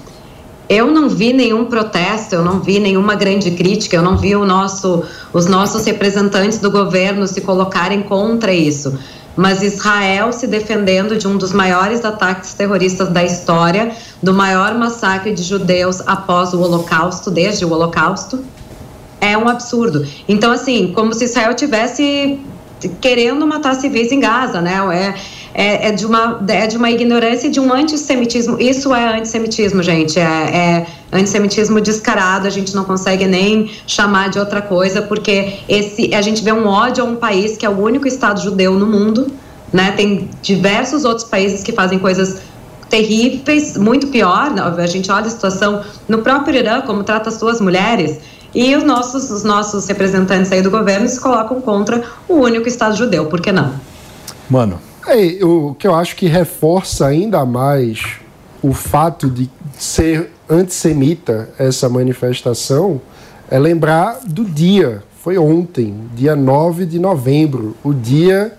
[0.68, 4.44] Eu não vi nenhum protesto, eu não vi nenhuma grande crítica, eu não vi o
[4.44, 8.96] nosso, os nossos representantes do governo se colocarem contra isso.
[9.36, 13.92] Mas Israel se defendendo de um dos maiores ataques terroristas da história,
[14.22, 18.44] do maior massacre de judeus após o Holocausto, desde o Holocausto,
[19.20, 20.06] é um absurdo.
[20.28, 22.40] Então, assim, como se Israel tivesse
[23.00, 24.78] querendo matar civis em Gaza, né?
[24.94, 25.14] É,
[25.54, 28.56] é, é, de uma, é de uma ignorância e de um antissemitismo.
[28.60, 30.18] Isso é antissemitismo, gente.
[30.18, 36.14] É, é antissemitismo descarado, a gente não consegue nem chamar de outra coisa, porque esse,
[36.14, 38.86] a gente vê um ódio a um país que é o único Estado judeu no
[38.86, 39.26] mundo,
[39.72, 39.92] né?
[39.92, 42.40] Tem diversos outros países que fazem coisas
[42.88, 44.52] terríveis, muito pior.
[44.58, 48.18] A gente olha a situação no próprio Irã, como trata as suas mulheres.
[48.52, 52.96] E os nossos, os nossos representantes aí do governo se colocam contra o único Estado
[52.96, 53.74] judeu, por que não?
[54.48, 54.89] Mano.
[55.06, 58.18] É, o que eu acho que reforça ainda mais
[58.62, 59.48] o fato de
[59.78, 63.00] ser antissemita essa manifestação
[63.50, 65.02] é lembrar do dia.
[65.22, 68.54] Foi ontem, dia 9 de novembro, o Dia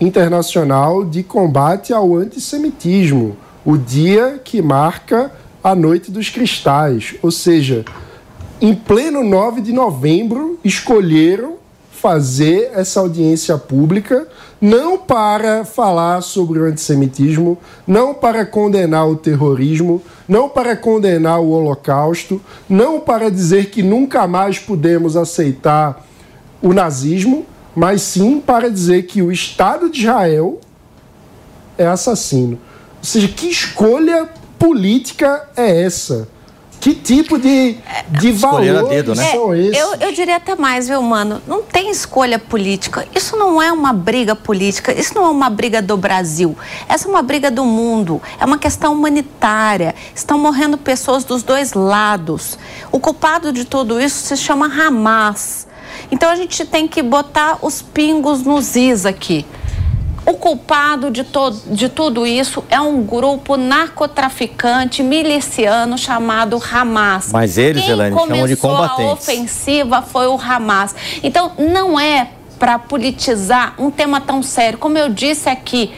[0.00, 5.30] Internacional de Combate ao Antissemitismo, o dia que marca
[5.62, 7.14] a Noite dos Cristais.
[7.22, 7.84] Ou seja,
[8.60, 11.54] em pleno 9 de novembro, escolheram
[11.90, 14.26] fazer essa audiência pública
[14.60, 17.56] não para falar sobre o antissemitismo,
[17.86, 24.26] não para condenar o terrorismo, não para condenar o Holocausto, não para dizer que nunca
[24.26, 26.04] mais podemos aceitar
[26.60, 30.60] o nazismo, mas sim para dizer que o Estado de Israel
[31.78, 32.58] é assassino.
[32.98, 34.28] Ou seja, que escolha
[34.58, 36.28] política é essa?
[36.80, 37.76] Que tipo de,
[38.08, 39.32] de valores dedo, né?
[39.32, 39.78] são esses?
[39.78, 41.42] Eu, eu diria até mais, viu, mano?
[41.46, 43.06] Não tem escolha política.
[43.14, 44.90] Isso não é uma briga política.
[44.98, 46.56] Isso não é uma briga do Brasil.
[46.88, 48.22] Essa é uma briga do mundo.
[48.40, 49.94] É uma questão humanitária.
[50.14, 52.58] Estão morrendo pessoas dos dois lados.
[52.90, 55.68] O culpado de tudo isso se chama Hamas.
[56.10, 59.44] Então a gente tem que botar os pingos nos is aqui.
[60.26, 67.30] O culpado de, to de tudo isso é um grupo narcotraficante miliciano chamado Hamas.
[67.32, 69.04] Mas eles, Quem Elaine, chamam de combatentes.
[69.04, 70.94] a ofensiva foi o Hamas.
[71.22, 72.28] Então, não é
[72.58, 74.78] para politizar um tema tão sério.
[74.78, 75.92] Como eu disse aqui,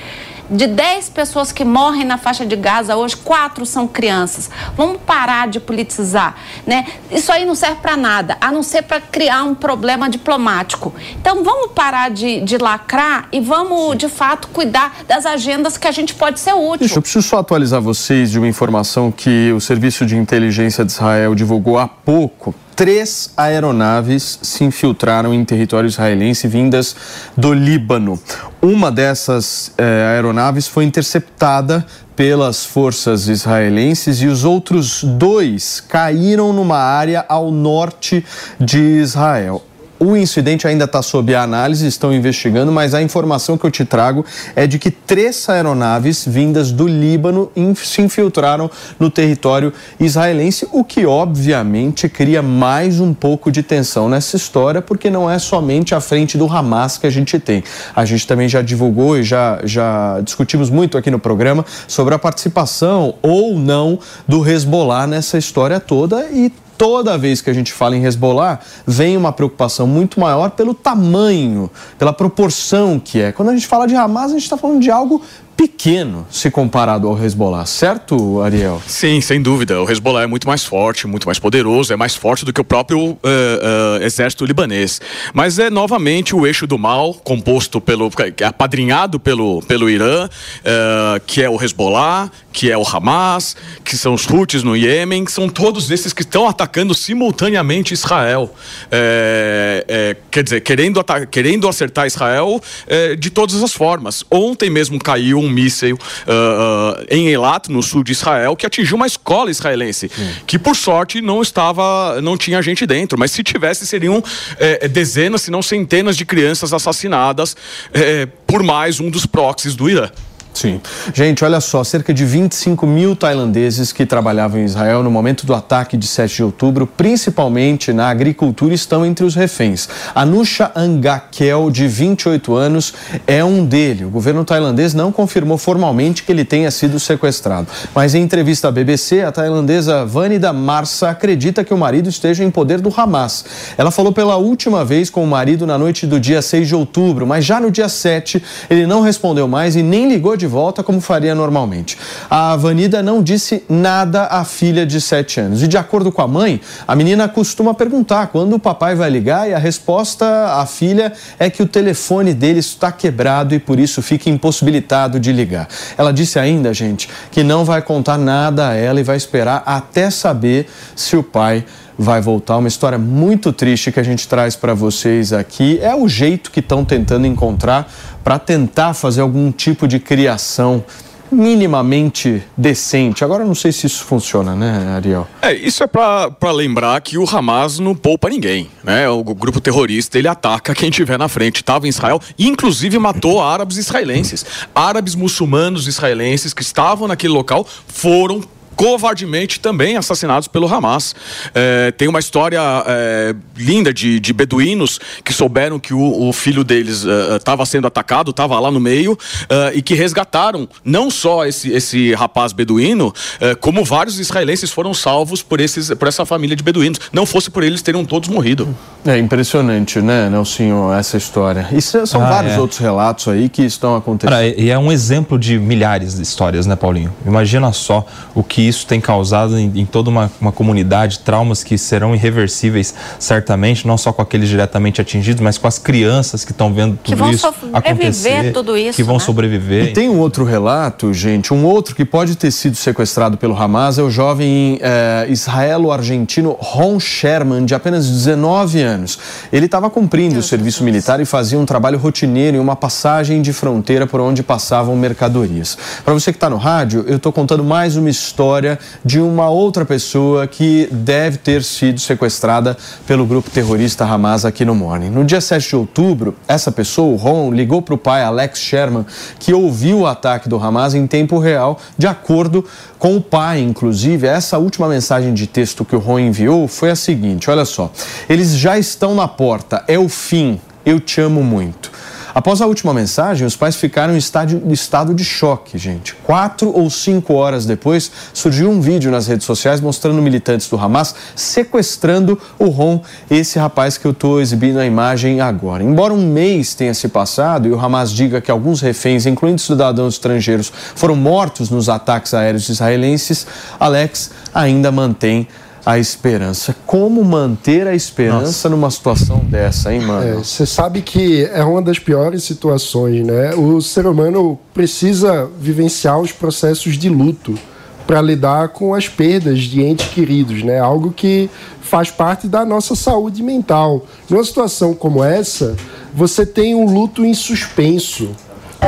[0.52, 4.50] de 10 pessoas que morrem na faixa de Gaza hoje, quatro são crianças.
[4.76, 6.86] Vamos parar de politizar, né?
[7.10, 10.94] Isso aí não serve para nada, a não ser para criar um problema diplomático.
[11.20, 15.92] Então vamos parar de, de lacrar e vamos, de fato, cuidar das agendas que a
[15.92, 16.88] gente pode ser útil.
[16.94, 21.34] Eu preciso só atualizar vocês de uma informação que o Serviço de Inteligência de Israel
[21.34, 26.96] divulgou há pouco três aeronaves se infiltraram em território israelense vindas
[27.36, 28.20] do Líbano.
[28.60, 31.86] Uma dessas eh, aeronaves foi interceptada
[32.16, 38.26] pelas forças israelenses e os outros dois caíram numa área ao norte
[38.58, 39.62] de Israel.
[40.04, 43.84] O incidente ainda está sob a análise, estão investigando, mas a informação que eu te
[43.84, 44.26] trago
[44.56, 48.68] é de que três aeronaves vindas do Líbano se infiltraram
[48.98, 55.08] no território israelense, o que obviamente cria mais um pouco de tensão nessa história, porque
[55.08, 57.62] não é somente a frente do Hamas que a gente tem.
[57.94, 62.18] A gente também já divulgou e já, já discutimos muito aqui no programa sobre a
[62.18, 67.96] participação ou não do Hezbollah nessa história toda e toda vez que a gente fala
[67.96, 73.30] em Hezbollah, vem uma preocupação muito maior pelo tamanho, pela proporção que é.
[73.30, 75.22] Quando a gente fala de Hamas, a gente está falando de algo
[75.56, 78.82] pequeno se comparado ao Hezbollah, certo, Ariel?
[78.86, 79.80] Sim, sem dúvida.
[79.82, 82.64] O Hezbollah é muito mais forte, muito mais poderoso, é mais forte do que o
[82.64, 85.00] próprio uh, uh, exército libanês.
[85.32, 88.10] Mas é novamente o eixo do mal, composto pelo.
[88.44, 94.14] apadrinhado pelo, pelo Irã, uh, que é o Hezbollah, que é o Hamas, que são
[94.14, 98.54] os Houthis no Iêmen, são todos esses que estão atacando simultaneamente Israel.
[98.90, 104.24] É, é, quer dizer, querendo, querendo acertar Israel é, de todas as formas.
[104.30, 108.96] Ontem mesmo caiu um míssil uh, uh, em Eilat, no sul de Israel, que atingiu
[108.96, 110.32] uma escola israelense, hum.
[110.46, 114.22] que por sorte não estava, não tinha gente dentro, mas se tivesse seriam
[114.58, 117.56] é, dezenas, se não centenas de crianças assassinadas
[117.92, 120.10] é, por mais um dos proxies do Irã.
[120.54, 120.80] Sim.
[121.14, 125.54] Gente, olha só, cerca de 25 mil tailandeses que trabalhavam em Israel no momento do
[125.54, 129.88] ataque de 7 de outubro, principalmente na agricultura, estão entre os reféns.
[130.14, 132.92] Anusha Angakel, de 28 anos,
[133.26, 134.04] é um dele.
[134.04, 137.68] O governo tailandês não confirmou formalmente que ele tenha sido sequestrado.
[137.94, 142.50] Mas em entrevista à BBC, a tailandesa Vanida Marsa acredita que o marido esteja em
[142.50, 143.44] poder do Hamas.
[143.78, 147.26] Ela falou pela última vez com o marido na noite do dia 6 de outubro,
[147.26, 151.00] mas já no dia 7 ele não respondeu mais e nem ligou de volta como
[151.00, 151.96] faria normalmente.
[152.28, 155.62] A Vanida não disse nada à filha de 7 anos.
[155.62, 159.48] E de acordo com a mãe, a menina costuma perguntar quando o papai vai ligar
[159.48, 164.02] e a resposta à filha é que o telefone dele está quebrado e por isso
[164.02, 165.68] fica impossibilitado de ligar.
[165.96, 170.10] Ela disse ainda, gente, que não vai contar nada a ela e vai esperar até
[170.10, 170.66] saber
[170.96, 171.64] se o pai
[171.98, 172.56] vai voltar.
[172.56, 175.78] Uma história muito triste que a gente traz para vocês aqui.
[175.80, 177.90] É o jeito que estão tentando encontrar
[178.22, 180.84] para tentar fazer algum tipo de criação
[181.32, 183.24] minimamente decente.
[183.24, 185.26] Agora, não sei se isso funciona, né, Ariel?
[185.40, 189.08] É, isso é para lembrar que o Hamas não poupa ninguém, né?
[189.08, 191.56] O grupo terrorista, ele ataca quem tiver na frente.
[191.56, 194.44] Estava em Israel inclusive, matou árabes israelenses.
[194.74, 198.42] Árabes muçulmanos israelenses que estavam naquele local foram
[198.76, 201.14] covardemente também assassinados pelo Hamas.
[201.54, 206.64] É, tem uma história é, linda de, de, beduínos que souberam que o, o filho
[206.64, 207.04] deles
[207.36, 209.18] estava é, sendo atacado, estava lá no meio,
[209.48, 214.94] é, e que resgataram não só esse, esse rapaz beduíno, é, como vários israelenses foram
[214.94, 217.00] salvos por, esses, por essa família de beduínos.
[217.12, 218.74] Não fosse por eles, teriam todos morrido.
[219.04, 221.68] É impressionante, né, Nelsinho, essa história.
[221.72, 222.60] E são ah, vários é.
[222.60, 224.30] outros relatos aí que estão acontecendo.
[224.30, 227.12] Cara, e é um exemplo de milhares de histórias, né, Paulinho?
[227.26, 231.76] Imagina só o que isso tem causado em, em toda uma, uma, comunidade, traumas que
[231.78, 236.72] serão irreversíveis, certamente, não só com aqueles diretamente atingidos, mas com as crianças que estão
[236.72, 238.52] vendo tudo isso acontecer.
[238.52, 239.20] Tudo isso, que vão né?
[239.20, 239.84] sobreviver.
[239.86, 243.98] E tem um outro relato, gente, um outro que pode ter sido sequestrado pelo Hamas
[243.98, 249.18] é o jovem eh, israelo-argentino Ron Sherman, de apenas 19 anos.
[249.52, 250.92] Ele estava cumprindo Deus o serviço Deus.
[250.92, 255.76] militar e fazia um trabalho rotineiro em uma passagem de fronteira por onde passavam mercadorias.
[256.04, 259.48] Para você que está no rádio, eu estou contando mais uma história história de uma
[259.48, 262.76] outra pessoa que deve ter sido sequestrada
[263.06, 265.08] pelo grupo terrorista Hamas aqui no Morning.
[265.08, 269.06] No dia 7 de outubro, essa pessoa, o Ron, ligou para o pai Alex Sherman,
[269.38, 272.62] que ouviu o ataque do Hamas em tempo real, de acordo
[272.98, 274.26] com o pai, inclusive.
[274.26, 277.90] Essa última mensagem de texto que o Ron enviou foi a seguinte: olha só,
[278.28, 281.90] eles já estão na porta, é o fim, eu te amo muito.
[282.34, 286.14] Após a última mensagem, os pais ficaram em estado de choque, gente.
[286.22, 291.14] Quatro ou cinco horas depois, surgiu um vídeo nas redes sociais mostrando militantes do Hamas
[291.36, 295.82] sequestrando o Ron, esse rapaz que eu estou exibindo a imagem agora.
[295.82, 300.14] Embora um mês tenha se passado e o Hamas diga que alguns reféns, incluindo cidadãos
[300.14, 303.46] estrangeiros, foram mortos nos ataques aéreos israelenses,
[303.78, 305.46] Alex ainda mantém
[305.84, 306.74] a esperança.
[306.86, 308.68] Como manter a esperança Nossa.
[308.68, 310.44] numa situação dessa, hein, mano?
[310.44, 313.54] Você é, sabe que é uma das piores situações, né?
[313.54, 317.58] O ser humano precisa vivenciar os processos de luto
[318.06, 320.78] para lidar com as perdas de entes queridos, né?
[320.78, 321.50] Algo que
[321.80, 324.06] faz parte da nossa saúde mental.
[324.28, 325.76] Numa situação como essa,
[326.14, 328.30] você tem um luto em suspenso.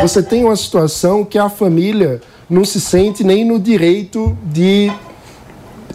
[0.00, 4.92] Você tem uma situação que a família não se sente nem no direito de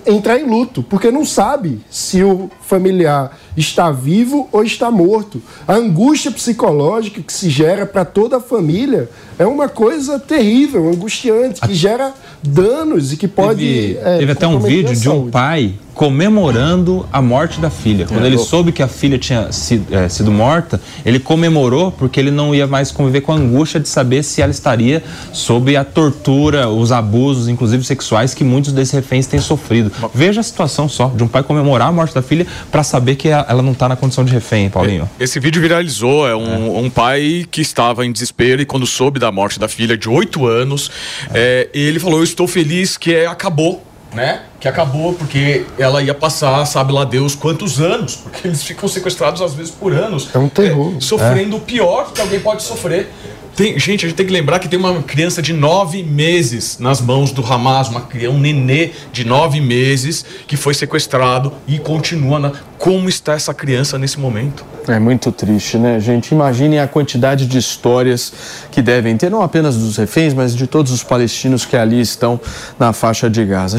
[0.09, 5.41] entrar em luto, porque não sabe se o familiar está vivo ou está morto.
[5.67, 11.61] A angústia psicológica que se gera para toda a família é uma coisa terrível, angustiante,
[11.61, 13.59] que gera danos e que pode.
[13.59, 18.05] Teve, é, teve até um vídeo de um pai comemorando a morte da filha.
[18.05, 22.17] Quando é, ele soube que a filha tinha sido, é, sido, morta, ele comemorou porque
[22.17, 25.03] ele não ia mais conviver com a angústia de saber se ela estaria
[25.33, 29.91] sob a tortura, os abusos, inclusive sexuais, que muitos desses reféns têm sofrido.
[30.13, 33.27] Veja a situação só de um pai comemorar a morte da filha para saber que
[33.27, 35.09] ela não está na condição de refém, Paulinho.
[35.19, 36.25] Esse vídeo viralizou.
[36.25, 39.67] É um, é um, pai que estava em desespero e quando soube da morte da
[39.67, 40.89] filha de oito anos,
[41.33, 44.41] é, ele falou: Eu estou feliz que acabou né?
[44.59, 49.41] Que acabou porque ela ia passar, sabe lá Deus, quantos anos, porque eles ficam sequestrados
[49.41, 50.29] às vezes por anos.
[50.33, 50.93] É um terror.
[50.97, 51.59] É, sofrendo é.
[51.59, 53.09] o pior que alguém pode sofrer.
[53.55, 57.01] Tem, gente, a gente tem que lembrar que tem uma criança de nove meses nas
[57.01, 62.39] mãos do Hamas, uma criança, um nenê de nove meses que foi sequestrado e continua
[62.39, 62.53] na.
[62.77, 64.63] Como está essa criança nesse momento?
[64.87, 66.31] É muito triste, né, gente?
[66.33, 68.31] Imaginem a quantidade de histórias
[68.79, 72.39] que devem ter, não apenas dos reféns, mas de todos os palestinos que ali estão
[72.79, 73.77] na faixa de Gaza.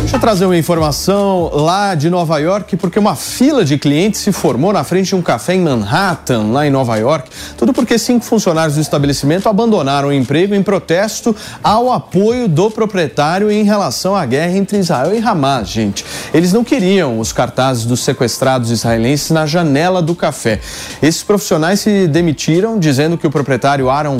[0.00, 4.32] Deixa eu trazer uma informação lá de Nova York, porque uma fila de clientes se
[4.32, 7.28] formou na frente de um café em Manhattan, lá em Nova York.
[7.58, 13.50] Tudo porque cinco funcionários do estabelecimento abandonaram o emprego em protesto ao apoio do proprietário
[13.50, 16.06] em relação à guerra entre Israel e Hamas, gente.
[16.32, 20.58] Eles não queriam os cartazes dos sequestrados israelenses na janela do café.
[21.02, 24.16] Esses profissionais se demitiram, dizendo que o proprietário Aaron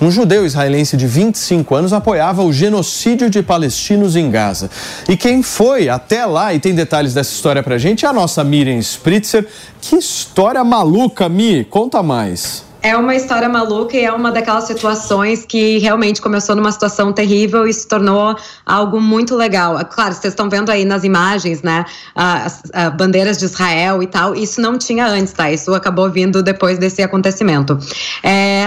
[0.00, 4.70] Um judeu israelense de 25 anos, apoiava o genocídio de palestinos em Gaza.
[5.08, 8.42] E quem foi até lá e tem detalhes dessa história pra gente é a nossa
[8.42, 9.46] Miriam Spritzer.
[9.80, 11.64] Que história maluca, Mi!
[11.64, 12.70] Conta mais.
[12.82, 17.66] É uma história maluca e é uma daquelas situações que realmente começou numa situação terrível
[17.66, 18.34] e se tornou
[18.64, 19.78] algo muito legal.
[19.78, 21.84] É claro, vocês estão vendo aí nas imagens, né,
[22.14, 24.34] as, as bandeiras de Israel e tal.
[24.34, 25.50] Isso não tinha antes, tá?
[25.50, 27.78] Isso acabou vindo depois desse acontecimento.
[28.22, 28.59] É,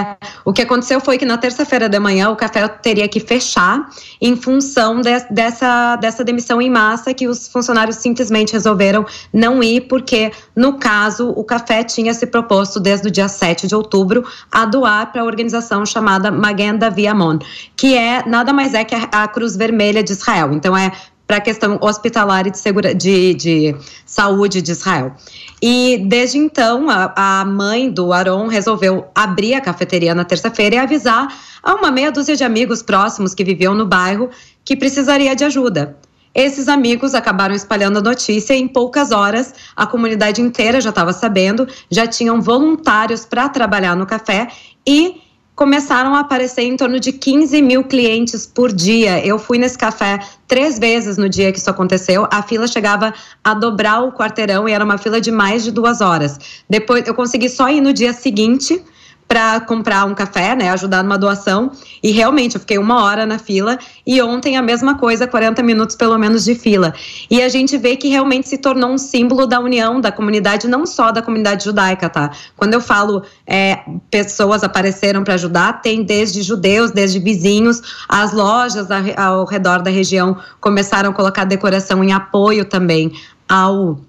[0.45, 3.89] O que aconteceu foi que na terça-feira de manhã o café teria que fechar
[4.21, 9.81] em função de, dessa, dessa demissão em massa que os funcionários simplesmente resolveram não ir,
[9.81, 14.65] porque, no caso, o café tinha se proposto desde o dia 7 de outubro a
[14.65, 17.39] doar para a organização chamada Magen Davi Amon,
[17.75, 20.51] que é nada mais é que a, a Cruz Vermelha de Israel.
[20.53, 20.91] Então, é
[21.25, 23.75] para a questão hospitalar e de, segura, de, de,
[24.05, 25.15] saúde de Israel.
[25.61, 30.79] E desde então, a, a mãe do Aron resolveu abrir a cafeteria na terça-feira e
[30.79, 31.27] avisar
[31.61, 34.29] a uma meia dúzia de amigos próximos que viviam no bairro
[34.65, 35.97] que precisaria de ajuda.
[36.35, 41.13] Esses amigos acabaram espalhando a notícia e em poucas horas a comunidade inteira já estava
[41.13, 44.47] sabendo, já tinham voluntários para trabalhar no café
[44.85, 45.21] e
[45.55, 49.25] começaram a aparecer em torno de 15 mil clientes por dia.
[49.25, 52.27] Eu fui nesse café três vezes no dia que isso aconteceu.
[52.31, 53.13] A fila chegava
[53.43, 56.39] a dobrar o quarteirão e era uma fila de mais de duas horas.
[56.69, 58.84] Depois, eu consegui só ir no dia seguinte
[59.27, 61.71] para comprar um café, né, ajudar numa doação.
[62.01, 65.95] E realmente eu fiquei uma hora na fila e ontem a mesma coisa, 40 minutos
[65.95, 66.93] pelo menos de fila.
[67.29, 70.85] E a gente vê que realmente se tornou um símbolo da união da comunidade, não
[70.85, 72.31] só da comunidade judaica, tá?
[72.55, 73.79] Quando eu falo é,
[74.11, 78.87] pessoas apareceram para ajudar, tem desde judeus, desde vizinhos, as lojas
[79.17, 83.11] ao redor da região começaram a colocar decoração em apoio também
[83.47, 83.99] ao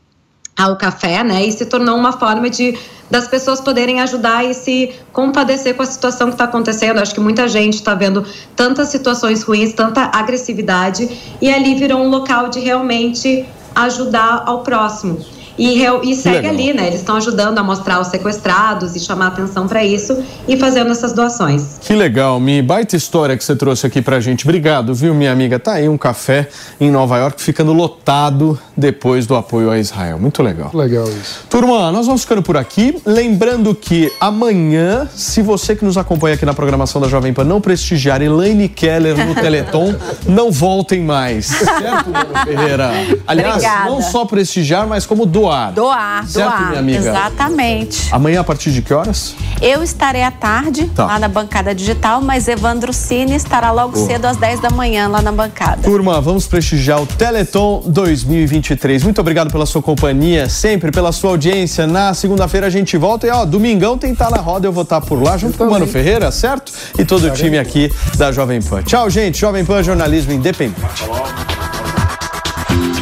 [0.56, 1.44] ao café, né?
[1.44, 2.76] E se tornou uma forma de
[3.10, 6.98] das pessoas poderem ajudar e se compadecer com a situação que está acontecendo.
[6.98, 8.24] Acho que muita gente está vendo
[8.56, 13.44] tantas situações ruins, tanta agressividade, e ali virou um local de realmente
[13.74, 15.18] ajudar ao próximo.
[15.58, 16.88] E, e segue ali, né?
[16.88, 21.12] Eles estão ajudando a mostrar os sequestrados e chamar atenção para isso e fazendo essas
[21.12, 21.78] doações.
[21.80, 22.60] Que legal, Mi.
[22.60, 24.44] Baita história que você trouxe aqui pra gente.
[24.44, 25.58] Obrigado, viu, minha amiga?
[25.58, 26.48] Tá aí um café
[26.80, 30.18] em Nova York ficando lotado depois do apoio a Israel.
[30.18, 30.70] Muito legal.
[30.74, 31.44] Legal isso.
[31.48, 33.00] Turma, nós vamos ficando por aqui.
[33.06, 37.60] Lembrando que amanhã, se você que nos acompanha aqui na programação da Jovem Pan não
[37.60, 39.94] prestigiar Elaine Keller no Teleton,
[40.26, 41.46] não voltem mais.
[41.46, 42.10] Certo,
[42.44, 42.90] Ferreira?
[43.26, 43.90] Aliás, Obrigada.
[43.90, 45.43] não só prestigiar, mas como doar.
[45.74, 46.66] Doar, Certo, doar.
[46.68, 46.98] minha amiga?
[46.98, 48.08] Exatamente.
[48.12, 49.34] Amanhã a partir de que horas?
[49.60, 51.06] Eu estarei à tarde Tá.
[51.06, 54.06] lá na bancada digital, mas Evandro Cine estará logo Boa.
[54.06, 55.82] cedo às 10 da manhã lá na bancada.
[55.82, 59.02] Turma, vamos prestigiar o Teleton 2023.
[59.02, 61.86] Muito obrigado pela sua companhia, sempre pela sua audiência.
[61.86, 65.00] Na segunda-feira a gente volta e, ó, domingão tem Tá na Roda, eu vou estar
[65.00, 66.72] por lá junto com o Mano Ferreira, certo?
[66.98, 68.82] E todo o time aqui da Jovem Pan.
[68.82, 69.38] Tchau, gente.
[69.40, 70.80] Jovem Pan Jornalismo Independente.